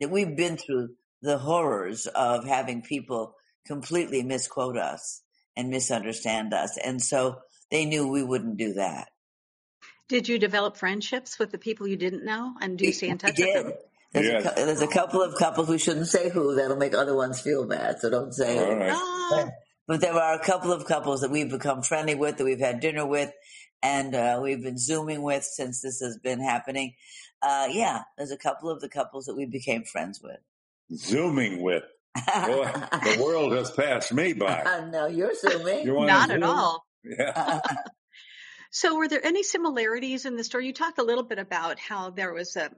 That 0.00 0.10
we've 0.10 0.36
been 0.36 0.56
through 0.56 0.90
the 1.22 1.38
horrors 1.38 2.06
of 2.06 2.44
having 2.44 2.82
people 2.82 3.36
completely 3.66 4.22
misquote 4.22 4.76
us 4.76 5.22
and 5.56 5.70
misunderstand 5.70 6.52
us. 6.52 6.76
And 6.82 7.00
so 7.00 7.38
they 7.70 7.84
knew 7.84 8.08
we 8.08 8.22
wouldn't 8.22 8.56
do 8.56 8.74
that. 8.74 9.08
Did 10.08 10.28
you 10.28 10.38
develop 10.38 10.76
friendships 10.76 11.38
with 11.38 11.50
the 11.52 11.58
people 11.58 11.86
you 11.86 11.96
didn't 11.96 12.24
know? 12.24 12.52
And 12.60 12.76
do 12.76 12.86
you 12.86 12.92
stay 12.92 13.08
in 13.08 13.18
touch 13.18 13.38
we 13.38 13.44
with 13.44 13.54
did. 13.54 13.66
them? 13.66 13.72
There's, 14.12 14.26
Yes. 14.26 14.52
a, 14.52 14.64
there's 14.66 14.82
a 14.82 14.86
couple 14.88 15.22
of 15.22 15.36
couples 15.36 15.68
we 15.68 15.78
shouldn't 15.78 16.08
say 16.08 16.28
who 16.28 16.54
that'll 16.56 16.76
make 16.76 16.94
other 16.94 17.14
ones 17.16 17.40
feel 17.40 17.66
bad, 17.66 17.98
so 18.00 18.10
don't 18.10 18.32
say 18.34 18.58
All 18.58 18.70
it. 18.72 18.74
right. 18.74 18.92
Ah, 18.94 19.48
But 19.86 20.02
there 20.02 20.12
are 20.12 20.34
a 20.34 20.44
couple 20.44 20.70
of 20.70 20.84
couples 20.84 21.22
that 21.22 21.30
we've 21.30 21.48
become 21.48 21.80
friendly 21.82 22.14
with, 22.14 22.36
that 22.36 22.44
we've 22.44 22.58
had 22.60 22.80
dinner 22.80 23.06
with, 23.06 23.32
and 23.82 24.14
uh, 24.14 24.38
we've 24.42 24.62
been 24.62 24.76
zooming 24.76 25.22
with 25.22 25.44
since 25.44 25.80
this 25.80 26.00
has 26.00 26.18
been 26.18 26.40
happening. 26.40 26.94
Uh, 27.40 27.68
yeah, 27.70 28.02
there's 28.18 28.30
a 28.30 28.36
couple 28.36 28.68
of 28.68 28.80
the 28.82 28.88
couples 28.90 29.24
that 29.26 29.34
we 29.34 29.46
became 29.46 29.82
friends 29.84 30.20
with. 30.22 30.38
Zooming 30.94 31.62
with. 31.62 31.84
Boy, 32.14 32.70
the 33.04 33.18
world 33.22 33.52
has 33.52 33.70
passed 33.70 34.12
me 34.12 34.32
by. 34.34 34.88
no, 34.90 35.06
you're 35.06 35.34
zooming. 35.34 35.86
You 35.86 35.94
wanna 35.94 36.12
Not 36.12 36.30
at 36.30 36.42
all. 36.42 36.86
Yeah. 37.04 37.60
So, 38.74 38.96
were 38.96 39.06
there 39.06 39.24
any 39.24 39.42
similarities 39.42 40.24
in 40.24 40.36
the 40.36 40.42
story? 40.42 40.66
You 40.66 40.72
talked 40.72 40.98
a 40.98 41.02
little 41.02 41.24
bit 41.24 41.38
about 41.38 41.78
how 41.78 42.08
there 42.08 42.32
was 42.32 42.56
a, 42.56 42.70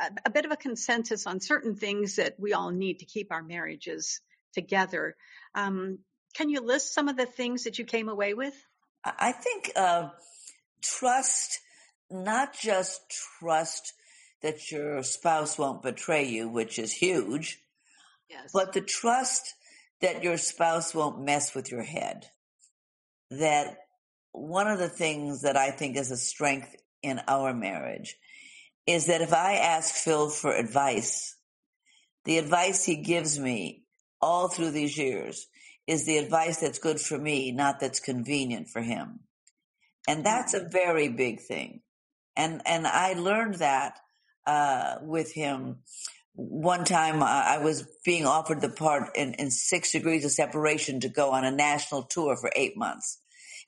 a, 0.00 0.10
a 0.26 0.30
bit 0.30 0.44
of 0.44 0.52
a 0.52 0.56
consensus 0.56 1.26
on 1.26 1.40
certain 1.40 1.74
things 1.74 2.16
that 2.16 2.36
we 2.38 2.52
all 2.52 2.70
need 2.70 3.00
to 3.00 3.04
keep 3.04 3.32
our 3.32 3.42
marriages 3.42 4.20
together. 4.54 5.16
Um, 5.56 5.98
can 6.36 6.50
you 6.50 6.60
list 6.60 6.94
some 6.94 7.08
of 7.08 7.16
the 7.16 7.26
things 7.26 7.64
that 7.64 7.80
you 7.80 7.84
came 7.84 8.08
away 8.08 8.32
with? 8.32 8.54
I 9.04 9.12
I 9.18 9.32
think 9.32 9.72
uh, 9.74 10.10
trust, 10.82 11.58
not 12.08 12.56
just 12.56 13.00
trust 13.40 13.92
that 14.42 14.70
your 14.70 15.02
spouse 15.02 15.58
won't 15.58 15.82
betray 15.82 16.24
you, 16.26 16.48
which 16.48 16.78
is 16.78 16.92
huge, 16.92 17.62
Yes. 18.28 18.50
but 18.52 18.72
the 18.72 18.80
trust 18.80 19.54
that 20.00 20.22
your 20.22 20.38
spouse 20.38 20.94
won't 20.94 21.20
mess 21.24 21.54
with 21.54 21.70
your 21.70 21.82
head. 21.82 22.26
That 23.30 23.76
one 24.32 24.66
of 24.66 24.78
the 24.78 24.88
things 24.88 25.42
that 25.42 25.56
I 25.56 25.70
think 25.70 25.96
is 25.96 26.10
a 26.10 26.16
strength 26.16 26.74
in 27.02 27.20
our 27.28 27.52
marriage 27.52 28.16
is 28.86 29.06
that 29.06 29.20
if 29.20 29.32
I 29.32 29.54
ask 29.54 29.94
Phil 29.94 30.30
for 30.30 30.52
advice, 30.52 31.36
the 32.24 32.38
advice 32.38 32.84
he 32.84 32.96
gives 32.96 33.38
me 33.38 33.84
all 34.20 34.48
through 34.48 34.70
these 34.70 34.96
years 34.96 35.46
is 35.86 36.06
the 36.06 36.18
advice 36.18 36.58
that's 36.60 36.78
good 36.78 37.00
for 37.00 37.18
me, 37.18 37.52
not 37.52 37.80
that's 37.80 38.00
convenient 38.00 38.68
for 38.68 38.80
him. 38.80 39.20
And 40.08 40.24
that's 40.24 40.54
a 40.54 40.68
very 40.68 41.08
big 41.08 41.40
thing. 41.40 41.82
And, 42.36 42.62
and 42.64 42.86
I 42.86 43.14
learned 43.14 43.56
that, 43.56 43.98
uh, 44.46 44.96
with 45.02 45.32
him. 45.32 45.78
One 46.34 46.84
time 46.84 47.22
I 47.22 47.56
I 47.56 47.58
was 47.58 47.86
being 48.04 48.26
offered 48.26 48.60
the 48.60 48.70
part 48.70 49.16
in, 49.16 49.34
in 49.34 49.50
six 49.50 49.92
degrees 49.92 50.24
of 50.24 50.30
separation 50.30 51.00
to 51.00 51.08
go 51.08 51.32
on 51.32 51.44
a 51.44 51.50
national 51.50 52.04
tour 52.04 52.36
for 52.36 52.50
eight 52.56 52.76
months. 52.76 53.18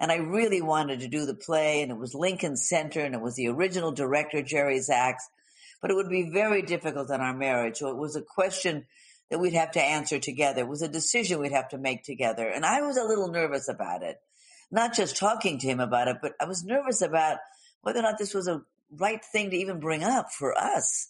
And 0.00 0.10
I 0.10 0.16
really 0.16 0.62
wanted 0.62 1.00
to 1.00 1.08
do 1.08 1.26
the 1.26 1.34
play 1.34 1.82
and 1.82 1.92
it 1.92 1.98
was 1.98 2.14
Lincoln 2.14 2.56
Center 2.56 3.00
and 3.00 3.14
it 3.14 3.20
was 3.20 3.36
the 3.36 3.48
original 3.48 3.92
director, 3.92 4.42
Jerry 4.42 4.80
Zaks, 4.80 5.28
but 5.80 5.90
it 5.90 5.94
would 5.94 6.08
be 6.08 6.30
very 6.32 6.62
difficult 6.62 7.10
in 7.10 7.20
our 7.20 7.34
marriage. 7.34 7.76
So 7.76 7.88
it 7.88 7.96
was 7.96 8.16
a 8.16 8.22
question 8.22 8.86
that 9.30 9.38
we'd 9.38 9.54
have 9.54 9.72
to 9.72 9.82
answer 9.82 10.18
together. 10.18 10.62
It 10.62 10.68
was 10.68 10.82
a 10.82 10.88
decision 10.88 11.40
we'd 11.40 11.52
have 11.52 11.68
to 11.70 11.78
make 11.78 12.04
together. 12.04 12.48
And 12.48 12.66
I 12.66 12.80
was 12.82 12.96
a 12.96 13.04
little 13.04 13.28
nervous 13.28 13.68
about 13.68 14.02
it. 14.02 14.18
Not 14.70 14.94
just 14.94 15.16
talking 15.16 15.58
to 15.58 15.66
him 15.66 15.80
about 15.80 16.08
it, 16.08 16.16
but 16.20 16.32
I 16.40 16.46
was 16.46 16.64
nervous 16.64 17.00
about 17.02 17.38
whether 17.82 18.00
or 18.00 18.02
not 18.02 18.18
this 18.18 18.34
was 18.34 18.48
a 18.48 18.62
right 18.96 19.24
thing 19.24 19.50
to 19.50 19.56
even 19.56 19.80
bring 19.80 20.04
up 20.04 20.32
for 20.32 20.56
us. 20.56 21.08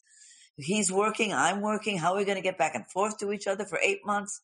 He's 0.57 0.93
working, 0.93 1.33
I'm 1.33 1.61
working. 1.61 1.99
How 1.99 2.12
are 2.12 2.18
we 2.18 2.24
going 2.24 2.37
to 2.37 2.43
get 2.43 2.59
back 2.59 2.74
and 2.74 2.87
forth 2.87 3.18
to 3.18 3.33
each 3.33 3.47
other 3.47 3.64
for 3.64 3.78
eight 3.83 4.05
months? 4.05 4.41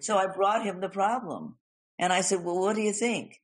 So 0.00 0.16
I 0.16 0.26
brought 0.26 0.64
him 0.64 0.80
the 0.80 0.88
problem. 0.88 1.56
And 1.98 2.12
I 2.12 2.20
said, 2.20 2.44
Well, 2.44 2.58
what 2.58 2.76
do 2.76 2.82
you 2.82 2.92
think? 2.92 3.40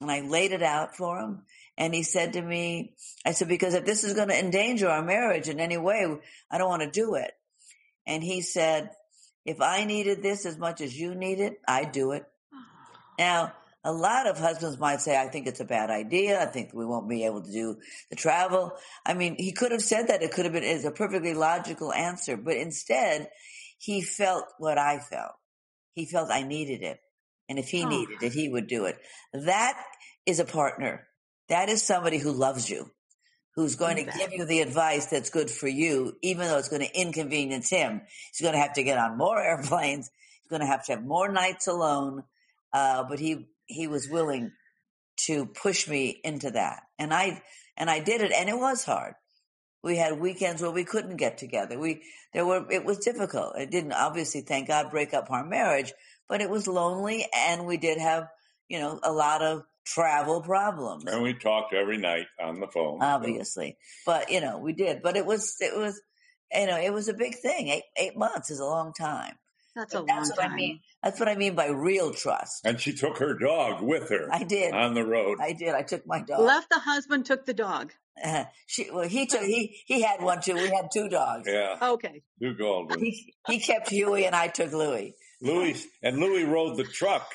And 0.00 0.10
I 0.10 0.20
laid 0.20 0.52
it 0.52 0.62
out 0.62 0.96
for 0.96 1.18
him. 1.18 1.42
And 1.76 1.94
he 1.94 2.02
said 2.02 2.34
to 2.34 2.42
me, 2.42 2.94
I 3.24 3.32
said, 3.32 3.48
Because 3.48 3.74
if 3.74 3.84
this 3.84 4.04
is 4.04 4.14
going 4.14 4.28
to 4.28 4.38
endanger 4.38 4.88
our 4.88 5.02
marriage 5.02 5.48
in 5.48 5.60
any 5.60 5.76
way, 5.76 6.06
I 6.50 6.58
don't 6.58 6.68
want 6.68 6.82
to 6.82 6.90
do 6.90 7.14
it. 7.14 7.32
And 8.06 8.22
he 8.22 8.42
said, 8.42 8.90
If 9.44 9.60
I 9.60 9.84
needed 9.84 10.22
this 10.22 10.46
as 10.46 10.58
much 10.58 10.80
as 10.80 10.98
you 10.98 11.14
need 11.14 11.40
it, 11.40 11.60
I'd 11.66 11.92
do 11.92 12.12
it. 12.12 12.24
Now, 13.18 13.52
a 13.84 13.92
lot 13.92 14.26
of 14.26 14.38
husbands 14.38 14.78
might 14.78 15.00
say, 15.02 15.16
I 15.20 15.28
think 15.28 15.46
it's 15.46 15.60
a 15.60 15.64
bad 15.64 15.90
idea. 15.90 16.40
I 16.40 16.46
think 16.46 16.72
we 16.72 16.86
won't 16.86 17.08
be 17.08 17.24
able 17.26 17.42
to 17.42 17.52
do 17.52 17.76
the 18.08 18.16
travel. 18.16 18.72
I 19.04 19.12
mean, 19.14 19.36
he 19.38 19.52
could 19.52 19.72
have 19.72 19.82
said 19.82 20.08
that. 20.08 20.22
It 20.22 20.32
could 20.32 20.46
have 20.46 20.54
been 20.54 20.64
it's 20.64 20.84
a 20.84 20.90
perfectly 20.90 21.34
logical 21.34 21.92
answer. 21.92 22.36
But 22.36 22.56
instead, 22.56 23.28
he 23.78 24.00
felt 24.00 24.46
what 24.58 24.78
I 24.78 24.98
felt. 24.98 25.32
He 25.92 26.06
felt 26.06 26.30
I 26.30 26.42
needed 26.42 26.82
it. 26.82 26.98
And 27.48 27.58
if 27.58 27.68
he 27.68 27.84
Oh. 27.84 27.88
needed 27.88 28.22
it, 28.22 28.32
he 28.32 28.48
would 28.48 28.66
do 28.68 28.86
it. 28.86 28.98
That 29.34 29.78
is 30.24 30.40
a 30.40 30.44
partner. 30.46 31.06
That 31.48 31.68
is 31.68 31.82
somebody 31.82 32.16
who 32.16 32.32
loves 32.32 32.70
you, 32.70 32.90
who's 33.54 33.76
going 33.76 33.96
to 33.96 34.10
give 34.18 34.32
you 34.32 34.46
the 34.46 34.60
advice 34.60 35.06
that's 35.06 35.28
good 35.28 35.50
for 35.50 35.68
you, 35.68 36.16
even 36.22 36.46
though 36.46 36.56
it's 36.56 36.70
going 36.70 36.80
to 36.86 36.98
inconvenience 36.98 37.68
him. 37.68 38.00
He's 38.32 38.40
going 38.40 38.54
to 38.54 38.60
have 38.60 38.72
to 38.74 38.82
get 38.82 38.96
on 38.96 39.18
more 39.18 39.38
airplanes. 39.42 40.10
He's 40.40 40.48
going 40.48 40.60
to 40.62 40.66
have 40.66 40.86
to 40.86 40.92
have 40.92 41.04
more 41.04 41.28
nights 41.28 41.66
alone. 41.66 42.24
Uh, 42.72 43.04
but 43.04 43.18
he, 43.18 43.46
he 43.66 43.86
was 43.86 44.08
willing 44.08 44.52
to 45.26 45.46
push 45.46 45.88
me 45.88 46.20
into 46.24 46.50
that. 46.52 46.82
And 46.98 47.12
I, 47.12 47.42
and 47.76 47.88
I 47.88 48.00
did 48.00 48.20
it 48.20 48.32
and 48.32 48.48
it 48.48 48.58
was 48.58 48.84
hard. 48.84 49.14
We 49.82 49.96
had 49.96 50.18
weekends 50.18 50.62
where 50.62 50.70
we 50.70 50.84
couldn't 50.84 51.16
get 51.16 51.38
together. 51.38 51.78
We, 51.78 52.02
there 52.32 52.46
were, 52.46 52.70
it 52.70 52.84
was 52.84 52.98
difficult. 52.98 53.56
It 53.58 53.70
didn't 53.70 53.92
obviously, 53.92 54.40
thank 54.40 54.68
God, 54.68 54.90
break 54.90 55.12
up 55.12 55.30
our 55.30 55.44
marriage, 55.44 55.92
but 56.28 56.40
it 56.40 56.48
was 56.48 56.66
lonely 56.66 57.26
and 57.36 57.66
we 57.66 57.76
did 57.76 57.98
have, 57.98 58.28
you 58.68 58.78
know, 58.78 58.98
a 59.02 59.12
lot 59.12 59.42
of 59.42 59.62
travel 59.84 60.40
problems 60.40 61.04
And 61.04 61.22
we 61.22 61.34
talked 61.34 61.74
every 61.74 61.98
night 61.98 62.26
on 62.40 62.60
the 62.60 62.66
phone. 62.66 63.02
obviously. 63.02 63.76
But 64.06 64.30
you 64.30 64.40
know, 64.40 64.58
we 64.58 64.72
did. 64.72 65.02
But 65.02 65.16
it 65.16 65.26
was 65.26 65.56
it 65.60 65.76
was 65.76 66.00
you 66.52 66.66
know, 66.66 66.78
it 66.78 66.92
was 66.92 67.08
a 67.08 67.14
big 67.14 67.34
thing. 67.36 67.68
Eight 67.68 67.82
eight 67.98 68.16
months 68.16 68.50
is 68.50 68.60
a 68.60 68.64
long 68.64 68.92
time. 68.98 69.34
That's 69.76 69.92
a 69.94 69.98
But 69.98 70.06
long 70.08 70.16
that's 70.18 70.30
what 70.30 70.42
time. 70.42 70.52
I 70.52 70.56
mean. 70.56 70.80
That's 71.02 71.18
what 71.20 71.28
I 71.28 71.34
mean 71.36 71.54
by 71.54 71.66
real 71.68 72.12
trust. 72.12 72.64
And 72.64 72.80
she 72.80 72.92
took 72.94 73.18
her 73.18 73.34
dog 73.38 73.82
with 73.82 74.08
her 74.10 74.28
I 74.32 74.44
did. 74.44 74.72
on 74.72 74.94
the 74.94 75.04
road. 75.04 75.38
I 75.40 75.52
did. 75.52 75.74
I 75.74 75.82
took 75.82 76.06
my 76.06 76.20
dog. 76.22 76.40
Left 76.40 76.68
the 76.70 76.78
husband, 76.78 77.26
took 77.26 77.44
the 77.46 77.54
dog. 77.54 77.92
Uh, 78.24 78.44
she 78.66 78.88
well, 78.92 79.08
he 79.08 79.26
took 79.26 79.42
he 79.42 79.76
he 79.86 80.02
had 80.02 80.22
one 80.22 80.40
too. 80.40 80.54
We 80.54 80.68
had 80.68 80.88
two 80.92 81.08
dogs. 81.08 81.48
yeah, 81.50 81.76
Okay. 81.82 82.22
Duke 82.40 82.58
Goldwyn. 82.58 83.00
He 83.00 83.34
he 83.48 83.58
kept 83.58 83.88
Huey 83.90 84.26
and 84.26 84.34
I 84.36 84.48
took 84.48 84.72
Louie. 84.72 85.14
Louis 85.40 85.84
and 86.02 86.18
Louis 86.18 86.44
rode 86.44 86.76
the 86.76 86.84
truck 86.84 87.26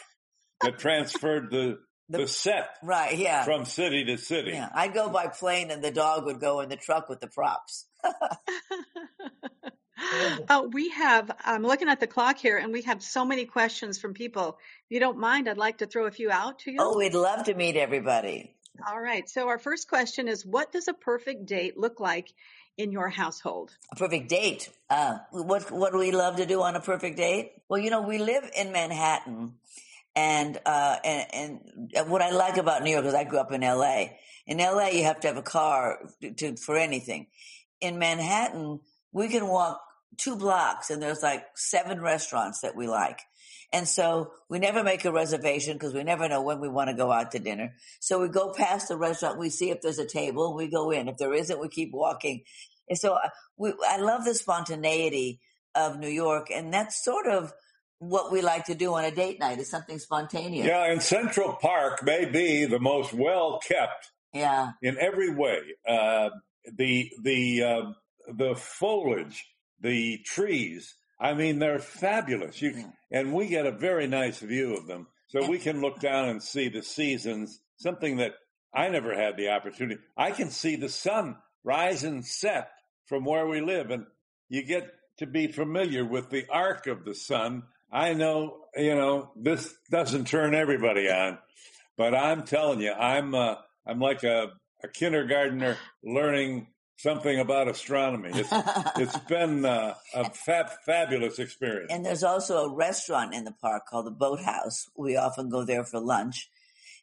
that 0.61 0.79
transferred 0.79 1.51
the 1.51 1.79
the 2.07 2.27
set 2.27 2.69
Right? 2.81 3.17
Yeah. 3.17 3.43
from 3.43 3.65
city 3.65 4.03
to 4.05 4.17
city. 4.17 4.51
yeah. 4.51 4.69
I'd 4.73 4.93
go 4.95 5.09
by 5.09 5.27
plane 5.27 5.69
and 5.69 5.83
the 5.83 5.91
dog 5.91 6.25
would 6.25 6.39
go 6.39 6.61
in 6.61 6.69
the 6.69 6.75
truck 6.77 7.07
with 7.09 7.19
the 7.19 7.27
props. 7.27 7.85
uh, 10.47 10.63
we 10.71 10.89
have, 10.89 11.31
I'm 11.43 11.63
looking 11.63 11.89
at 11.89 11.99
the 11.99 12.07
clock 12.07 12.37
here, 12.37 12.57
and 12.57 12.71
we 12.71 12.83
have 12.83 13.03
so 13.03 13.25
many 13.25 13.45
questions 13.45 13.99
from 13.99 14.13
people. 14.13 14.57
If 14.89 14.95
you 14.95 14.99
don't 14.99 15.17
mind, 15.17 15.49
I'd 15.49 15.57
like 15.57 15.79
to 15.79 15.85
throw 15.85 16.05
a 16.07 16.11
few 16.11 16.31
out 16.31 16.59
to 16.59 16.71
you. 16.71 16.77
Oh, 16.79 16.97
we'd 16.97 17.13
love 17.13 17.45
to 17.45 17.53
meet 17.53 17.75
everybody. 17.75 18.55
All 18.87 18.99
right. 18.99 19.27
So, 19.29 19.47
our 19.47 19.59
first 19.59 19.89
question 19.89 20.27
is 20.27 20.45
What 20.45 20.71
does 20.71 20.87
a 20.87 20.93
perfect 20.93 21.45
date 21.45 21.77
look 21.77 21.99
like 21.99 22.33
in 22.77 22.91
your 22.91 23.09
household? 23.09 23.71
A 23.91 23.95
perfect 23.95 24.29
date. 24.29 24.69
Uh, 24.89 25.17
what 25.31 25.69
what 25.71 25.91
do 25.91 25.99
we 25.99 26.11
love 26.11 26.37
to 26.37 26.45
do 26.45 26.61
on 26.61 26.75
a 26.75 26.79
perfect 26.79 27.17
date? 27.17 27.51
Well, 27.67 27.79
you 27.79 27.89
know, 27.89 28.01
we 28.01 28.19
live 28.19 28.49
in 28.55 28.71
Manhattan, 28.71 29.55
and 30.15 30.59
uh, 30.65 30.97
and, 31.03 31.59
and 31.93 32.09
what 32.09 32.21
I 32.21 32.31
like 32.31 32.57
about 32.57 32.83
New 32.83 32.91
York 32.91 33.05
is 33.05 33.13
I 33.13 33.25
grew 33.25 33.39
up 33.39 33.51
in 33.51 33.63
L.A. 33.63 34.17
In 34.47 34.59
L.A., 34.59 34.95
you 34.95 35.03
have 35.03 35.19
to 35.21 35.27
have 35.27 35.37
a 35.37 35.43
car 35.43 35.99
to, 36.21 36.31
to 36.31 36.55
for 36.55 36.77
anything. 36.77 37.27
In 37.81 37.99
Manhattan, 37.99 38.79
we 39.11 39.27
can 39.27 39.47
walk 39.47 39.81
two 40.17 40.35
blocks, 40.35 40.89
and 40.89 41.01
there's 41.01 41.23
like 41.23 41.45
seven 41.55 42.01
restaurants 42.01 42.61
that 42.61 42.75
we 42.75 42.87
like. 42.87 43.19
And 43.71 43.87
so 43.87 44.31
we 44.49 44.57
never 44.57 44.83
make 44.83 45.05
a 45.05 45.11
reservation 45.11 45.73
because 45.73 45.93
we 45.93 46.03
never 46.03 46.27
know 46.27 46.41
when 46.41 46.59
we 46.59 46.67
want 46.69 46.89
to 46.89 46.95
go 46.95 47.11
out 47.11 47.31
to 47.33 47.39
dinner. 47.39 47.75
So 47.99 48.19
we 48.19 48.27
go 48.27 48.51
past 48.51 48.87
the 48.87 48.97
restaurant, 48.97 49.37
we 49.37 49.49
see 49.51 49.69
if 49.69 49.81
there's 49.81 49.99
a 49.99 50.07
table, 50.07 50.55
we 50.55 50.67
go 50.69 50.89
in. 50.89 51.07
If 51.07 51.17
there 51.17 51.33
isn't, 51.33 51.59
we 51.59 51.69
keep 51.69 51.91
walking. 51.93 52.41
And 52.89 52.97
so 52.97 53.13
I- 53.13 53.29
we, 53.57 53.73
I 53.87 53.97
love 53.97 54.25
the 54.25 54.33
spontaneity 54.33 55.39
of 55.75 55.99
New 55.99 56.09
York, 56.09 56.47
and 56.53 56.73
that's 56.73 57.03
sort 57.03 57.27
of 57.27 57.53
what 57.99 58.31
we 58.31 58.41
like 58.41 58.65
to 58.65 58.75
do 58.75 58.93
on 58.95 59.03
a 59.05 59.11
date 59.11 59.39
night 59.39 59.59
is 59.59 59.69
something 59.69 59.99
spontaneous. 59.99 60.65
Yeah, 60.65 60.85
and 60.91 61.01
Central 61.01 61.53
Park 61.61 62.03
may 62.03 62.25
be 62.25 62.65
the 62.65 62.79
most 62.79 63.13
well 63.13 63.59
kept 63.59 64.09
Yeah. 64.33 64.71
in 64.81 64.97
every 64.99 65.29
way. 65.35 65.59
Uh, 65.87 66.29
the 66.73 67.11
the 67.21 67.63
uh, 67.63 67.81
the 68.33 68.55
foliage, 68.55 69.45
the 69.81 70.19
trees. 70.25 70.95
I 71.19 71.33
mean, 71.33 71.59
they're 71.59 71.79
fabulous. 71.79 72.61
You 72.61 72.71
Yeah. 72.71 72.91
and 73.11 73.33
we 73.33 73.47
get 73.47 73.65
a 73.65 73.71
very 73.71 74.07
nice 74.07 74.39
view 74.39 74.75
of 74.75 74.87
them, 74.87 75.07
so 75.27 75.47
we 75.47 75.59
can 75.59 75.81
look 75.81 75.99
down 75.99 76.29
and 76.29 76.41
see 76.41 76.69
the 76.69 76.81
seasons. 76.83 77.59
Something 77.77 78.17
that 78.17 78.33
I 78.73 78.89
never 78.89 79.13
had 79.15 79.35
the 79.37 79.49
opportunity. 79.49 79.99
I 80.17 80.31
can 80.31 80.49
see 80.49 80.75
the 80.75 80.89
sun 80.89 81.37
rise 81.63 82.03
and 82.03 82.25
set 82.25 82.69
from 83.07 83.25
where 83.25 83.47
we 83.47 83.61
live, 83.61 83.89
and 83.91 84.05
you 84.47 84.63
get 84.63 84.91
to 85.17 85.25
be 85.27 85.47
familiar 85.51 86.05
with 86.05 86.29
the 86.29 86.45
arc 86.49 86.87
of 86.87 87.03
the 87.03 87.15
sun. 87.15 87.63
I 87.91 88.13
know, 88.13 88.65
you 88.75 88.95
know, 88.95 89.31
this 89.35 89.73
doesn't 89.91 90.27
turn 90.27 90.53
everybody 90.55 91.09
on, 91.09 91.39
but 91.97 92.13
I'm 92.15 92.43
telling 92.43 92.79
you, 92.81 92.91
I'm 92.93 93.33
uh, 93.35 93.55
I'm 93.85 93.99
like 93.99 94.23
a, 94.23 94.51
a 94.83 94.87
kindergartner 94.87 95.77
learning 96.03 96.67
something 96.99 97.39
about 97.39 97.69
astronomy. 97.69 98.29
It's 98.33 98.49
it's 98.97 99.17
been 99.19 99.65
uh, 99.65 99.95
a 100.13 100.29
fab, 100.29 100.69
fabulous 100.85 101.39
experience. 101.39 101.91
And 101.91 102.05
there's 102.05 102.23
also 102.23 102.65
a 102.65 102.75
restaurant 102.75 103.33
in 103.33 103.45
the 103.45 103.53
park 103.53 103.87
called 103.87 104.05
the 104.05 104.11
Boathouse. 104.11 104.87
We 104.97 105.15
often 105.15 105.49
go 105.49 105.63
there 105.63 105.83
for 105.83 105.99
lunch. 105.99 106.49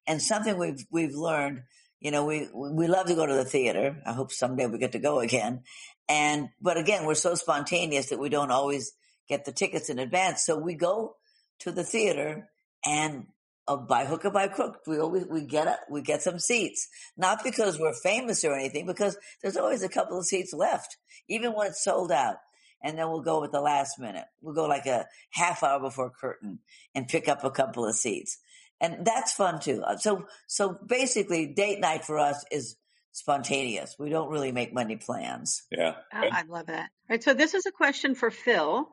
And 0.06 0.22
something 0.22 0.56
we've 0.58 0.86
we've 0.90 1.14
learned, 1.14 1.62
You 2.00 2.10
know, 2.10 2.24
we 2.24 2.48
we 2.54 2.86
love 2.86 3.06
to 3.06 3.14
go 3.14 3.26
to 3.26 3.34
the 3.34 3.44
theater. 3.44 4.02
I 4.06 4.12
hope 4.12 4.32
someday 4.32 4.66
we 4.66 4.78
get 4.78 4.92
to 4.92 4.98
go 4.98 5.20
again. 5.20 5.62
And 6.08 6.50
but 6.60 6.76
again, 6.76 7.06
we're 7.06 7.14
so 7.14 7.34
spontaneous 7.34 8.10
that 8.10 8.18
we 8.18 8.28
don't 8.28 8.52
always 8.52 8.92
get 9.28 9.44
the 9.44 9.52
tickets 9.52 9.88
in 9.88 9.98
advance. 9.98 10.44
So 10.44 10.56
we 10.56 10.74
go 10.74 11.16
to 11.60 11.72
the 11.72 11.82
theater 11.82 12.48
and 12.84 13.26
uh, 13.68 13.76
by 13.76 14.04
hook 14.04 14.24
or 14.24 14.30
by 14.30 14.48
crook, 14.48 14.80
we 14.86 14.98
always 14.98 15.26
we 15.26 15.42
get 15.42 15.66
a, 15.66 15.78
we 15.90 16.02
get 16.02 16.22
some 16.22 16.38
seats. 16.38 16.88
Not 17.16 17.42
because 17.44 17.78
we're 17.78 17.94
famous 17.94 18.44
or 18.44 18.54
anything, 18.54 18.86
because 18.86 19.16
there's 19.42 19.56
always 19.56 19.82
a 19.82 19.88
couple 19.88 20.18
of 20.18 20.26
seats 20.26 20.52
left, 20.52 20.96
even 21.28 21.52
when 21.52 21.68
it's 21.68 21.82
sold 21.82 22.12
out. 22.12 22.36
And 22.82 22.98
then 22.98 23.08
we'll 23.08 23.22
go 23.22 23.42
at 23.42 23.52
the 23.52 23.60
last 23.60 23.98
minute. 23.98 24.26
We'll 24.40 24.54
go 24.54 24.66
like 24.66 24.86
a 24.86 25.06
half 25.30 25.62
hour 25.62 25.80
before 25.80 26.10
curtain 26.10 26.60
and 26.94 27.08
pick 27.08 27.28
up 27.28 27.42
a 27.42 27.50
couple 27.50 27.86
of 27.86 27.96
seats, 27.96 28.38
and 28.80 29.04
that's 29.04 29.32
fun 29.32 29.60
too. 29.60 29.82
Uh, 29.82 29.96
so 29.96 30.26
so 30.46 30.78
basically, 30.86 31.46
date 31.46 31.80
night 31.80 32.04
for 32.04 32.18
us 32.18 32.44
is 32.50 32.76
spontaneous. 33.12 33.96
We 33.98 34.10
don't 34.10 34.30
really 34.30 34.52
make 34.52 34.74
money 34.74 34.96
plans. 34.96 35.62
Yeah. 35.70 35.94
Oh, 36.12 36.28
I 36.30 36.42
love 36.42 36.66
that. 36.66 36.90
All 37.08 37.14
right. 37.14 37.22
So 37.22 37.32
this 37.32 37.54
is 37.54 37.64
a 37.64 37.72
question 37.72 38.14
for 38.14 38.30
Phil. 38.30 38.88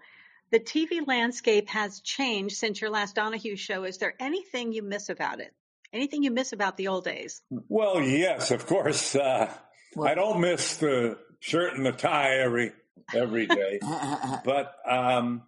The 0.54 0.60
TV 0.60 1.06
landscape 1.08 1.68
has 1.70 2.00
changed 2.02 2.58
since 2.58 2.80
your 2.80 2.92
last 2.92 3.16
Donahue 3.16 3.56
show. 3.56 3.86
Is 3.86 3.98
there 3.98 4.14
anything 4.20 4.72
you 4.72 4.84
miss 4.84 5.10
about 5.10 5.40
it? 5.40 5.52
Anything 5.92 6.22
you 6.22 6.30
miss 6.30 6.54
about 6.54 6.78
the 6.78 6.90
old 6.90 7.06
days? 7.06 7.42
Well, 7.50 8.00
yes, 8.00 8.52
of 8.52 8.68
course. 8.68 9.16
Uh, 9.16 9.52
Well- 9.96 10.08
I 10.08 10.14
don't 10.14 10.42
miss 10.42 10.78
the 10.78 11.18
shirt 11.40 11.74
and 11.76 11.84
the 11.84 11.92
tie 11.92 12.38
every 12.38 12.72
every 13.16 13.48
day, 13.48 13.80
but 14.46 14.76
um, 14.88 15.42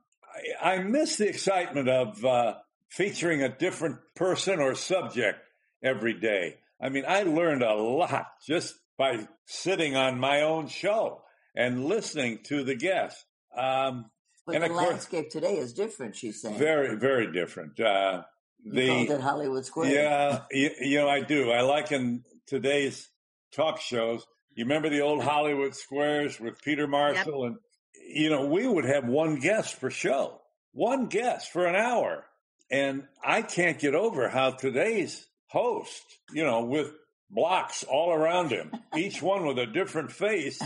I, 0.63 0.73
I 0.73 0.77
miss 0.79 1.17
the 1.17 1.29
excitement 1.29 1.87
of 1.87 2.25
uh, 2.25 2.55
featuring 2.89 3.43
a 3.43 3.49
different 3.49 3.97
person 4.15 4.59
or 4.59 4.73
subject 4.73 5.37
every 5.83 6.13
day. 6.13 6.55
I 6.81 6.89
mean, 6.89 7.05
I 7.07 7.21
learned 7.23 7.61
a 7.61 7.75
lot 7.75 8.25
just 8.47 8.73
by 8.97 9.27
sitting 9.45 9.95
on 9.95 10.19
my 10.19 10.41
own 10.41 10.67
show 10.67 11.21
and 11.55 11.85
listening 11.85 12.39
to 12.45 12.63
the 12.63 12.73
guests. 12.75 13.23
Um, 13.55 14.09
but 14.45 14.55
And 14.55 14.63
the 14.63 14.69
course- 14.69 14.87
landscape 14.89 15.29
today 15.29 15.57
is 15.57 15.73
different. 15.73 16.15
She's 16.15 16.41
saying. 16.41 16.57
very, 16.57 16.95
very 16.95 17.31
different. 17.31 17.79
Uh, 17.79 18.23
you 18.63 18.87
called 18.87 19.09
it 19.11 19.21
Hollywood 19.21 19.65
Square. 19.65 19.91
Yeah, 19.93 20.41
you, 20.51 20.71
you 20.81 20.97
know, 20.97 21.07
I 21.09 21.21
do. 21.21 21.51
I 21.51 21.61
like 21.61 21.91
in 21.91 22.23
today's 22.47 23.07
talk 23.51 23.79
shows. 23.79 24.25
You 24.55 24.65
remember 24.65 24.89
the 24.89 25.01
old 25.01 25.21
Hollywood 25.23 25.75
Squares 25.75 26.39
with 26.39 26.61
Peter 26.63 26.87
Marshall, 26.87 27.45
and 27.45 27.57
you 28.07 28.29
know, 28.29 28.45
we 28.45 28.65
would 28.67 28.85
have 28.85 29.05
one 29.07 29.35
guest 29.39 29.79
per 29.81 29.89
show, 29.89 30.41
one 30.71 31.07
guest 31.07 31.51
for 31.51 31.65
an 31.65 31.75
hour, 31.75 32.25
and 32.71 33.03
I 33.23 33.41
can't 33.41 33.77
get 33.79 33.93
over 33.95 34.29
how 34.29 34.51
today's 34.51 35.25
host, 35.47 36.03
you 36.33 36.43
know, 36.43 36.63
with 36.63 36.91
blocks 37.29 37.83
all 37.83 38.13
around 38.13 38.49
him, 38.51 38.71
each 38.95 39.21
one 39.21 39.45
with 39.45 39.59
a 39.59 39.65
different 39.65 40.11
face, 40.11 40.61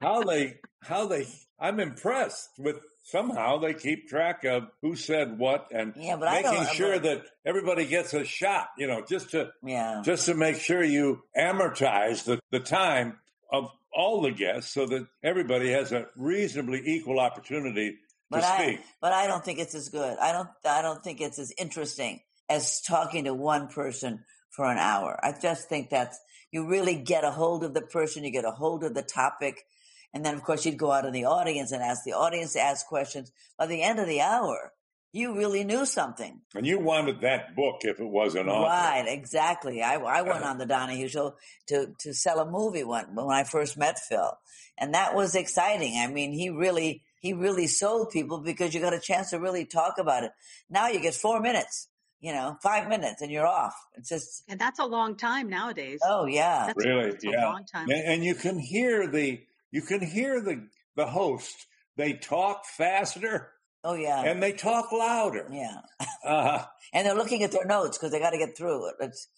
how 0.00 0.22
they, 0.22 0.58
how 0.82 1.06
they, 1.06 1.26
I'm 1.58 1.80
impressed 1.80 2.48
with 2.58 2.76
somehow 3.02 3.58
they 3.58 3.74
keep 3.74 4.08
track 4.08 4.44
of 4.44 4.68
who 4.82 4.94
said 4.96 5.38
what 5.38 5.68
and 5.72 5.94
Yeah, 5.96 6.16
but 6.16 6.30
making 6.32 6.66
sure 6.74 6.98
that 6.98 7.22
everybody 7.44 7.86
gets 7.86 8.14
a 8.14 8.24
shot, 8.24 8.70
you 8.76 8.86
know, 8.86 9.02
just 9.08 9.30
to 9.30 9.50
Yeah. 9.62 10.02
just 10.04 10.26
to 10.26 10.34
make 10.34 10.56
sure 10.56 10.82
you 10.82 11.22
amortize 11.36 12.24
the, 12.24 12.40
the 12.50 12.60
time 12.60 13.18
of 13.50 13.70
all 13.92 14.20
the 14.20 14.30
guests 14.30 14.72
so 14.72 14.86
that 14.86 15.06
everybody 15.22 15.72
has 15.72 15.92
a 15.92 16.06
reasonably 16.16 16.80
equal 16.84 17.18
opportunity 17.18 17.96
to 18.32 18.38
I, 18.38 18.62
speak. 18.62 18.80
but 19.00 19.12
I 19.12 19.26
don't 19.26 19.44
think 19.44 19.58
it's 19.58 19.74
as 19.74 19.88
good. 19.88 20.16
I 20.18 20.30
don't, 20.32 20.48
I 20.64 20.82
don't 20.82 21.02
think 21.02 21.20
it's 21.20 21.38
as 21.40 21.52
interesting 21.58 22.20
as 22.48 22.80
talking 22.80 23.24
to 23.24 23.34
one 23.34 23.66
person 23.68 24.24
for 24.50 24.66
an 24.70 24.78
hour. 24.78 25.18
I 25.22 25.32
just 25.40 25.68
think 25.68 25.90
that's, 25.90 26.18
you 26.52 26.68
really 26.68 26.96
get 26.96 27.24
a 27.24 27.30
hold 27.30 27.64
of 27.64 27.74
the 27.74 27.80
person, 27.80 28.22
you 28.24 28.30
get 28.30 28.44
a 28.44 28.50
hold 28.52 28.84
of 28.84 28.94
the 28.94 29.02
topic. 29.02 29.64
And 30.12 30.24
then 30.24 30.34
of 30.34 30.42
course 30.42 30.66
you'd 30.66 30.76
go 30.78 30.90
out 30.90 31.04
in 31.04 31.12
the 31.12 31.24
audience 31.24 31.72
and 31.72 31.82
ask 31.82 32.04
the 32.04 32.12
audience 32.12 32.54
to 32.54 32.60
ask 32.60 32.86
questions. 32.86 33.32
By 33.58 33.66
the 33.66 33.82
end 33.82 33.98
of 33.98 34.06
the 34.06 34.20
hour, 34.20 34.72
you 35.12 35.36
really 35.36 35.64
knew 35.64 35.84
something. 35.86 36.40
And 36.54 36.66
you 36.66 36.78
wanted 36.78 37.20
that 37.22 37.56
book 37.56 37.80
if 37.82 37.98
it 37.98 38.08
was 38.08 38.34
an 38.34 38.48
author. 38.48 38.68
Right, 38.68 39.04
exactly. 39.08 39.82
I, 39.82 39.94
I 39.96 40.22
went 40.30 40.44
on 40.44 40.58
the 40.58 40.66
Donahue 40.66 41.08
show 41.08 41.34
to, 41.68 41.94
to 42.00 42.14
sell 42.14 42.38
a 42.40 42.50
movie 42.50 42.84
when, 42.84 43.14
when 43.14 43.30
I 43.30 43.44
first 43.44 43.76
met 43.76 43.98
Phil. 43.98 44.38
And 44.78 44.94
that 44.94 45.14
was 45.14 45.34
exciting. 45.34 45.98
I 45.98 46.06
mean, 46.06 46.32
he 46.32 46.48
really, 46.50 47.02
he 47.20 47.32
really 47.32 47.66
sold 47.66 48.10
people 48.10 48.38
because 48.38 48.72
you 48.72 48.80
got 48.80 48.94
a 48.94 49.00
chance 49.00 49.30
to 49.30 49.38
really 49.38 49.66
talk 49.66 49.98
about 49.98 50.24
it. 50.24 50.32
Now 50.70 50.88
you 50.88 51.00
get 51.00 51.14
four 51.14 51.40
minutes, 51.40 51.88
you 52.20 52.32
know, 52.32 52.56
five 52.62 52.88
minutes 52.88 53.20
and 53.20 53.30
you're 53.30 53.46
off. 53.46 53.74
It's 53.96 54.08
just, 54.08 54.44
And 54.48 54.60
that's 54.60 54.78
a 54.78 54.86
long 54.86 55.16
time 55.16 55.50
nowadays. 55.50 56.00
oh 56.04 56.26
yeah. 56.26 56.66
That's, 56.68 56.84
Really, 56.86 57.10
that's 57.10 57.24
a 57.24 57.30
yeah. 57.30 57.46
long 57.46 57.64
time. 57.64 57.90
And, 57.90 58.04
and 58.04 58.24
you 58.24 58.34
can 58.34 58.58
hear 58.58 59.08
the 59.08 59.40
you 59.70 59.82
can 59.82 60.00
hear 60.00 60.40
the 60.40 60.68
the 60.96 61.06
host. 61.06 61.54
They 61.96 62.14
talk 62.14 62.64
faster 62.66 63.52
Oh 63.84 63.94
yeah. 63.94 64.22
and 64.24 64.42
they 64.42 64.52
talk 64.52 64.92
louder. 64.92 65.46
yeah. 65.52 65.80
Uh, 66.24 66.64
And 66.92 67.06
they're 67.06 67.14
looking 67.14 67.42
at 67.44 67.52
their 67.52 67.64
notes 67.66 67.96
because 67.98 68.10
they 68.10 68.18
got 68.18 68.30
to 68.30 68.38
get 68.38 68.56
through 68.56 68.88
it. 68.88 68.94
It's, 69.00 69.28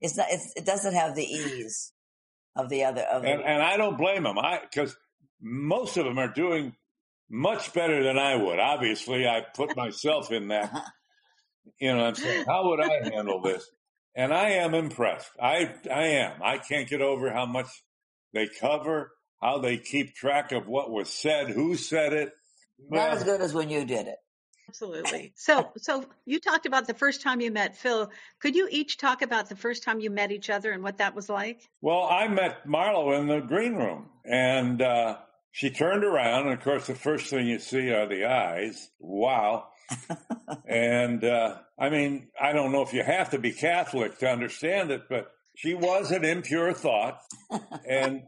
it's 0.00 0.16
not, 0.16 0.26
it's, 0.30 0.52
it 0.56 0.64
doesn't 0.64 0.94
have 0.94 1.14
the 1.14 1.24
ease 1.24 1.92
of 2.56 2.68
the 2.70 2.84
other, 2.84 3.02
of 3.02 3.22
and 3.24 3.40
the, 3.40 3.46
and 3.46 3.62
I 3.62 3.76
don't 3.76 3.98
blame 3.98 4.22
them. 4.22 4.38
I 4.38 4.60
because 4.62 4.96
most 5.40 5.96
of 5.98 6.04
them 6.06 6.18
are 6.18 6.32
doing 6.32 6.74
much 7.30 7.72
better 7.74 8.02
than 8.02 8.18
I 8.18 8.36
would. 8.36 8.58
Obviously, 8.58 9.26
I 9.26 9.42
put 9.54 9.76
myself 9.76 10.30
in 10.32 10.48
that. 10.48 10.72
You 11.80 11.94
know, 11.94 12.04
I'm 12.06 12.14
saying, 12.16 12.44
how 12.46 12.68
would 12.70 12.80
I 12.80 13.08
handle 13.12 13.40
this? 13.40 13.64
And 14.16 14.34
I 14.34 14.50
am 14.50 14.74
impressed. 14.74 15.30
I 15.40 15.72
I 15.88 16.02
am. 16.08 16.42
I 16.42 16.58
can't 16.58 16.88
get 16.88 17.00
over 17.00 17.32
how 17.32 17.46
much 17.46 17.68
they 18.34 18.48
cover, 18.60 19.12
how 19.42 19.58
they 19.58 19.76
keep 19.76 20.14
track 20.14 20.52
of 20.52 20.68
what 20.68 20.90
was 20.90 21.10
said, 21.10 21.50
who 21.50 21.76
said 21.76 22.12
it. 22.12 22.32
not 22.78 23.08
Well, 23.08 23.16
as 23.16 23.24
good 23.24 23.40
as 23.40 23.52
when 23.52 23.68
you 23.68 23.84
did 23.84 24.06
it. 24.06 24.16
Absolutely. 24.68 25.34
So, 25.36 25.70
so 25.76 26.06
you 26.24 26.40
talked 26.40 26.64
about 26.64 26.86
the 26.86 26.94
first 26.94 27.20
time 27.20 27.40
you 27.42 27.50
met 27.50 27.76
Phil. 27.76 28.10
Could 28.40 28.54
you 28.54 28.68
each 28.70 28.96
talk 28.96 29.20
about 29.20 29.48
the 29.48 29.56
first 29.56 29.82
time 29.82 30.00
you 30.00 30.10
met 30.10 30.32
each 30.32 30.48
other 30.48 30.70
and 30.70 30.82
what 30.82 30.98
that 30.98 31.14
was 31.14 31.28
like? 31.28 31.68
Well, 31.82 32.04
I 32.04 32.28
met 32.28 32.66
Marlo 32.66 33.18
in 33.18 33.26
the 33.26 33.40
green 33.40 33.74
room, 33.74 34.06
and 34.24 34.80
uh, 34.80 35.18
she 35.50 35.68
turned 35.68 36.04
around, 36.04 36.46
and 36.46 36.54
of 36.54 36.64
course, 36.64 36.86
the 36.86 36.94
first 36.94 37.26
thing 37.26 37.46
you 37.46 37.58
see 37.58 37.90
are 37.90 38.06
the 38.06 38.24
eyes. 38.24 38.90
Wow. 38.98 39.68
and 40.66 41.22
uh, 41.22 41.58
I 41.78 41.90
mean, 41.90 42.28
I 42.40 42.52
don't 42.52 42.72
know 42.72 42.82
if 42.82 42.94
you 42.94 43.02
have 43.02 43.30
to 43.30 43.38
be 43.38 43.52
Catholic 43.52 44.18
to 44.18 44.30
understand 44.30 44.90
it, 44.90 45.02
but 45.10 45.32
she 45.54 45.74
was 45.74 46.12
an 46.12 46.24
impure 46.24 46.72
thought, 46.72 47.18
and 47.86 48.22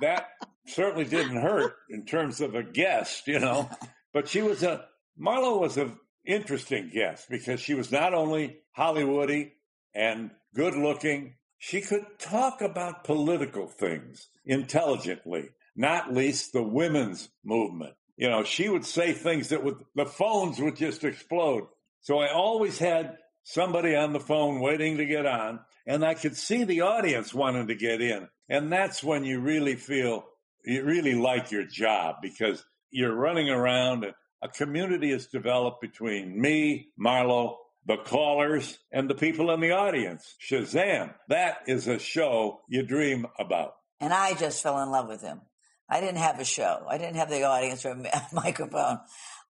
that 0.00 0.28
certainly 0.66 1.04
didn't 1.04 1.40
hurt 1.40 1.74
in 1.90 2.04
terms 2.04 2.40
of 2.40 2.54
a 2.54 2.62
guest, 2.62 3.26
you 3.26 3.38
know. 3.38 3.70
But 4.12 4.28
she 4.28 4.42
was 4.42 4.62
a 4.62 4.86
Marlo 5.20 5.60
was 5.60 5.76
an 5.76 5.96
interesting 6.24 6.90
guest 6.92 7.26
because 7.30 7.60
she 7.60 7.74
was 7.74 7.90
not 7.90 8.14
only 8.14 8.58
Hollywoody 8.76 9.52
and 9.94 10.30
good 10.54 10.74
looking, 10.74 11.34
she 11.58 11.80
could 11.80 12.04
talk 12.18 12.60
about 12.60 13.04
political 13.04 13.66
things 13.66 14.28
intelligently, 14.44 15.50
not 15.74 16.12
least 16.12 16.52
the 16.52 16.62
women's 16.62 17.28
movement. 17.44 17.94
You 18.16 18.30
know, 18.30 18.44
she 18.44 18.68
would 18.68 18.84
say 18.84 19.12
things 19.12 19.50
that 19.50 19.62
would, 19.62 19.76
the 19.94 20.06
phones 20.06 20.58
would 20.60 20.76
just 20.76 21.04
explode. 21.04 21.66
So 22.00 22.18
I 22.18 22.32
always 22.32 22.78
had 22.78 23.16
somebody 23.42 23.94
on 23.94 24.12
the 24.12 24.20
phone 24.20 24.60
waiting 24.60 24.98
to 24.98 25.04
get 25.04 25.26
on, 25.26 25.60
and 25.86 26.04
I 26.04 26.14
could 26.14 26.36
see 26.36 26.64
the 26.64 26.82
audience 26.82 27.32
wanting 27.32 27.68
to 27.68 27.74
get 27.74 28.00
in. 28.00 28.28
And 28.48 28.72
that's 28.72 29.02
when 29.02 29.24
you 29.24 29.40
really 29.40 29.76
feel, 29.76 30.24
you 30.64 30.84
really 30.84 31.14
like 31.14 31.50
your 31.50 31.64
job 31.64 32.16
because 32.20 32.64
you're 32.90 33.14
running 33.14 33.48
around 33.48 34.04
and 34.04 34.14
a 34.42 34.48
community 34.48 35.10
is 35.10 35.26
developed 35.28 35.80
between 35.80 36.40
me, 36.40 36.88
Marlo, 37.00 37.56
the 37.86 37.96
callers, 37.96 38.78
and 38.92 39.08
the 39.08 39.14
people 39.14 39.50
in 39.50 39.60
the 39.60 39.70
audience. 39.70 40.34
Shazam. 40.40 41.14
That 41.28 41.58
is 41.66 41.86
a 41.86 41.98
show 41.98 42.60
you 42.68 42.82
dream 42.82 43.26
about. 43.38 43.74
And 44.00 44.12
I 44.12 44.34
just 44.34 44.62
fell 44.62 44.82
in 44.82 44.90
love 44.90 45.08
with 45.08 45.22
him. 45.22 45.40
I 45.88 46.00
didn't 46.00 46.18
have 46.18 46.40
a 46.40 46.44
show. 46.44 46.84
I 46.88 46.98
didn't 46.98 47.16
have 47.16 47.30
the 47.30 47.44
audience 47.44 47.84
or 47.84 47.90
a 47.90 48.22
microphone. 48.32 48.98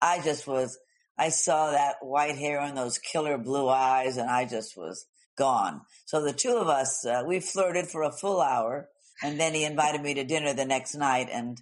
I 0.01 0.21
just 0.23 0.47
was, 0.47 0.79
I 1.19 1.31
saw 1.31 1.71
that 1.71 1.97
white 2.03 2.37
hair 2.37 2.61
and 2.61 2.77
those 2.77 2.99
killer 2.99 3.39
blue 3.39 3.69
eyes 3.69 4.19
and 4.19 4.31
I 4.31 4.45
just 4.45 4.77
was 4.77 5.07
gone. 5.37 5.83
So 6.05 6.23
the 6.23 6.33
two 6.33 6.57
of 6.57 6.69
us, 6.69 7.05
uh, 7.05 7.23
we 7.27 7.41
flirted 7.41 7.89
for 7.89 8.03
a 8.03 8.13
full 8.13 8.41
hour 8.41 8.89
and 9.23 9.39
then 9.39 9.55
he 9.55 9.65
invited 9.65 10.03
me 10.03 10.15
to 10.15 10.25
dinner 10.25 10.55
the 10.55 10.65
next 10.65 10.95
night 10.95 11.29
and, 11.33 11.61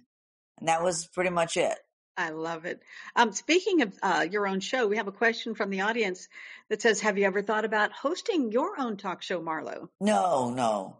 and 0.59 0.67
that 0.67 0.83
was 0.83 1.07
pretty 1.07 1.29
much 1.29 1.57
it. 1.57 1.77
I 2.17 2.29
love 2.29 2.65
it. 2.65 2.81
Um, 3.15 3.33
speaking 3.33 3.81
of 3.81 3.93
uh, 4.01 4.25
your 4.29 4.47
own 4.47 4.61
show, 4.61 4.87
we 4.87 4.97
have 4.97 5.07
a 5.07 5.11
question 5.11 5.53
from 5.53 5.69
the 5.69 5.81
audience 5.81 6.29
that 6.69 6.81
says, 6.81 7.01
"Have 7.01 7.17
you 7.17 7.25
ever 7.25 7.41
thought 7.41 7.65
about 7.65 7.91
hosting 7.91 8.51
your 8.51 8.79
own 8.79 8.95
talk 8.95 9.21
show, 9.21 9.41
Marlo?" 9.41 9.89
No, 9.99 10.49
no, 10.51 10.97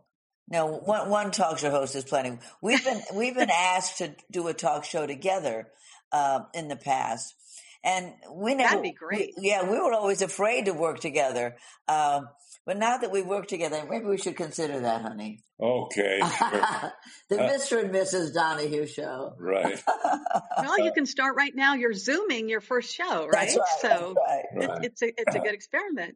no. 0.49 0.65
One 0.65 1.09
one 1.09 1.31
talk 1.31 1.59
show 1.59 1.71
host 1.71 1.95
is 1.95 2.03
plenty. 2.03 2.37
We've 2.61 2.83
been 2.83 3.01
we've 3.13 3.35
been 3.35 3.49
asked 3.53 3.99
to 3.99 4.13
do 4.29 4.47
a 4.49 4.53
talk 4.53 4.83
show 4.83 5.07
together 5.07 5.67
uh, 6.11 6.41
in 6.53 6.67
the 6.67 6.75
past, 6.75 7.33
and 7.85 8.13
we 8.33 8.55
never. 8.55 8.69
That'd 8.69 8.83
be 8.83 8.91
great. 8.91 9.33
We, 9.37 9.49
yeah, 9.49 9.63
we 9.63 9.79
were 9.79 9.93
always 9.93 10.21
afraid 10.21 10.65
to 10.65 10.73
work 10.73 10.99
together. 10.99 11.55
Um, 11.87 12.27
but 12.65 12.77
now 12.77 12.97
that 12.97 13.11
we 13.11 13.21
work 13.21 13.47
together, 13.47 13.85
maybe 13.87 14.05
we 14.05 14.17
should 14.17 14.35
consider 14.35 14.79
that, 14.79 15.03
honey. 15.03 15.43
Okay. 15.61 16.19
the 17.29 17.39
uh, 17.39 17.49
Mr. 17.53 17.79
and 17.79 17.93
Mrs. 17.93 18.33
Donahue 18.33 18.87
show. 18.87 19.35
Right. 19.39 19.81
well, 20.57 20.83
you 20.83 20.91
can 20.91 21.05
start 21.05 21.35
right 21.37 21.55
now. 21.55 21.75
You're 21.75 21.93
zooming 21.93 22.49
your 22.49 22.61
first 22.61 22.93
show, 22.93 23.27
right? 23.27 23.55
right 23.55 23.59
so 23.81 24.15
right. 24.17 24.79
It's, 24.83 25.01
it's, 25.01 25.01
a 25.03 25.21
it's 25.21 25.35
a 25.35 25.39
good 25.39 25.53
experiment. 25.53 26.15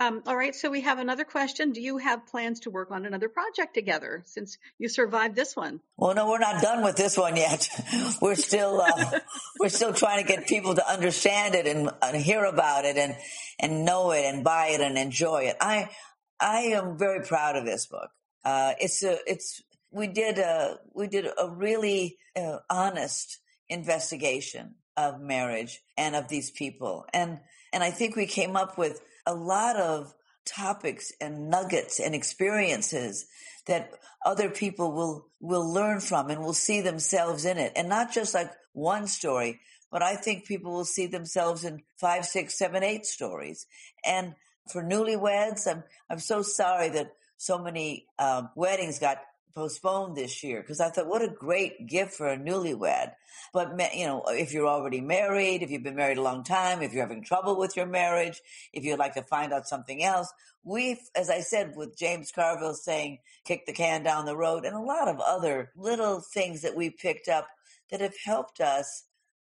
Um, 0.00 0.22
all 0.26 0.36
right, 0.36 0.54
so 0.54 0.70
we 0.70 0.82
have 0.82 1.00
another 1.00 1.24
question. 1.24 1.72
Do 1.72 1.80
you 1.80 1.98
have 1.98 2.26
plans 2.26 2.60
to 2.60 2.70
work 2.70 2.92
on 2.92 3.04
another 3.04 3.28
project 3.28 3.74
together 3.74 4.22
since 4.26 4.56
you 4.78 4.88
survived 4.88 5.34
this 5.34 5.56
one? 5.56 5.80
Well, 5.96 6.14
no, 6.14 6.30
we're 6.30 6.38
not 6.38 6.62
done 6.62 6.84
with 6.84 6.94
this 6.94 7.16
one 7.18 7.34
yet. 7.34 7.68
we're 8.22 8.36
still 8.36 8.80
uh, 8.80 9.18
we're 9.58 9.70
still 9.70 9.92
trying 9.92 10.24
to 10.24 10.28
get 10.32 10.46
people 10.46 10.76
to 10.76 10.88
understand 10.88 11.56
it 11.56 11.66
and, 11.66 11.90
and 12.00 12.16
hear 12.16 12.44
about 12.44 12.84
it 12.84 12.96
and 12.96 13.16
and 13.58 13.84
know 13.84 14.12
it 14.12 14.24
and 14.24 14.44
buy 14.44 14.68
it 14.68 14.80
and 14.80 14.96
enjoy 14.96 15.42
it. 15.42 15.56
I 15.60 15.90
I 16.38 16.58
am 16.76 16.96
very 16.96 17.24
proud 17.24 17.56
of 17.56 17.64
this 17.64 17.86
book. 17.86 18.10
Uh, 18.44 18.74
it's 18.78 19.02
a 19.02 19.18
it's 19.26 19.62
we 19.90 20.06
did 20.06 20.38
a 20.38 20.78
we 20.94 21.08
did 21.08 21.26
a 21.26 21.50
really 21.50 22.18
uh, 22.36 22.58
honest 22.70 23.40
investigation 23.68 24.76
of 24.96 25.20
marriage 25.20 25.80
and 25.96 26.14
of 26.14 26.28
these 26.28 26.52
people 26.52 27.04
and 27.12 27.40
and 27.72 27.82
I 27.82 27.90
think 27.90 28.16
we 28.16 28.26
came 28.26 28.56
up 28.56 28.78
with 28.78 29.00
a 29.28 29.34
lot 29.34 29.76
of 29.76 30.12
topics 30.46 31.12
and 31.20 31.50
nuggets 31.50 32.00
and 32.00 32.14
experiences 32.14 33.26
that 33.66 33.92
other 34.24 34.48
people 34.48 34.92
will 34.92 35.26
will 35.40 35.72
learn 35.72 36.00
from 36.00 36.30
and 36.30 36.40
will 36.40 36.54
see 36.54 36.80
themselves 36.80 37.44
in 37.44 37.58
it. 37.58 37.72
And 37.76 37.88
not 37.88 38.12
just 38.12 38.34
like 38.34 38.50
one 38.72 39.06
story 39.06 39.60
but 39.90 40.02
i 40.02 40.14
think 40.14 40.46
people 40.46 40.72
will 40.72 40.84
see 40.84 41.06
themselves 41.06 41.64
in 41.64 41.82
five 41.98 42.24
six 42.24 42.58
seven 42.58 42.82
eight 42.82 43.06
stories. 43.06 43.66
And 44.04 44.34
for 44.72 44.82
newlyweds 44.82 45.66
i'm 45.70 45.84
i'm 46.10 46.18
so 46.18 46.42
sorry 46.42 46.88
that 46.90 47.12
so 47.36 47.58
many 47.58 48.06
um, 48.18 48.50
weddings 48.56 48.98
got 48.98 49.18
postponed 49.54 50.16
this 50.16 50.42
year 50.42 50.60
because 50.60 50.80
I 50.80 50.90
thought, 50.90 51.06
what 51.06 51.22
a 51.22 51.28
great 51.28 51.86
gift 51.86 52.14
for 52.14 52.28
a 52.28 52.38
newlywed. 52.38 53.12
But, 53.52 53.70
you 53.96 54.06
know, 54.06 54.24
if 54.28 54.52
you're 54.52 54.66
already 54.66 55.00
married, 55.00 55.62
if 55.62 55.70
you've 55.70 55.82
been 55.82 55.96
married 55.96 56.18
a 56.18 56.22
long 56.22 56.44
time, 56.44 56.82
if 56.82 56.92
you're 56.92 57.06
having 57.06 57.24
trouble 57.24 57.58
with 57.58 57.76
your 57.76 57.86
marriage, 57.86 58.40
if 58.72 58.84
you'd 58.84 58.98
like 58.98 59.14
to 59.14 59.22
find 59.22 59.52
out 59.52 59.68
something 59.68 60.02
else, 60.02 60.32
we, 60.64 61.00
as 61.14 61.30
I 61.30 61.40
said, 61.40 61.74
with 61.76 61.96
James 61.96 62.30
Carville 62.30 62.74
saying, 62.74 63.18
kick 63.44 63.66
the 63.66 63.72
can 63.72 64.02
down 64.02 64.26
the 64.26 64.36
road 64.36 64.64
and 64.64 64.76
a 64.76 64.80
lot 64.80 65.08
of 65.08 65.20
other 65.20 65.72
little 65.76 66.20
things 66.20 66.62
that 66.62 66.76
we 66.76 66.90
picked 66.90 67.28
up 67.28 67.48
that 67.90 68.00
have 68.00 68.14
helped 68.24 68.60
us. 68.60 69.04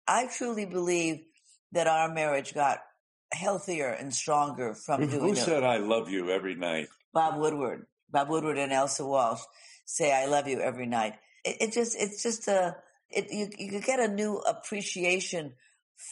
I 0.09 0.27
truly 0.27 0.67
believe 0.67 1.21
that 1.73 1.87
our 1.87 2.13
marriage 2.13 2.55
got 2.55 2.81
healthier 3.33 3.89
and 3.89 4.15
stronger 4.15 4.75
from 4.75 5.03
who, 5.03 5.07
doing 5.07 5.29
Who 5.31 5.35
said 5.37 5.63
I 5.63 5.77
love 5.77 6.11
you 6.11 6.31
every 6.31 6.55
night? 6.55 6.89
Bob 7.13 7.39
Woodward. 7.39 7.87
Bob 8.11 8.29
Woodward 8.29 8.59
and 8.59 8.73
Elsa 8.73 9.05
Walsh 9.05 9.41
say 9.85 10.13
I 10.13 10.27
love 10.27 10.49
you 10.49 10.61
every 10.61 10.87
night. 10.87 11.15
It, 11.45 11.57
it 11.61 11.73
just 11.73 11.97
it's 11.99 12.23
just 12.23 12.49
a 12.49 12.77
it, 13.11 13.31
you 13.31 13.49
you 13.59 13.81
get 13.81 14.01
a 14.01 14.09
new 14.09 14.37
appreciation 14.39 15.55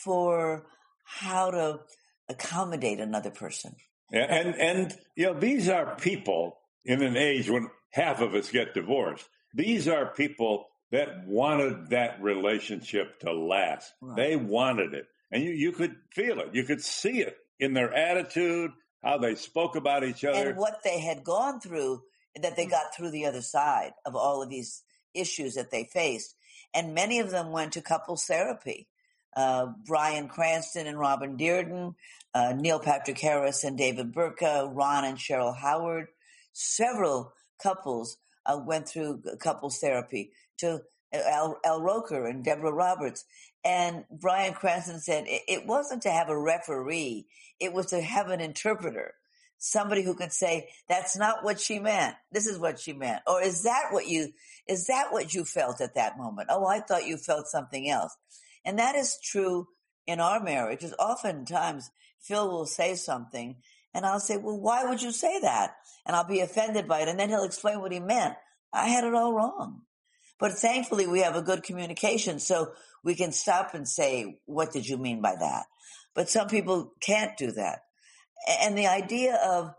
for 0.05 0.67
how 1.05 1.51
to 1.51 1.81
accommodate 2.29 3.01
another 3.01 3.31
person. 3.31 3.75
Yeah, 4.11 4.27
and 4.29 4.55
and 4.55 4.95
you 5.17 5.27
know 5.27 5.39
these 5.39 5.69
are 5.69 5.97
people 5.97 6.59
in 6.85 7.03
an 7.03 7.17
age 7.17 7.51
when 7.51 7.71
half 7.91 8.21
of 8.21 8.35
us 8.35 8.51
get 8.51 8.75
divorced. 8.75 9.29
These 9.55 9.89
are 9.89 10.07
people 10.07 10.69
that 10.91 11.27
wanted 11.27 11.91
that 11.91 12.23
relationship 12.23 13.21
to 13.21 13.33
last. 13.33 13.93
Right. 14.01 14.17
They 14.17 14.37
wanted 14.37 14.95
it, 14.95 15.07
and 15.31 15.43
you 15.43 15.51
you 15.51 15.73
could 15.73 15.97
feel 16.11 16.41
it. 16.41 16.55
You 16.55 16.65
could 16.65 16.83
see 16.83 17.21
it 17.21 17.37
in 17.59 17.75
their 17.75 17.93
attitude, 17.93 18.73
how 19.03 19.19
they 19.19 19.35
spoke 19.35 19.77
about 19.77 20.05
each 20.05 20.25
other, 20.25 20.51
and 20.51 20.59
what 20.59 20.83
they 20.85 21.01
had 21.01 21.25
gone 21.25 21.61
through 21.61 22.03
that 22.41 22.57
they 22.57 22.67
mm. 22.67 22.71
got 22.71 22.95
through 22.95 23.11
the 23.11 23.27
other 23.27 23.43
side 23.43 23.93
of 24.05 24.17
all 24.17 24.43
of 24.43 24.51
these 24.51 24.83
issues 25.15 25.55
that 25.55 25.71
they 25.71 25.85
faced. 25.85 26.35
And 26.75 26.95
many 26.95 27.19
of 27.19 27.31
them 27.31 27.51
went 27.51 27.73
to 27.73 27.83
couples 27.83 28.25
therapy. 28.25 28.89
Uh, 29.35 29.67
Bryan 29.87 30.29
Cranston 30.29 30.87
and 30.87 30.99
Robin 30.99 31.37
Dearden, 31.37 31.95
uh, 32.35 32.53
Neil 32.57 32.79
Patrick 32.79 33.19
Harris 33.19 33.65
and 33.65 33.79
David 33.79 34.13
Burtka, 34.13 34.71
Ron 34.75 35.05
and 35.05 35.19
Cheryl 35.19 35.57
Howard. 35.57 36.09
Several 36.53 37.33
couples 37.63 38.19
uh, 38.45 38.61
went 38.65 38.89
through 38.89 39.23
couples 39.39 39.79
therapy 39.79 40.33
to 40.59 40.83
uh, 41.15 41.19
Al, 41.31 41.59
Al 41.65 41.81
Roker 41.83 42.27
and 42.27 42.45
Deborah 42.45 42.73
Roberts. 42.73 43.25
And 43.65 44.05
Bryan 44.11 44.55
Cranston 44.55 45.01
said 45.01 45.25
it, 45.27 45.43
it 45.49 45.67
wasn't 45.67 46.03
to 46.03 46.11
have 46.11 46.29
a 46.29 46.39
referee, 46.39 47.27
it 47.61 47.73
was 47.73 47.87
to 47.87 48.01
have 48.01 48.29
an 48.29 48.41
interpreter 48.41 49.15
somebody 49.63 50.03
who 50.03 50.15
could 50.15 50.33
say, 50.33 50.69
that's 50.89 51.17
not 51.17 51.45
what 51.45 51.61
she 51.61 51.79
meant. 51.79 52.17
This 52.33 52.49
is 52.49 52.59
what 52.59 52.81
she 52.81 52.93
meant. 52.93 53.23
Or 53.29 53.41
is 53.41 53.63
that 53.63 53.93
what 53.93 54.09
you, 54.09 54.31
is 54.67 54.87
that 54.87 55.13
what 55.13 55.33
you 55.33 55.45
felt 55.45 55.81
at 55.81 55.95
that 55.95 56.19
moment? 56.19 56.49
Oh, 56.51 56.67
I 56.67 56.81
thought 56.81 57.07
you 57.07 57.17
felt 57.17 57.47
something 57.47 57.89
else. 57.89 58.17
And 58.65 58.81
that 58.81 58.97
is 58.97 59.21
true 59.23 59.69
in 60.05 60.19
our 60.19 60.43
marriage 60.43 60.83
is 60.83 60.95
oftentimes 60.99 61.93
Phil 62.21 62.51
will 62.51 62.67
say 62.67 62.97
something 62.97 63.55
and 63.95 64.05
I'll 64.05 64.19
say, 64.19 64.37
well, 64.37 64.59
why 64.59 64.85
would 64.85 65.01
you 65.01 65.13
say 65.13 65.41
that? 65.43 65.77
And 66.05 66.17
I'll 66.17 66.27
be 66.27 66.41
offended 66.41 66.89
by 66.89 67.03
it. 67.03 67.09
And 67.09 67.19
then 67.19 67.29
he'll 67.29 67.45
explain 67.45 67.81
what 67.81 67.93
he 67.93 68.01
meant. 68.01 68.35
I 68.73 68.89
had 68.89 69.05
it 69.05 69.15
all 69.15 69.33
wrong. 69.33 69.83
But 70.41 70.55
thankfully 70.55 71.07
we 71.07 71.21
have 71.21 71.37
a 71.37 71.43
good 71.43 71.63
communication. 71.63 72.41
So 72.41 72.73
we 73.05 73.15
can 73.15 73.31
stop 73.31 73.75
and 73.75 73.89
say, 73.89 74.41
what 74.45 74.73
did 74.73 74.89
you 74.89 74.99
mean 74.99 75.23
by 75.23 75.37
that? 75.39 75.67
But 76.17 76.29
some 76.29 76.49
people 76.49 76.95
can't 77.01 77.37
do 77.37 77.53
that 77.53 77.82
and 78.49 78.77
the 78.77 78.87
idea 78.87 79.37
of 79.37 79.75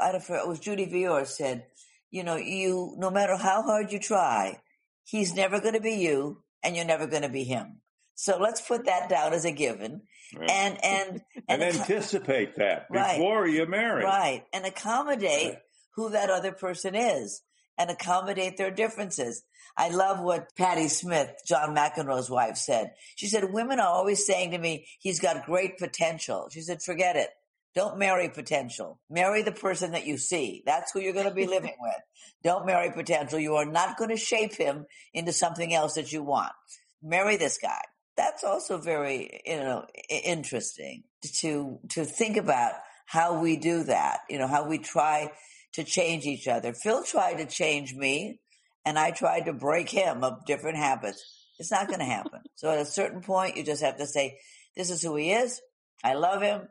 I 0.00 0.12
don't 0.12 0.28
know, 0.28 0.36
it 0.36 0.48
was 0.48 0.60
Judy 0.60 0.86
Viorst 0.86 1.28
said, 1.28 1.66
you 2.10 2.24
know, 2.24 2.36
you 2.36 2.94
no 2.98 3.10
matter 3.10 3.36
how 3.36 3.62
hard 3.62 3.92
you 3.92 3.98
try, 3.98 4.60
he's 5.04 5.34
never 5.34 5.60
going 5.60 5.74
to 5.74 5.80
be 5.80 5.94
you, 5.94 6.42
and 6.62 6.76
you're 6.76 6.84
never 6.84 7.06
going 7.06 7.22
to 7.22 7.28
be 7.28 7.44
him. 7.44 7.80
So 8.14 8.38
let's 8.38 8.60
put 8.60 8.86
that 8.86 9.08
down 9.08 9.32
as 9.32 9.44
a 9.44 9.52
given, 9.52 10.02
right. 10.34 10.50
and 10.50 10.84
and 10.84 11.22
and, 11.48 11.62
and 11.62 11.76
anticipate 11.76 12.56
that 12.56 12.90
before 12.90 13.42
right, 13.42 13.52
you 13.52 13.66
marry, 13.66 14.04
right? 14.04 14.44
And 14.52 14.66
accommodate 14.66 15.48
right. 15.50 15.58
who 15.94 16.10
that 16.10 16.30
other 16.30 16.52
person 16.52 16.94
is, 16.94 17.42
and 17.78 17.90
accommodate 17.90 18.56
their 18.56 18.72
differences. 18.72 19.44
I 19.76 19.90
love 19.90 20.20
what 20.20 20.56
Patty 20.56 20.88
Smyth, 20.88 21.30
John 21.46 21.76
McEnroe's 21.76 22.28
wife, 22.28 22.56
said. 22.56 22.94
She 23.14 23.28
said, 23.28 23.52
"Women 23.52 23.78
are 23.78 23.86
always 23.86 24.26
saying 24.26 24.50
to 24.50 24.58
me, 24.58 24.88
he's 24.98 25.20
got 25.20 25.46
great 25.46 25.78
potential." 25.78 26.48
She 26.50 26.62
said, 26.62 26.82
"Forget 26.82 27.14
it." 27.14 27.30
Don't 27.78 27.96
marry 27.96 28.28
potential. 28.28 28.98
Marry 29.08 29.42
the 29.42 29.52
person 29.52 29.92
that 29.92 30.04
you 30.04 30.18
see. 30.18 30.64
That's 30.66 30.90
who 30.90 30.98
you're 30.98 31.12
going 31.12 31.28
to 31.28 31.32
be 31.32 31.46
living 31.46 31.76
with. 31.80 32.00
Don't 32.42 32.66
marry 32.66 32.90
potential. 32.90 33.38
You 33.38 33.54
are 33.54 33.64
not 33.64 33.96
going 33.96 34.10
to 34.10 34.16
shape 34.16 34.54
him 34.54 34.86
into 35.14 35.32
something 35.32 35.72
else 35.72 35.94
that 35.94 36.12
you 36.12 36.24
want. 36.24 36.50
Marry 37.04 37.36
this 37.36 37.56
guy. 37.62 37.80
That's 38.16 38.42
also 38.42 38.78
very, 38.78 39.42
you 39.46 39.58
know, 39.58 39.86
interesting 40.10 41.04
to, 41.36 41.78
to 41.90 42.04
think 42.04 42.36
about 42.36 42.72
how 43.06 43.40
we 43.40 43.56
do 43.56 43.84
that, 43.84 44.22
you 44.28 44.40
know, 44.40 44.48
how 44.48 44.66
we 44.66 44.78
try 44.78 45.30
to 45.74 45.84
change 45.84 46.26
each 46.26 46.48
other. 46.48 46.72
Phil 46.72 47.04
tried 47.04 47.34
to 47.34 47.46
change 47.46 47.94
me 47.94 48.40
and 48.84 48.98
I 48.98 49.12
tried 49.12 49.44
to 49.44 49.52
break 49.52 49.88
him 49.88 50.24
of 50.24 50.44
different 50.46 50.78
habits. 50.78 51.24
It's 51.60 51.70
not 51.70 51.86
going 51.86 52.00
to 52.00 52.04
happen. 52.04 52.40
so 52.56 52.70
at 52.72 52.80
a 52.80 52.84
certain 52.84 53.20
point, 53.20 53.56
you 53.56 53.62
just 53.62 53.84
have 53.84 53.98
to 53.98 54.06
say, 54.08 54.40
this 54.76 54.90
is 54.90 55.00
who 55.00 55.14
he 55.14 55.30
is. 55.30 55.60
I 56.02 56.14
love 56.14 56.42
him. 56.42 56.62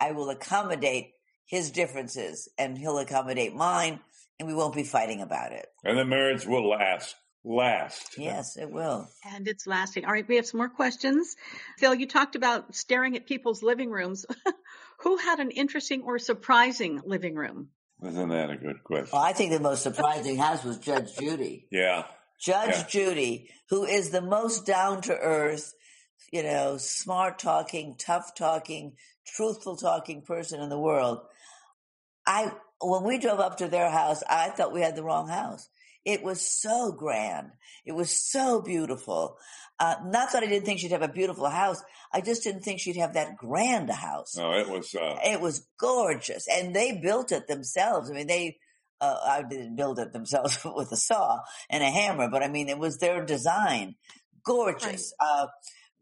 I 0.00 0.12
will 0.12 0.30
accommodate 0.30 1.12
his 1.46 1.70
differences 1.70 2.48
and 2.58 2.76
he'll 2.76 2.98
accommodate 2.98 3.54
mine 3.54 4.00
and 4.38 4.48
we 4.48 4.54
won't 4.54 4.74
be 4.74 4.82
fighting 4.82 5.22
about 5.22 5.52
it. 5.52 5.66
And 5.84 5.96
the 5.96 6.04
marriage 6.04 6.46
will 6.46 6.68
last. 6.68 7.14
Last. 7.44 8.18
Yes, 8.18 8.56
it 8.56 8.72
will. 8.72 9.08
And 9.24 9.46
it's 9.46 9.68
lasting. 9.68 10.04
All 10.04 10.10
right, 10.10 10.26
we 10.26 10.34
have 10.34 10.46
some 10.46 10.58
more 10.58 10.68
questions. 10.68 11.36
Phil, 11.78 11.94
you 11.94 12.08
talked 12.08 12.34
about 12.34 12.74
staring 12.74 13.14
at 13.14 13.26
people's 13.26 13.62
living 13.62 13.88
rooms. 13.88 14.26
Who 15.02 15.16
had 15.16 15.38
an 15.38 15.52
interesting 15.52 16.02
or 16.02 16.18
surprising 16.18 17.02
living 17.04 17.36
room? 17.36 17.68
Isn't 18.04 18.30
that 18.30 18.50
a 18.50 18.56
good 18.56 18.82
question? 18.82 19.10
Well, 19.12 19.22
I 19.22 19.32
think 19.32 19.52
the 19.52 19.60
most 19.60 19.84
surprising 19.84 20.36
house 20.38 20.64
was 20.64 20.78
Judge 20.78 21.16
Judy. 21.16 21.68
Yeah. 21.70 22.04
Judge 22.40 22.70
yeah. 22.70 22.86
Judy, 22.88 23.50
who 23.70 23.84
is 23.84 24.10
the 24.10 24.20
most 24.20 24.66
down 24.66 25.02
to 25.02 25.16
earth, 25.16 25.72
you 26.32 26.42
know, 26.42 26.76
smart 26.76 27.38
talking, 27.38 27.96
tough 27.98 28.34
talking, 28.34 28.94
truthful 29.26 29.76
talking 29.76 30.22
person 30.22 30.60
in 30.60 30.68
the 30.68 30.78
world. 30.78 31.20
I, 32.26 32.52
when 32.80 33.04
we 33.04 33.18
drove 33.18 33.40
up 33.40 33.58
to 33.58 33.68
their 33.68 33.90
house, 33.90 34.22
I 34.28 34.50
thought 34.50 34.72
we 34.72 34.82
had 34.82 34.96
the 34.96 35.04
wrong 35.04 35.28
house. 35.28 35.68
It 36.04 36.22
was 36.22 36.40
so 36.40 36.92
grand. 36.92 37.50
It 37.84 37.92
was 37.92 38.10
so 38.10 38.60
beautiful. 38.62 39.38
Uh, 39.78 39.96
not 40.04 40.32
that 40.32 40.42
I 40.42 40.46
didn't 40.46 40.64
think 40.64 40.80
she'd 40.80 40.92
have 40.92 41.02
a 41.02 41.08
beautiful 41.08 41.48
house. 41.50 41.82
I 42.12 42.20
just 42.20 42.44
didn't 42.44 42.62
think 42.62 42.80
she'd 42.80 42.96
have 42.96 43.14
that 43.14 43.36
grand 43.36 43.90
house. 43.90 44.36
No, 44.36 44.52
it 44.52 44.68
was, 44.68 44.94
uh... 44.94 45.18
it 45.24 45.40
was 45.40 45.66
gorgeous. 45.78 46.46
And 46.48 46.74
they 46.74 47.00
built 47.02 47.32
it 47.32 47.48
themselves. 47.48 48.10
I 48.10 48.14
mean, 48.14 48.28
they, 48.28 48.58
uh, 49.00 49.18
I 49.24 49.42
didn't 49.42 49.76
build 49.76 49.98
it 49.98 50.12
themselves 50.12 50.58
with 50.76 50.92
a 50.92 50.96
saw 50.96 51.40
and 51.68 51.82
a 51.82 51.90
hammer, 51.90 52.28
but 52.30 52.42
I 52.42 52.48
mean, 52.48 52.68
it 52.68 52.78
was 52.78 52.98
their 52.98 53.24
design. 53.24 53.96
Gorgeous. 54.44 55.12
Right. 55.20 55.48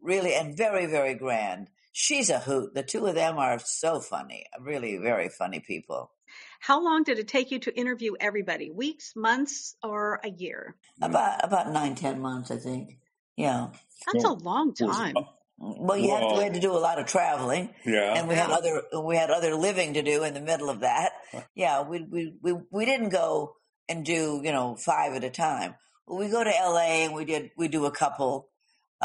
Really, 0.05 0.33
and 0.35 0.55
very, 0.55 0.85
very 0.85 1.15
grand. 1.15 1.69
she's 1.91 2.29
a 2.29 2.39
hoot. 2.39 2.73
The 2.73 2.83
two 2.83 3.05
of 3.07 3.15
them 3.15 3.37
are 3.37 3.57
so 3.59 3.99
funny, 3.99 4.45
really 4.59 4.97
very 4.97 5.29
funny 5.29 5.59
people. 5.59 6.11
How 6.59 6.83
long 6.83 7.03
did 7.03 7.19
it 7.19 7.27
take 7.27 7.51
you 7.51 7.59
to 7.59 7.77
interview 7.77 8.13
everybody? 8.19 8.69
Weeks, 8.71 9.13
months, 9.15 9.75
or 9.83 10.19
a 10.23 10.29
year? 10.29 10.75
About 11.01 11.43
about 11.43 11.71
nine, 11.71 11.95
ten 11.95 12.19
months, 12.21 12.51
I 12.51 12.57
think. 12.57 12.97
Yeah. 13.37 13.67
That's 14.11 14.25
a 14.25 14.33
long 14.33 14.73
time. 14.73 15.15
Well, 15.57 15.97
you 15.97 16.09
have 16.11 16.29
to, 16.29 16.35
we 16.37 16.43
had 16.43 16.53
to 16.55 16.59
do 16.59 16.71
a 16.73 16.83
lot 16.87 16.99
of 16.99 17.05
traveling, 17.05 17.69
Yeah. 17.85 18.15
and 18.15 18.27
we 18.27 18.35
had 18.35 18.49
other 18.51 18.81
we 19.03 19.15
had 19.15 19.29
other 19.29 19.55
living 19.55 19.93
to 19.93 20.01
do 20.01 20.23
in 20.23 20.33
the 20.33 20.41
middle 20.41 20.69
of 20.69 20.81
that. 20.81 21.13
Yeah, 21.55 21.83
we 21.83 22.01
we 22.03 22.33
we 22.41 22.53
we 22.71 22.85
didn't 22.85 23.09
go 23.09 23.55
and 23.87 24.03
do 24.05 24.41
you 24.43 24.51
know 24.51 24.75
five 24.75 25.13
at 25.13 25.23
a 25.23 25.29
time. 25.29 25.75
We 26.07 26.27
go 26.29 26.43
to 26.43 26.55
L.A. 26.55 27.05
and 27.05 27.13
we 27.15 27.23
did 27.25 27.51
we 27.57 27.67
do 27.69 27.85
a 27.85 27.91
couple, 27.91 28.49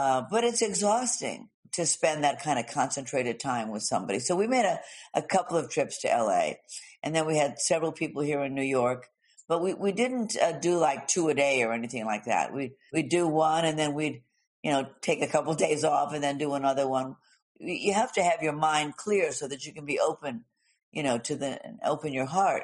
uh, 0.01 0.25
but 0.31 0.45
it's 0.45 0.63
exhausting 0.63 1.51
to 1.73 1.85
spend 1.85 2.25
that 2.25 2.43
kind 2.43 2.59
of 2.59 2.67
concentrated 2.67 3.39
time 3.39 3.71
with 3.71 3.83
somebody. 3.83 4.19
So 4.19 4.35
we 4.35 4.47
made 4.47 4.65
a 4.65 4.81
a 5.13 5.21
couple 5.21 5.59
of 5.59 5.69
trips 5.69 6.01
to 6.01 6.11
L.A. 6.11 6.59
and 7.03 7.15
then 7.15 7.27
we 7.27 7.37
had 7.37 7.59
several 7.59 7.93
people 7.93 8.23
here 8.23 8.43
in 8.43 8.55
New 8.55 8.63
York. 8.63 9.09
But 9.47 9.63
we, 9.63 9.75
we 9.75 9.93
didn't 9.93 10.39
uh, 10.41 10.53
do 10.53 10.79
like 10.79 11.07
two 11.07 11.29
a 11.29 11.35
day 11.35 11.63
or 11.65 11.75
anything 11.75 12.07
like 12.07 12.25
that. 12.25 12.55
We 12.55 12.73
we 12.95 13.03
do 13.03 13.29
one 13.29 13.67
and 13.67 13.79
then 13.79 13.93
we'd 13.93 14.23
you 14.63 14.71
know 14.71 14.89
take 15.03 15.21
a 15.21 15.27
couple 15.27 15.53
days 15.67 15.85
off 15.85 16.15
and 16.15 16.25
then 16.25 16.39
do 16.39 16.55
another 16.55 16.89
one. 16.89 17.17
You 17.59 17.93
have 17.93 18.15
to 18.15 18.23
have 18.23 18.43
your 18.43 18.55
mind 18.55 18.97
clear 18.97 19.33
so 19.33 19.49
that 19.49 19.67
you 19.67 19.75
can 19.75 19.85
be 19.85 20.01
open, 20.01 20.47
you 20.93 21.03
know, 21.03 21.19
to 21.19 21.37
the 21.37 21.61
open 21.85 22.15
your 22.15 22.25
heart 22.25 22.63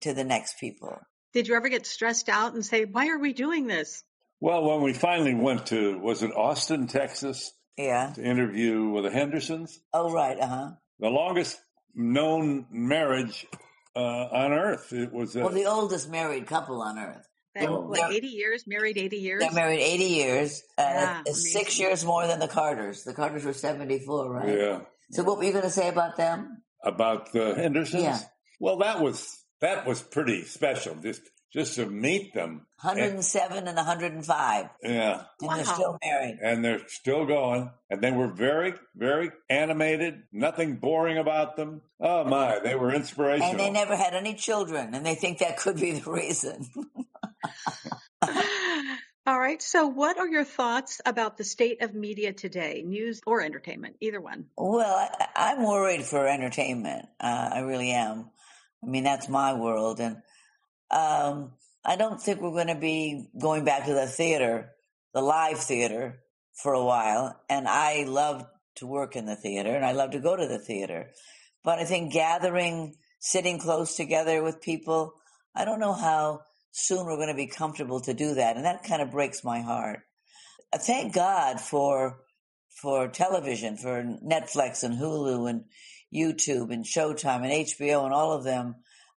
to 0.00 0.14
the 0.14 0.24
next 0.24 0.58
people. 0.58 0.98
Did 1.32 1.46
you 1.46 1.54
ever 1.54 1.68
get 1.68 1.86
stressed 1.86 2.28
out 2.28 2.54
and 2.54 2.66
say, 2.66 2.86
why 2.86 3.08
are 3.08 3.20
we 3.20 3.32
doing 3.32 3.68
this? 3.68 4.02
Well, 4.42 4.64
when 4.64 4.82
we 4.82 4.92
finally 4.92 5.34
went 5.34 5.66
to, 5.66 6.00
was 6.00 6.24
it 6.24 6.32
Austin, 6.34 6.88
Texas, 6.88 7.52
Yeah. 7.76 8.10
to 8.16 8.20
interview 8.24 8.88
with 8.88 9.04
the 9.04 9.10
Hendersons? 9.12 9.78
Oh 9.92 10.12
right. 10.12 10.36
Uh 10.38 10.46
huh. 10.48 10.70
The 10.98 11.10
longest 11.10 11.60
known 11.94 12.66
marriage 12.70 13.46
uh, 13.94 14.00
on 14.00 14.52
earth. 14.52 14.92
It 14.92 15.12
was. 15.12 15.36
Uh, 15.36 15.40
Well, 15.42 15.50
the 15.50 15.66
oldest 15.66 16.10
married 16.10 16.48
couple 16.48 16.82
on 16.82 16.98
earth. 16.98 17.24
That, 17.54 17.68
Oh. 17.68 17.82
what, 17.82 18.10
80 18.12 18.26
years? 18.26 18.64
Married 18.66 18.98
80 18.98 19.18
years? 19.18 19.40
They're 19.42 19.52
married 19.52 19.78
eighty 19.80 20.06
years. 20.22 20.62
Uh, 20.76 20.82
Yeah, 20.82 21.22
six 21.34 21.78
years 21.78 22.04
more 22.04 22.26
than 22.26 22.40
the 22.40 22.48
Carters. 22.48 23.04
The 23.04 23.14
Carters 23.14 23.44
were 23.44 23.52
seventy 23.52 24.00
four, 24.00 24.28
right? 24.32 24.58
yeah. 24.58 24.80
So 25.12 25.22
what 25.22 25.38
were 25.38 25.44
you 25.44 25.52
going 25.52 25.62
to 25.64 25.70
say 25.70 25.88
about 25.88 26.16
them? 26.16 26.62
About 26.82 27.30
the 27.32 27.54
Hendersons. 27.54 28.02
Yeah. 28.02 28.18
Well, 28.58 28.78
that 28.78 29.00
was 29.00 29.38
that 29.60 29.86
was 29.86 30.02
pretty 30.02 30.44
special. 30.46 30.96
Just 30.96 31.22
just 31.52 31.74
to 31.76 31.86
meet 31.86 32.32
them. 32.34 32.66
107 32.80 33.68
and 33.68 33.76
105. 33.76 34.66
Yeah. 34.82 35.12
And 35.12 35.24
Wow. 35.40 35.56
they're 35.56 35.64
still 35.64 35.98
married. 36.04 36.38
and 36.42 36.64
they're 36.64 36.88
still 36.88 37.26
going 37.26 37.70
and 37.90 38.00
they 38.00 38.10
were 38.10 38.26
very 38.28 38.74
very 38.96 39.30
animated 39.48 40.22
nothing 40.32 40.76
boring 40.76 41.18
about 41.18 41.56
them 41.56 41.82
oh 42.00 42.24
my 42.24 42.58
they 42.58 42.74
were 42.74 42.92
inspirational 42.92 43.50
And 43.50 43.60
they 43.60 43.70
never 43.70 43.94
had 43.96 44.14
any 44.14 44.34
children, 44.34 44.94
and 44.94 45.04
they 45.06 45.14
think 45.14 45.38
that 45.38 45.58
could 45.58 45.76
be 45.76 45.92
the 45.92 46.10
reason. 46.10 46.68
All 49.24 49.38
right. 49.38 49.62
So, 49.62 49.86
what 49.86 50.18
are 50.18 50.26
your 50.26 50.42
thoughts 50.44 51.00
about 51.06 51.36
the 51.36 51.44
state 51.44 51.80
of 51.82 51.94
media 51.94 52.32
today, 52.32 52.82
news 52.84 53.20
or 53.24 53.40
entertainment, 53.40 53.94
either 54.00 54.20
one? 54.20 54.46
Well, 54.56 54.96
I, 54.96 55.26
I'm 55.36 55.62
worried 55.64 56.02
for 56.02 56.26
entertainment. 56.26 57.06
Uh, 57.20 57.50
I 57.54 57.60
really 57.60 57.92
am. 57.92 58.30
I 58.82 58.86
mean, 58.88 59.04
that's 59.04 59.28
my 59.28 59.54
world, 59.54 60.00
and 60.00 60.16
um, 60.92 61.52
I 61.84 61.96
don't 61.96 62.20
think 62.20 62.40
we're 62.40 62.50
going 62.50 62.68
to 62.68 62.74
be 62.74 63.28
going 63.40 63.64
back 63.64 63.86
to 63.86 63.94
the 63.94 64.06
theater, 64.06 64.70
the 65.14 65.22
live 65.22 65.58
theater, 65.58 66.20
for 66.54 66.74
a 66.74 66.84
while. 66.84 67.40
And 67.48 67.66
I 67.66 68.04
love 68.06 68.44
to 68.76 68.86
work 68.86 69.16
in 69.16 69.26
the 69.26 69.36
theater, 69.36 69.74
and 69.74 69.84
I 69.84 69.92
love 69.92 70.12
to 70.12 70.20
go 70.20 70.36
to 70.36 70.46
the 70.46 70.58
theater. 70.58 71.10
But 71.64 71.78
I 71.78 71.84
think 71.84 72.12
gathering, 72.12 72.96
sitting 73.18 73.58
close 73.58 73.96
together 73.96 74.42
with 74.42 74.62
people, 74.62 75.14
I 75.54 75.64
don't 75.64 75.80
know 75.80 75.92
how 75.92 76.42
soon 76.70 77.04
we're 77.04 77.16
going 77.16 77.28
to 77.28 77.34
be 77.34 77.46
comfortable 77.46 78.00
to 78.00 78.14
do 78.14 78.34
that, 78.34 78.56
and 78.56 78.64
that 78.64 78.84
kind 78.84 79.02
of 79.02 79.10
breaks 79.10 79.44
my 79.44 79.60
heart. 79.60 80.00
Uh, 80.72 80.78
Thank 80.78 81.14
God 81.14 81.60
for 81.60 82.18
for 82.80 83.06
television, 83.06 83.76
for 83.76 84.02
Netflix 84.02 84.82
and 84.82 84.98
Hulu 84.98 85.48
and 85.48 85.64
YouTube 86.12 86.72
and 86.72 86.84
Showtime 86.84 87.44
and 87.44 87.52
HBO 87.52 88.04
and 88.04 88.14
all 88.14 88.32
of 88.32 88.44
them 88.44 88.76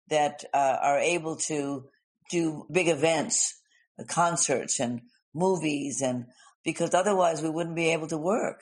that 0.09 0.44
uh, 0.53 0.76
are 0.82 0.98
able 0.98 1.36
to 1.36 1.84
do 2.30 2.66
big 2.70 2.88
events, 2.88 3.55
uh, 3.98 4.05
concerts 4.05 4.80
and 4.80 5.00
movies, 5.34 6.03
and 6.03 6.26
because 6.64 6.94
otherwise 6.94 7.42
we 7.42 7.50
wouldn't 7.50 7.76
be 7.76 7.90
able 7.90 8.07
to 8.09 8.18
work 8.18 8.61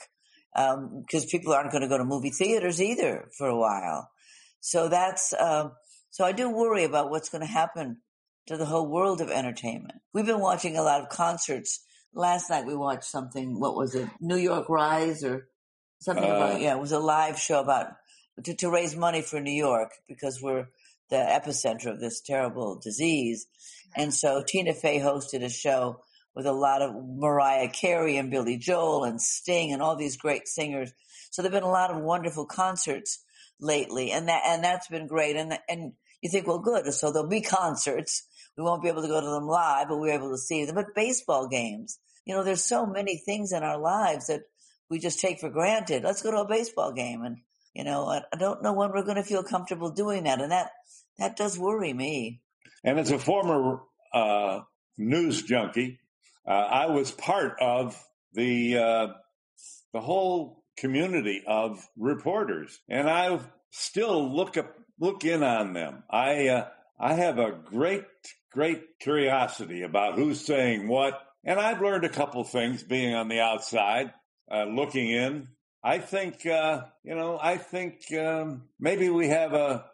because 0.55 1.27
people 1.27 1.53
aren't 1.53 1.71
going 1.71 1.83
to 1.83 1.89
go 1.89 1.99
to 1.99 2.05
movie 2.05 2.31
theaters 2.31 2.83
either 2.83 3.29
for 3.39 3.47
a 3.49 3.57
while. 3.57 4.11
So 4.61 4.89
that's 4.89 5.33
um, 5.39 5.73
so 6.11 6.25
I 6.25 6.33
do 6.33 6.51
worry 6.51 6.85
about 6.85 7.11
what's 7.11 7.29
going 7.29 7.47
to 7.47 7.53
happen 7.53 7.99
to 8.47 8.57
the 8.57 8.67
whole 8.67 8.89
world 8.89 9.21
of 9.21 9.31
entertainment. 9.31 10.01
We've 10.13 10.27
been 10.27 10.41
watching 10.41 10.77
a 10.77 10.83
lot 10.83 11.01
of 11.01 11.09
concerts. 11.09 11.85
Last 12.13 12.51
night 12.51 12.67
we 12.67 12.75
watched 12.75 13.05
something. 13.05 13.61
What 13.61 13.77
was 13.77 13.95
it? 13.95 14.09
New 14.21 14.37
York 14.37 14.69
Rise 14.69 15.23
or 15.23 15.47
something 16.01 16.25
Uh, 16.25 16.35
about? 16.35 16.61
Yeah, 16.61 16.75
it 16.75 16.81
was 16.81 16.93
a 16.93 16.99
live 16.99 17.39
show 17.39 17.61
about 17.61 17.93
to, 18.45 18.55
to 18.57 18.71
raise 18.71 18.97
money 18.97 19.23
for 19.23 19.41
New 19.41 19.53
York 19.53 19.91
because 20.09 20.41
we're 20.43 20.67
the 21.11 21.17
epicenter 21.17 21.87
of 21.87 22.01
this 22.01 22.21
terrible 22.21 22.81
disease. 22.83 23.47
And 23.97 24.15
so 24.15 24.43
Tina 24.47 24.73
Fey 24.73 25.01
hosted 25.01 25.45
a 25.45 25.51
show 25.51 26.01
with 26.35 26.47
a 26.47 26.53
lot 26.53 26.83
of 26.83 26.95
Mariah 26.95 27.69
Carey 27.69 28.17
and 28.17 28.31
Billy 28.31 28.57
Joel 28.57 29.05
and 29.05 29.21
Sting 29.21 29.73
and 29.73 29.83
all 29.83 29.97
these 29.97 30.17
great 30.17 30.47
singers. 30.47 30.93
So 31.31 31.43
there've 31.43 31.53
been 31.53 31.63
a 31.63 31.71
lot 31.71 31.91
of 31.91 32.03
wonderful 32.03 32.47
concerts 32.47 33.23
lately, 33.61 34.13
and 34.13 34.29
that 34.29 34.43
and 34.47 34.65
that's 34.65 34.89
been 34.89 35.07
great. 35.07 35.37
And 35.37 35.59
and 35.69 35.93
you 36.23 36.31
think, 36.31 36.47
well, 36.47 36.59
good. 36.59 36.93
So 36.93 37.13
there'll 37.13 37.29
be 37.29 37.41
concerts. 37.41 38.27
We 38.57 38.65
won't 38.65 38.83
be 38.83 38.89
able 38.89 39.03
to 39.03 39.09
go 39.09 39.21
to 39.21 39.27
them 39.27 39.47
live, 39.47 39.89
but 39.89 39.99
we're 39.99 40.15
able 40.15 40.31
to 40.31 40.39
see 40.39 40.65
them. 40.65 40.75
But 40.75 40.95
baseball 40.95 41.49
games, 41.49 41.99
you 42.25 42.35
know, 42.35 42.45
there's 42.45 42.65
so 42.65 42.87
many 42.87 43.17
things 43.19 43.53
in 43.53 43.63
our 43.63 43.79
lives 43.79 44.27
that 44.27 44.43
we 44.89 44.99
just 44.99 45.21
take 45.21 45.41
for 45.41 45.51
granted. 45.51 46.03
Let's 46.03 46.23
go 46.23 46.31
to 46.31 46.39
a 46.39 46.49
baseball 46.49 46.93
game, 46.93 47.23
and 47.23 47.39
you 47.75 47.85
know, 47.85 48.07
I, 48.07 48.23
I 48.33 48.37
don't 48.37 48.63
know 48.63 48.73
when 48.73 48.91
we're 48.91 49.05
going 49.05 49.17
to 49.17 49.23
feel 49.23 49.43
comfortable 49.43 49.91
doing 49.91 50.25
that, 50.25 50.41
and 50.41 50.51
that 50.53 50.71
that 51.19 51.37
does 51.37 51.59
worry 51.59 51.93
me. 51.93 52.41
and 52.85 52.99
as 52.99 53.11
a 53.11 53.19
former 53.19 53.81
uh, 54.13 54.61
news 54.99 55.43
junkie 55.43 55.99
uh, 56.47 56.51
i 56.51 56.87
was 56.87 57.11
part 57.11 57.57
of 57.61 58.03
the 58.33 58.77
uh, 58.79 59.07
the 59.93 60.01
whole 60.01 60.65
community 60.77 61.43
of 61.47 61.87
reporters 61.97 62.81
and 62.89 63.09
i 63.09 63.39
still 63.71 64.35
look 64.35 64.57
up 64.57 64.75
look 64.99 65.25
in 65.25 65.43
on 65.43 65.73
them 65.75 66.03
i 66.11 66.49
uh, 66.49 66.67
i 66.99 67.15
have 67.15 67.39
a 67.39 67.53
great 67.53 68.05
great 68.53 68.83
curiosity 68.99 69.83
about 69.83 70.15
who's 70.19 70.41
saying 70.45 70.89
what 70.89 71.21
and 71.45 71.61
i've 71.61 71.81
learned 71.83 72.05
a 72.05 72.09
couple 72.09 72.43
things 72.45 72.83
being 72.83 73.15
on 73.15 73.29
the 73.29 73.41
outside 73.41 74.13
uh, 74.51 74.65
looking 74.65 75.11
in 75.11 75.49
i 75.83 75.99
think 75.99 76.45
uh, 76.47 76.83
you 77.03 77.15
know 77.15 77.39
i 77.41 77.57
think 77.57 78.03
um, 78.19 78.63
maybe 78.79 79.09
we 79.09 79.29
have 79.29 79.53
a 79.53 79.85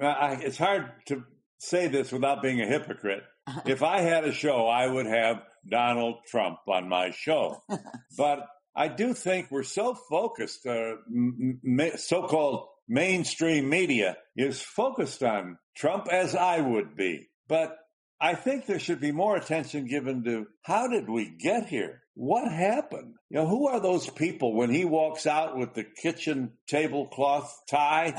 I, 0.00 0.38
it's 0.42 0.58
hard 0.58 0.92
to 1.06 1.24
say 1.58 1.88
this 1.88 2.12
without 2.12 2.42
being 2.42 2.60
a 2.60 2.66
hypocrite 2.66 3.24
if 3.66 3.82
I 3.82 4.00
had 4.00 4.24
a 4.24 4.32
show, 4.32 4.66
I 4.66 4.86
would 4.86 5.06
have 5.06 5.42
Donald 5.68 6.16
Trump 6.26 6.58
on 6.68 6.88
my 6.88 7.10
show. 7.10 7.62
but 8.16 8.46
I 8.74 8.88
do 8.88 9.14
think 9.14 9.50
we're 9.50 9.62
so 9.62 9.94
focused, 9.94 10.66
uh, 10.66 10.92
m- 11.08 11.60
m- 11.66 11.96
so-called 11.96 12.68
mainstream 12.88 13.68
media 13.68 14.16
is 14.36 14.60
focused 14.60 15.22
on 15.22 15.58
Trump 15.76 16.08
as 16.10 16.34
I 16.34 16.60
would 16.60 16.96
be. 16.96 17.28
But 17.48 17.76
I 18.20 18.34
think 18.34 18.66
there 18.66 18.78
should 18.78 19.00
be 19.00 19.12
more 19.12 19.36
attention 19.36 19.86
given 19.86 20.24
to 20.24 20.46
how 20.62 20.88
did 20.88 21.08
we 21.08 21.28
get 21.38 21.66
here? 21.66 22.02
What 22.18 22.50
happened? 22.50 23.14
You 23.30 23.38
know, 23.38 23.46
who 23.46 23.68
are 23.68 23.80
those 23.80 24.10
people 24.10 24.54
when 24.54 24.70
he 24.70 24.84
walks 24.84 25.26
out 25.26 25.56
with 25.56 25.74
the 25.74 25.84
kitchen 25.84 26.52
tablecloth 26.66 27.62
tie 27.70 28.12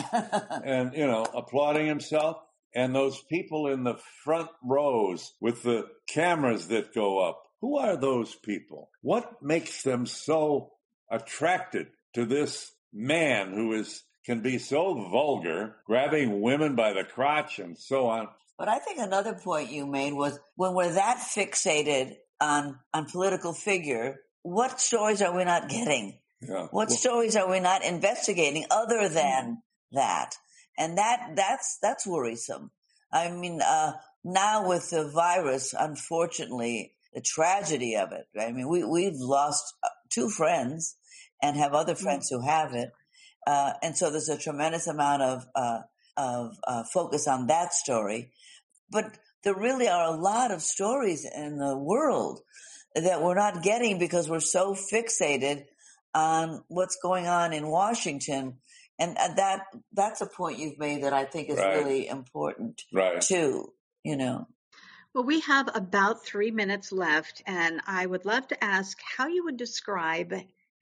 and, 0.65 0.93
you 0.93 1.05
know, 1.05 1.25
applauding 1.33 1.85
himself? 1.85 2.37
and 2.73 2.93
those 2.93 3.21
people 3.21 3.67
in 3.67 3.83
the 3.83 3.97
front 4.23 4.49
rows 4.63 5.33
with 5.41 5.63
the 5.63 5.87
cameras 6.07 6.67
that 6.67 6.93
go 6.93 7.19
up. 7.19 7.43
Who 7.61 7.77
are 7.77 7.97
those 7.97 8.33
people? 8.35 8.89
What 9.01 9.41
makes 9.41 9.83
them 9.83 10.05
so 10.05 10.73
attracted 11.09 11.87
to 12.13 12.25
this 12.25 12.71
man 12.93 13.53
who 13.53 13.73
is 13.73 14.03
can 14.25 14.41
be 14.41 14.59
so 14.59 14.93
vulgar, 14.93 15.75
grabbing 15.87 16.41
women 16.41 16.75
by 16.75 16.93
the 16.93 17.03
crotch 17.03 17.57
and 17.57 17.77
so 17.77 18.07
on? 18.07 18.27
But 18.57 18.67
I 18.67 18.79
think 18.79 18.99
another 18.99 19.33
point 19.33 19.71
you 19.71 19.87
made 19.87 20.13
was 20.13 20.39
when 20.55 20.73
we're 20.73 20.93
that 20.93 21.17
fixated 21.17 22.17
on 22.41 22.79
on 22.93 23.05
political 23.05 23.53
figure, 23.53 24.21
what 24.43 24.79
stories 24.79 25.21
are 25.21 25.35
we 25.35 25.43
not 25.43 25.69
getting? 25.69 26.19
Yeah. 26.41 26.67
What 26.71 26.91
stories 26.91 27.35
are 27.35 27.49
we 27.49 27.59
not 27.59 27.83
investigating 27.83 28.65
other 28.71 29.09
than 29.09 29.61
that? 29.91 30.35
And 30.77 30.97
that 30.97 31.31
that's 31.35 31.77
that's 31.81 32.07
worrisome. 32.07 32.71
I 33.11 33.29
mean, 33.31 33.61
uh, 33.61 33.93
now 34.23 34.67
with 34.67 34.89
the 34.91 35.09
virus, 35.09 35.73
unfortunately, 35.77 36.93
the 37.13 37.21
tragedy 37.21 37.95
of 37.95 38.11
it. 38.11 38.27
I 38.39 38.51
mean, 38.51 38.69
we 38.69 38.83
we've 38.83 39.19
lost 39.19 39.73
uh, 39.83 39.89
two 40.09 40.29
friends 40.29 40.95
and 41.41 41.57
have 41.57 41.73
other 41.73 41.95
friends 41.95 42.29
who 42.29 42.41
have 42.41 42.73
it. 42.73 42.91
Uh, 43.47 43.73
and 43.81 43.97
so 43.97 44.09
there's 44.09 44.29
a 44.29 44.37
tremendous 44.37 44.87
amount 44.87 45.21
of, 45.21 45.45
uh, 45.55 45.79
of 46.17 46.57
uh, 46.67 46.83
focus 46.93 47.27
on 47.27 47.47
that 47.47 47.73
story. 47.73 48.31
But 48.91 49.17
there 49.43 49.55
really 49.55 49.87
are 49.87 50.13
a 50.13 50.17
lot 50.17 50.51
of 50.51 50.61
stories 50.61 51.25
in 51.25 51.57
the 51.57 51.77
world 51.77 52.41
that 52.95 53.21
we're 53.21 53.35
not 53.35 53.63
getting 53.63 53.99
because 53.99 54.29
we're 54.29 54.39
so 54.39 54.73
fixated 54.75 55.65
on 56.13 56.63
what's 56.67 56.97
going 57.01 57.27
on 57.27 57.53
in 57.53 57.67
Washington. 57.67 58.57
And 58.97 59.15
uh, 59.17 59.29
that 59.35 59.61
that's 59.93 60.21
a 60.21 60.25
point 60.25 60.59
you've 60.59 60.79
made 60.79 61.03
that 61.03 61.13
I 61.13 61.23
think 61.25 61.49
is 61.49 61.57
Right. 61.57 61.77
really 61.77 62.07
important 62.07 62.81
Right. 62.91 63.21
too. 63.21 63.71
You 64.03 64.17
know, 64.17 64.47
Well, 65.13 65.23
we 65.23 65.41
have 65.41 65.69
about 65.75 66.25
three 66.25 66.51
minutes 66.51 66.91
left, 66.91 67.41
and 67.45 67.81
I 67.85 68.05
would 68.05 68.25
love 68.25 68.47
to 68.49 68.63
ask 68.63 68.97
how 69.17 69.27
you 69.27 69.43
would 69.45 69.57
describe 69.57 70.33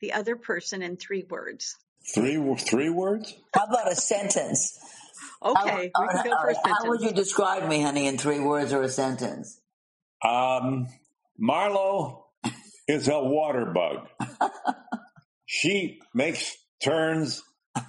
the 0.01 0.13
other 0.13 0.35
person 0.35 0.81
in 0.81 0.97
three 0.97 1.25
words. 1.29 1.75
Three 2.13 2.37
three 2.57 2.89
words? 2.89 3.33
how 3.53 3.65
about 3.65 3.91
a 3.91 3.95
sentence? 3.95 4.79
Okay, 5.43 5.91
How- 5.95 6.01
we 6.01 6.07
can 6.07 6.23
go 6.23 6.31
for 6.31 6.49
a 6.49 6.53
right, 6.53 6.57
How 6.63 6.89
would 6.89 7.01
you 7.01 7.11
describe 7.11 7.67
me, 7.67 7.81
honey, 7.81 8.07
in 8.07 8.17
three 8.17 8.39
words 8.39 8.73
or 8.73 8.81
a 8.81 8.89
sentence? 8.89 9.61
Um, 10.23 10.87
Marlo 11.41 12.23
is 12.87 13.07
a 13.07 13.19
water 13.19 13.65
bug. 13.65 14.07
she 15.45 15.99
makes 16.13 16.55
turns. 16.83 17.43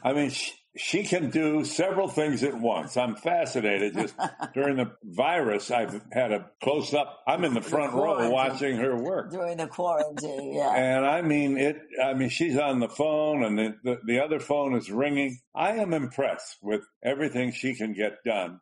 I 0.05 0.13
mean, 0.13 0.31
she, 0.31 0.53
she 0.79 1.03
can 1.03 1.31
do 1.31 1.65
several 1.65 2.09
things 2.09 2.43
at 2.45 2.55
once. 2.55 2.97
I'm 2.97 3.17
fascinated. 3.17 3.95
Just 3.95 4.15
during 4.55 4.77
the 4.77 4.93
virus, 5.03 5.71
I've 5.71 6.01
had 6.13 6.33
a 6.33 6.51
close 6.63 6.95
up. 6.95 7.21
I'm 7.27 7.45
in 7.45 7.55
the 7.55 7.61
front 7.61 7.95
row 7.95 8.31
watching 8.31 8.77
her 8.77 8.97
work. 8.97 9.33
During 9.33 9.57
the 9.57 9.67
quarantine, 9.67 10.55
yeah. 10.55 10.73
And 10.75 11.05
I 11.05 11.23
mean 11.23 11.59
it. 11.59 11.81
I 12.03 12.15
mean, 12.15 12.29
she's 12.29 12.57
on 12.57 12.81
the 12.81 12.89
phone, 12.89 13.43
and 13.43 13.59
the, 13.59 13.75
the 13.83 13.99
the 14.07 14.25
other 14.25 14.39
phone 14.39 14.75
is 14.75 14.91
ringing. 14.91 15.39
I 15.55 15.73
am 15.73 15.93
impressed 15.93 16.57
with 16.63 16.83
everything 17.03 17.53
she 17.53 17.75
can 17.75 17.93
get 17.93 18.23
done, 18.25 18.61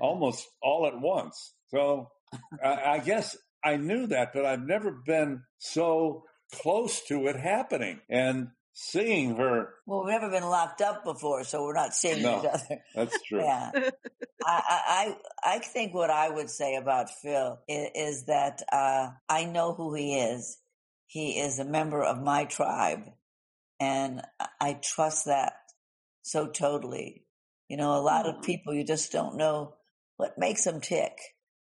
almost 0.00 0.46
all 0.62 0.86
at 0.86 0.98
once. 0.98 1.54
So 1.68 2.10
I, 2.62 2.74
I 2.74 2.98
guess 3.00 3.36
I 3.64 3.76
knew 3.76 4.06
that, 4.08 4.32
but 4.32 4.46
I've 4.46 4.64
never 4.64 4.92
been 5.04 5.42
so 5.58 6.22
close 6.54 7.02
to 7.06 7.26
it 7.26 7.36
happening 7.36 8.00
and 8.08 8.48
seeing 8.78 9.36
her. 9.36 9.70
Well, 9.86 10.04
we've 10.04 10.12
never 10.12 10.28
been 10.30 10.44
locked 10.44 10.82
up 10.82 11.02
before, 11.02 11.44
so 11.44 11.64
we're 11.64 11.72
not 11.72 11.94
seeing 11.94 12.22
No. 12.22 12.40
each 12.40 12.44
other. 12.52 12.82
That's 12.94 13.22
true. 13.22 13.40
Yeah. 13.40 13.70
I, 13.74 13.80
I, 14.46 15.16
I 15.44 15.54
I 15.56 15.58
think 15.60 15.94
what 15.94 16.10
I 16.10 16.28
would 16.28 16.50
say 16.50 16.76
about 16.76 17.08
Phil 17.08 17.58
is, 17.66 17.88
is 17.94 18.24
that 18.26 18.60
uh, 18.70 19.08
I 19.30 19.44
know 19.46 19.72
who 19.72 19.94
he 19.94 20.18
is. 20.18 20.58
He 21.06 21.38
is 21.40 21.58
a 21.58 21.64
member 21.64 22.02
of 22.02 22.20
my 22.22 22.44
tribe, 22.44 23.04
and 23.80 24.20
I- 24.38 24.48
I 24.60 24.72
trust 24.74 25.24
that 25.24 25.54
so 26.22 26.46
totally. 26.48 27.24
You 27.68 27.78
know, 27.78 27.94
a 27.96 28.02
lot 28.02 28.26
of 28.26 28.42
people 28.42 28.74
you 28.74 28.84
just 28.84 29.10
don't 29.10 29.36
know 29.36 29.74
what 30.18 30.36
makes 30.38 30.64
them 30.64 30.80
tick. 30.82 31.12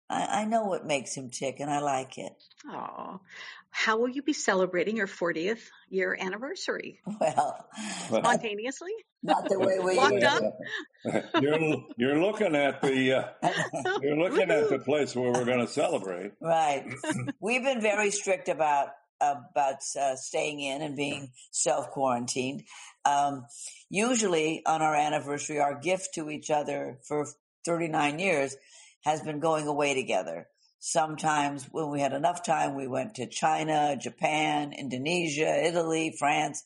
I, 0.09 0.41
I 0.41 0.45
know 0.45 0.65
what 0.65 0.85
makes 0.85 1.15
him 1.15 1.29
tick, 1.29 1.59
and 1.61 1.69
I 1.71 1.79
like 1.79 2.17
it. 2.17 2.33
Oh, 2.69 3.21
how 3.77 3.97
will 3.99 4.09
you 4.09 4.23
be 4.23 4.33
celebrating 4.33 4.97
your 4.97 5.05
40th 5.05 5.61
year 5.87 6.17
anniversary? 6.19 6.99
Well, 7.21 7.69
Spontaneously? 8.07 8.91
not 9.21 9.47
the 9.47 9.59
way 9.59 9.77
we 9.77 9.95
Locked 9.95 10.13
used 10.13 10.25
up? 10.25 10.43
you're 11.41 11.83
you're 11.95 12.19
looking 12.19 12.55
at 12.55 12.81
the 12.81 13.13
uh, 13.13 13.49
you're 14.01 14.17
looking 14.17 14.49
at 14.49 14.69
the 14.69 14.79
place 14.79 15.15
where 15.15 15.31
we're 15.31 15.45
going 15.45 15.59
to 15.59 15.67
celebrate. 15.67 16.31
Right. 16.41 16.85
We've 17.39 17.61
been 17.61 17.79
very 17.79 18.09
strict 18.09 18.49
about 18.49 18.89
about 19.21 19.77
uh, 19.99 20.15
staying 20.15 20.59
in 20.59 20.81
and 20.81 20.95
being 20.95 21.29
self 21.51 21.91
quarantined. 21.91 22.63
Um, 23.05 23.45
usually 23.91 24.63
on 24.65 24.81
our 24.81 24.95
anniversary, 24.95 25.59
our 25.59 25.79
gift 25.79 26.15
to 26.15 26.31
each 26.31 26.49
other 26.49 26.97
for 27.07 27.27
39 27.65 28.17
years 28.17 28.57
has 29.03 29.21
been 29.21 29.39
going 29.39 29.67
away 29.67 29.93
together. 29.93 30.47
Sometimes 30.79 31.65
when 31.71 31.89
we 31.89 31.99
had 31.99 32.13
enough 32.13 32.43
time, 32.43 32.75
we 32.75 32.87
went 32.87 33.15
to 33.15 33.27
China, 33.27 33.97
Japan, 33.99 34.73
Indonesia, 34.77 35.65
Italy, 35.67 36.15
France. 36.17 36.63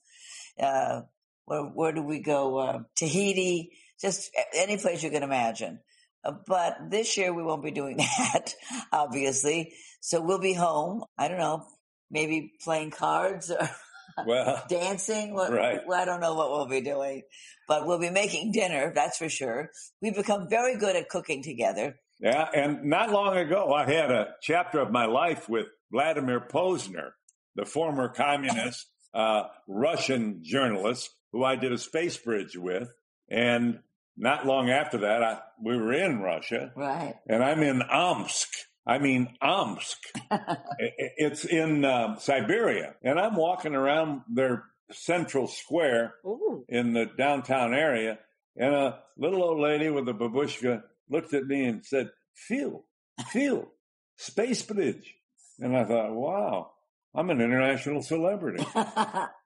Uh, 0.60 1.02
where, 1.46 1.64
where 1.64 1.92
do 1.92 2.02
we 2.04 2.20
go? 2.20 2.58
Uh, 2.58 2.80
Tahiti, 2.96 3.72
just 4.00 4.32
any 4.56 4.78
place 4.78 5.04
you 5.04 5.10
can 5.10 5.24
imagine. 5.24 5.80
Uh, 6.24 6.34
but 6.46 6.78
this 6.90 7.18
year 7.18 7.34
we 7.34 7.44
won't 7.44 7.64
be 7.64 7.72
doing 7.72 7.98
that, 7.98 8.54
obviously. 8.92 9.74
So 10.02 10.22
we'll 10.22 10.40
be 10.40 10.54
home. 10.54 11.04
I 11.18 11.28
don't 11.28 11.40
know, 11.40 11.66
maybe 12.10 12.54
playing 12.64 12.92
cards 12.92 13.50
or 13.52 13.70
Well, 14.28 14.62
dancing. 14.68 15.34
What, 15.34 15.52
Right. 15.54 15.80
I 15.92 16.06
don't 16.06 16.20
know 16.20 16.36
what 16.36 16.52
we'll 16.52 16.68
be 16.68 16.82
doing, 16.82 17.22
but 17.68 17.88
we'll 17.88 17.98
be 18.00 18.10
making 18.10 18.52
dinner. 18.52 18.92
That's 18.94 19.18
for 19.18 19.30
sure. 19.30 19.70
We've 20.02 20.16
become 20.16 20.50
very 20.50 20.78
good 20.78 20.96
at 20.98 21.08
cooking 21.10 21.42
together. 21.44 21.96
Yeah, 22.22 22.48
and 22.54 22.84
not 22.84 23.12
long 23.12 23.36
ago, 23.38 23.74
I 23.74 23.90
had 23.92 24.12
a 24.12 24.36
chapter 24.42 24.80
of 24.80 24.92
my 24.92 25.06
life 25.06 25.50
with 25.50 25.68
Vladimir 25.92 26.40
Pozner, 26.40 27.12
the 27.56 27.66
former 27.66 28.10
communist 28.10 28.88
uh, 29.14 29.44
Russian 29.68 30.40
journalist 30.44 31.10
who 31.32 31.44
I 31.44 31.56
did 31.56 31.72
a 31.72 31.78
space 31.78 32.18
bridge 32.18 32.56
with. 32.56 32.94
And 33.30 33.80
not 34.18 34.46
long 34.46 34.70
after 34.70 35.00
that, 35.00 35.24
I, 35.24 35.40
we 35.64 35.78
were 35.78 35.94
in 35.94 36.20
Russia, 36.22 36.72
Right. 36.76 37.16
and 37.28 37.44
I'm 37.44 37.64
in 37.64 37.82
Omsk. 37.82 38.50
I 38.86 38.98
mean, 39.00 39.36
Omsk. 39.42 39.98
It's 40.80 41.46
in 41.46 41.86
uh, 41.86 42.18
Siberia, 42.18 42.96
and 43.04 43.20
I'm 43.20 43.36
walking 43.36 43.74
around 43.76 44.22
their 44.32 44.66
central 44.92 45.48
square 45.48 46.16
Ooh. 46.26 46.66
in 46.68 46.94
the 46.94 47.06
downtown 47.18 47.74
area, 47.74 48.20
and 48.56 48.74
a 48.76 49.00
little 49.18 49.44
old 49.44 49.60
lady 49.60 49.90
with 49.90 50.08
a 50.10 50.14
babushka 50.14 50.84
looked 51.12 51.34
at 51.34 51.46
me 51.46 51.66
and 51.66 51.86
said, 51.86 52.10
"Phil, 52.34 52.86
Phil, 53.30 53.72
Space 54.18 54.64
Bridge." 54.64 55.16
And 55.60 55.78
I 55.78 55.84
thought, 55.84 56.14
"Wow, 56.14 56.72
I'm 57.14 57.30
an 57.30 57.42
international 57.42 58.02
celebrity." 58.02 58.66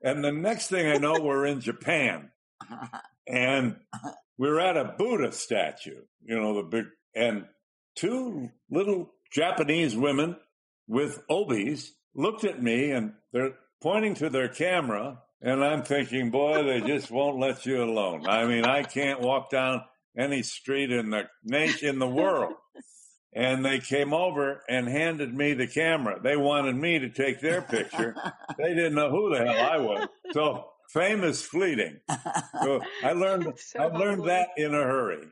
And 0.03 0.23
the 0.23 0.31
next 0.31 0.67
thing 0.67 0.85
I 0.87 0.97
know, 0.97 1.19
we're 1.19 1.47
in 1.47 1.61
Japan, 1.61 2.29
and 3.27 3.77
we're 4.37 4.59
at 4.59 4.77
a 4.77 4.93
Buddha 4.97 5.31
statue. 5.31 6.01
You 6.23 6.39
know, 6.39 6.53
the 6.57 6.63
big 6.63 6.85
and 7.15 7.45
two 7.95 8.49
little 8.69 9.11
Japanese 9.31 9.95
women 9.95 10.35
with 10.87 11.19
obis 11.27 11.89
looked 12.13 12.43
at 12.43 12.61
me, 12.61 12.91
and 12.91 13.13
they're 13.33 13.55
pointing 13.81 14.15
to 14.15 14.29
their 14.29 14.49
camera. 14.49 15.19
And 15.41 15.63
I'm 15.63 15.83
thinking, 15.83 16.31
boy, 16.31 16.63
they 16.63 16.81
just 16.81 17.11
won't 17.11 17.39
let 17.39 17.65
you 17.65 17.83
alone. 17.83 18.27
I 18.27 18.45
mean, 18.45 18.65
I 18.65 18.83
can't 18.83 19.21
walk 19.21 19.49
down 19.49 19.83
any 20.17 20.43
street 20.43 20.91
in 20.91 21.09
the 21.09 21.23
nation, 21.43 21.89
in 21.89 21.99
the 21.99 22.07
world. 22.21 22.53
And 23.33 23.65
they 23.65 23.79
came 23.79 24.13
over 24.13 24.63
and 24.69 24.87
handed 24.87 25.33
me 25.33 25.53
the 25.53 25.67
camera. 25.67 26.21
They 26.23 26.37
wanted 26.37 26.75
me 26.77 26.99
to 26.99 27.09
take 27.09 27.41
their 27.41 27.61
picture. 27.61 28.15
They 28.57 28.73
didn't 28.73 28.95
know 28.95 29.09
who 29.09 29.29
the 29.35 29.45
hell 29.45 29.69
I 29.71 29.77
was. 29.77 30.07
So 30.31 30.65
fame 30.93 31.21
is 31.25 31.41
fleeting. 31.41 31.99
So 32.63 32.81
I 33.03 33.11
learned, 33.11 33.53
So 33.57 33.79
I 33.79 33.85
learned 33.87 34.21
humbling. 34.21 34.27
that 34.27 34.49
in 34.55 34.73
a 34.73 34.81
hurry. 34.83 35.27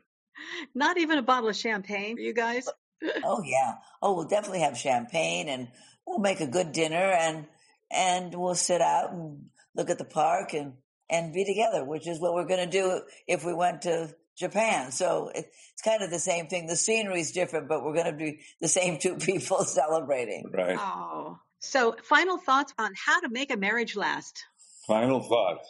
Not 0.74 0.98
even 0.98 1.16
a 1.16 1.22
bottle 1.22 1.48
of 1.48 1.56
champagne 1.56 2.16
you 2.18 2.34
guys? 2.34 2.68
oh 3.24 3.42
yeah. 3.42 3.76
Oh, 4.02 4.14
we'll 4.14 4.28
definitely 4.28 4.60
have 4.60 4.76
champagne 4.76 5.48
and 5.48 5.68
we'll 6.06 6.18
make 6.18 6.40
a 6.40 6.46
good 6.46 6.72
dinner 6.72 6.96
and 6.96 7.46
and 7.90 8.34
we'll 8.34 8.54
sit 8.54 8.82
out 8.82 9.12
and 9.12 9.46
look 9.74 9.88
at 9.88 9.96
the 9.96 10.04
park 10.04 10.52
and 10.52 10.74
and 11.08 11.32
be 11.32 11.44
together, 11.44 11.84
which 11.84 12.06
is 12.06 12.20
what 12.20 12.34
we're 12.34 12.46
going 12.46 12.68
to 12.68 12.70
do 12.70 13.00
if 13.26 13.44
we 13.44 13.54
went 13.54 13.82
to 13.82 14.14
Japan. 14.36 14.90
So 14.92 15.30
it, 15.34 15.46
it's 15.72 15.82
kind 15.82 16.02
of 16.02 16.10
the 16.10 16.18
same 16.18 16.46
thing. 16.46 16.66
The 16.66 16.76
scenery 16.76 17.20
is 17.20 17.32
different, 17.32 17.68
but 17.68 17.84
we're 17.84 17.94
going 17.94 18.06
to 18.06 18.12
be 18.12 18.40
the 18.60 18.68
same 18.68 18.98
two 18.98 19.16
people 19.20 19.64
celebrating. 19.64 20.50
Right. 20.52 20.76
Oh. 20.78 21.38
So, 21.60 21.96
final 22.04 22.36
thoughts 22.36 22.74
on 22.78 22.92
how 22.94 23.20
to 23.20 23.30
make 23.30 23.50
a 23.50 23.56
marriage 23.56 23.96
last. 23.96 24.44
Final 24.86 25.20
thoughts. 25.22 25.66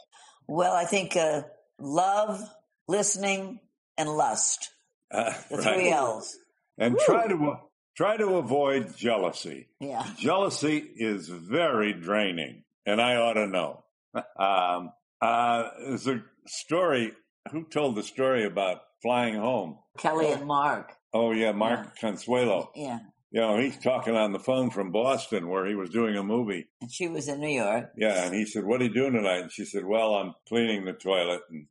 Well, 0.49 0.75
I 0.75 0.87
think 0.87 1.17
uh, 1.17 1.43
love, 1.79 2.41
listening, 2.89 3.61
and 3.97 4.09
lust. 4.09 4.71
Uh, 5.13 5.33
The 5.51 5.59
right. 5.59 5.75
three 5.77 5.91
L's. 5.91 6.37
And 6.79 6.99
try 6.99 7.29
to 7.29 7.59
try 7.97 8.17
to 8.17 8.37
avoid 8.39 8.97
jealousy. 8.97 9.69
Yeah. 9.79 10.05
Jealousy 10.19 10.79
is 10.79 11.29
very 11.29 11.93
draining, 11.93 12.65
and 12.85 13.01
I 13.01 13.17
ought 13.17 13.35
to 13.35 13.47
know. 13.47 13.85
Um, 14.37 14.91
uh, 15.21 15.71
there's 15.79 16.07
a 16.09 16.23
story. 16.47 17.13
Who 17.53 17.65
told 17.65 17.97
the 17.97 18.03
story 18.03 18.45
about 18.45 18.81
flying 19.03 19.35
home? 19.35 19.79
Kelly 19.99 20.33
and 20.33 20.47
Mark. 20.47 20.93
Oh 21.13 21.33
yeah, 21.33 21.53
Mark 21.53 21.99
Consuelos. 21.99 22.69
Yeah. 22.75 22.99
You 23.31 23.41
know, 23.41 23.59
he's 23.59 23.77
talking 23.79 24.15
on 24.17 24.33
the 24.33 24.39
phone 24.39 24.71
from 24.71 24.93
Boston 24.93 25.49
where 25.49 25.67
he 25.67 25.75
was 25.75 25.91
doing 25.91 26.17
a 26.17 26.23
movie. 26.23 26.69
And 26.81 26.91
she 26.91 27.09
was 27.09 27.29
in 27.29 27.41
New 27.41 27.49
York. 27.49 27.91
Yeah, 27.97 28.25
and 28.25 28.35
he 28.35 28.47
said, 28.47 28.65
"What 28.65 28.81
are 28.81 28.85
you 28.85 28.95
doing 28.95 29.13
tonight?" 29.13 29.41
And 29.43 29.53
she 29.53 29.65
said, 29.65 29.85
"Well, 29.85 30.15
I'm 30.15 30.35
cleaning 30.49 30.85
the 30.85 30.93
toilet 30.93 31.41
and 31.51 31.67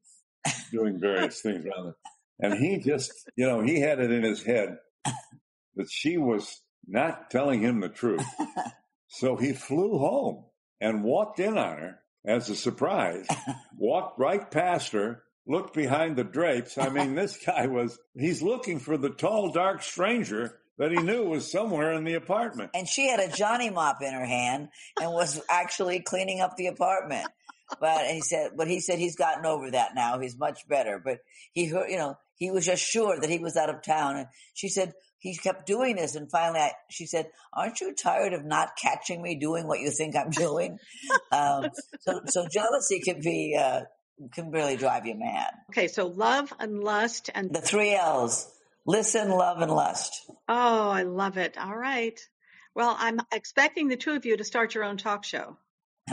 doing 0.71 0.99
various 0.99 1.41
things 1.41 1.65
around 1.65 1.89
it." 1.89 1.95
And 2.39 2.53
he 2.55 2.79
just, 2.79 3.13
you 3.37 3.47
know, 3.47 3.61
he 3.61 3.79
had 3.79 3.99
it 3.99 4.11
in 4.11 4.23
his 4.23 4.43
head 4.43 4.77
that 5.75 5.89
she 5.89 6.17
was 6.17 6.61
not 6.85 7.31
telling 7.31 7.61
him 7.61 7.79
the 7.79 7.89
truth. 7.89 8.25
So 9.15 9.35
he 9.35 9.53
flew 9.53 9.99
home 9.99 10.45
and 10.81 11.03
walked 11.03 11.39
in 11.39 11.55
on 11.55 11.77
her 11.77 11.99
as 12.25 12.49
a 12.49 12.55
surprise, 12.55 13.27
walked 13.77 14.19
right 14.19 14.49
past 14.49 14.91
her, 14.93 15.21
looked 15.47 15.73
behind 15.73 16.15
the 16.15 16.23
drapes. 16.23 16.77
I 16.77 16.89
mean, 16.89 17.15
this 17.15 17.37
guy 17.37 17.67
was, 17.67 17.99
he's 18.15 18.41
looking 18.41 18.79
for 18.79 18.97
the 18.97 19.09
tall, 19.09 19.51
dark 19.51 19.81
stranger 19.81 20.59
that 20.77 20.91
he 20.91 20.97
knew 20.97 21.25
was 21.25 21.51
somewhere 21.51 21.93
in 21.93 22.03
the 22.03 22.15
apartment. 22.15 22.71
And 22.73 22.87
she 22.87 23.07
had 23.07 23.19
a 23.19 23.31
Johnny 23.31 23.69
mop 23.69 24.01
in 24.01 24.13
her 24.13 24.25
hand 24.25 24.69
and 24.99 25.11
was 25.11 25.41
actually 25.49 26.01
cleaning 26.01 26.41
up 26.41 26.57
the 26.57 26.67
apartment. 26.67 27.27
But 27.79 28.05
he 28.07 28.21
said, 28.21 28.51
but 28.55 28.67
he 28.67 28.79
said 28.79 28.99
he's 28.99 29.15
gotten 29.15 29.45
over 29.45 29.71
that 29.71 29.95
now. 29.95 30.19
He's 30.19 30.37
much 30.37 30.67
better. 30.67 31.01
But 31.03 31.19
he 31.53 31.65
heard, 31.65 31.89
you 31.89 31.97
know, 31.97 32.17
he 32.35 32.51
was 32.51 32.65
just 32.65 32.83
sure 32.83 33.19
that 33.19 33.29
he 33.29 33.39
was 33.39 33.55
out 33.55 33.69
of 33.69 33.81
town. 33.81 34.17
And 34.17 34.27
she 34.53 34.69
said, 34.69 34.93
he 35.19 35.35
kept 35.37 35.65
doing 35.65 35.95
this. 35.95 36.15
And 36.15 36.29
finally, 36.29 36.59
I, 36.59 36.71
she 36.89 37.05
said, 37.05 37.27
aren't 37.53 37.79
you 37.79 37.93
tired 37.93 38.33
of 38.33 38.43
not 38.43 38.71
catching 38.81 39.21
me 39.21 39.35
doing 39.39 39.67
what 39.67 39.79
you 39.79 39.91
think 39.91 40.15
I'm 40.15 40.29
doing? 40.29 40.77
um, 41.31 41.69
so, 42.01 42.21
so 42.25 42.47
jealousy 42.51 42.99
can 42.99 43.21
be, 43.21 43.57
uh, 43.59 43.81
can 44.33 44.51
really 44.51 44.75
drive 44.77 45.05
you 45.05 45.15
mad. 45.15 45.51
Okay. 45.71 45.87
So 45.87 46.07
love 46.07 46.53
and 46.59 46.83
lust 46.83 47.29
and 47.33 47.53
the 47.53 47.61
three 47.61 47.93
L's. 47.95 48.49
Listen, 48.85 49.29
love, 49.29 49.61
and 49.61 49.71
lust. 49.71 50.29
Oh, 50.49 50.89
I 50.89 51.03
love 51.03 51.37
it. 51.37 51.57
All 51.57 51.75
right. 51.75 52.19
Well, 52.75 52.93
I'm 52.99 53.19
expecting 53.31 53.87
the 53.87 53.95
two 53.95 54.11
of 54.11 54.25
you 54.25 54.35
to 54.35 54.43
start 54.43 54.75
your 54.75 54.83
own 54.83 54.97
talk 54.97 55.23
show. 55.23 55.57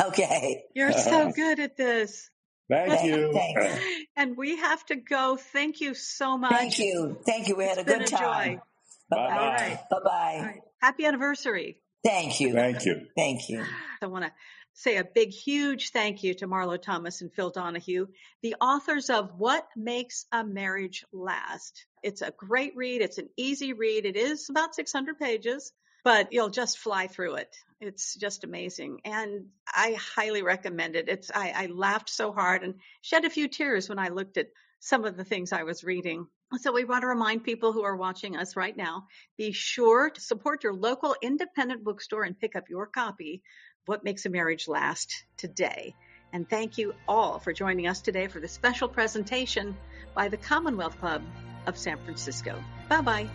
Okay. 0.00 0.62
You're 0.74 0.92
so 0.92 1.32
good 1.32 1.58
at 1.58 1.76
this. 1.76 2.30
Thank 2.70 3.04
you. 3.04 3.32
Thanks. 3.32 3.84
And 4.16 4.36
we 4.36 4.56
have 4.58 4.84
to 4.86 4.96
go. 4.96 5.36
Thank 5.36 5.80
you 5.80 5.94
so 5.94 6.36
much. 6.36 6.52
Thank 6.52 6.78
you. 6.78 7.18
Thank 7.24 7.48
you. 7.48 7.56
We 7.56 7.64
had 7.64 7.78
It's 7.78 7.88
a 7.88 7.90
been 7.90 7.98
good 8.00 8.08
a 8.12 8.16
time. 8.16 8.60
Bye 9.08 9.16
bye. 9.16 9.28
right. 9.36 9.78
Bye 9.90 9.96
bye. 10.04 10.38
right. 10.42 10.60
Happy 10.80 11.06
anniversary. 11.06 11.78
Thank 12.04 12.38
you. 12.40 12.52
Thank 12.52 12.84
you. 12.84 13.06
Thank 13.16 13.48
you. 13.48 13.64
I 14.02 14.06
want 14.06 14.26
to 14.26 14.32
say 14.80 14.96
a 14.96 15.04
big, 15.04 15.30
huge 15.30 15.90
thank 15.90 16.22
you 16.22 16.32
to 16.32 16.46
Marlo 16.46 16.80
Thomas 16.80 17.20
and 17.20 17.30
Phil 17.30 17.50
Donahue, 17.50 18.06
the 18.42 18.54
authors 18.62 19.10
of 19.10 19.38
What 19.38 19.68
Makes 19.76 20.24
a 20.32 20.42
Marriage 20.42 21.04
Last. 21.12 21.84
It's 22.02 22.22
a 22.22 22.32
great 22.34 22.74
read. 22.76 23.02
It's 23.02 23.18
an 23.18 23.28
easy 23.36 23.74
read. 23.74 24.06
It 24.06 24.16
is 24.16 24.48
about 24.48 24.74
600 24.74 25.18
pages, 25.18 25.72
but 26.02 26.32
you'll 26.32 26.48
just 26.48 26.78
fly 26.78 27.08
through 27.08 27.34
it. 27.34 27.54
It's 27.78 28.14
just 28.14 28.42
amazing. 28.44 29.00
And 29.04 29.48
I 29.66 29.98
highly 30.16 30.42
recommend 30.42 30.96
it. 30.96 31.10
It's, 31.10 31.30
I, 31.34 31.52
I 31.54 31.66
laughed 31.66 32.08
so 32.08 32.32
hard 32.32 32.62
and 32.62 32.76
shed 33.02 33.26
a 33.26 33.30
few 33.30 33.48
tears 33.48 33.86
when 33.86 33.98
I 33.98 34.08
looked 34.08 34.38
at 34.38 34.48
some 34.80 35.04
of 35.04 35.14
the 35.14 35.24
things 35.24 35.52
I 35.52 35.64
was 35.64 35.84
reading. 35.84 36.26
So 36.58 36.72
we 36.72 36.84
want 36.84 37.02
to 37.02 37.06
remind 37.06 37.44
people 37.44 37.72
who 37.72 37.84
are 37.84 37.94
watching 37.94 38.36
us 38.36 38.56
right 38.56 38.76
now, 38.76 39.06
be 39.36 39.52
sure 39.52 40.10
to 40.10 40.20
support 40.20 40.64
your 40.64 40.74
local 40.74 41.14
independent 41.22 41.84
bookstore 41.84 42.24
and 42.24 42.38
pick 42.38 42.56
up 42.56 42.64
your 42.68 42.86
copy 42.86 43.42
what 43.86 44.04
Makes 44.04 44.26
a 44.26 44.30
Marriage 44.30 44.68
Last 44.68 45.24
today. 45.36 45.94
And 46.32 46.48
thank 46.48 46.78
you 46.78 46.94
all 47.08 47.38
for 47.38 47.52
joining 47.52 47.88
us 47.88 48.00
today 48.00 48.28
for 48.28 48.40
the 48.40 48.48
special 48.48 48.88
presentation 48.88 49.76
by 50.14 50.28
the 50.28 50.36
Commonwealth 50.36 50.98
Club 50.98 51.22
of 51.66 51.76
San 51.76 51.98
Francisco. 52.04 52.62
Bye 52.88 53.00
bye. 53.00 53.28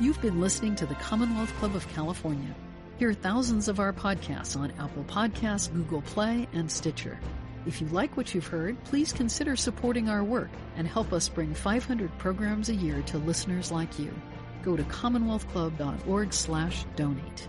You've 0.00 0.20
been 0.20 0.40
listening 0.40 0.74
to 0.76 0.86
the 0.86 0.94
Commonwealth 0.96 1.52
Club 1.58 1.76
of 1.76 1.86
California. 1.88 2.54
Hear 2.98 3.12
thousands 3.12 3.68
of 3.68 3.80
our 3.80 3.92
podcasts 3.92 4.56
on 4.56 4.70
Apple 4.72 5.04
Podcasts, 5.04 5.72
Google 5.72 6.02
Play, 6.02 6.48
and 6.52 6.70
Stitcher. 6.70 7.18
If 7.66 7.80
you 7.80 7.86
like 7.88 8.16
what 8.16 8.34
you've 8.34 8.46
heard, 8.46 8.82
please 8.84 9.12
consider 9.12 9.56
supporting 9.56 10.08
our 10.08 10.22
work 10.22 10.50
and 10.76 10.86
help 10.86 11.12
us 11.12 11.28
bring 11.28 11.54
500 11.54 12.16
programs 12.18 12.68
a 12.68 12.74
year 12.74 13.02
to 13.02 13.18
listeners 13.18 13.72
like 13.72 13.98
you. 13.98 14.14
Go 14.62 14.76
to 14.76 14.84
commonwealthclub.org/donate. 14.84 17.48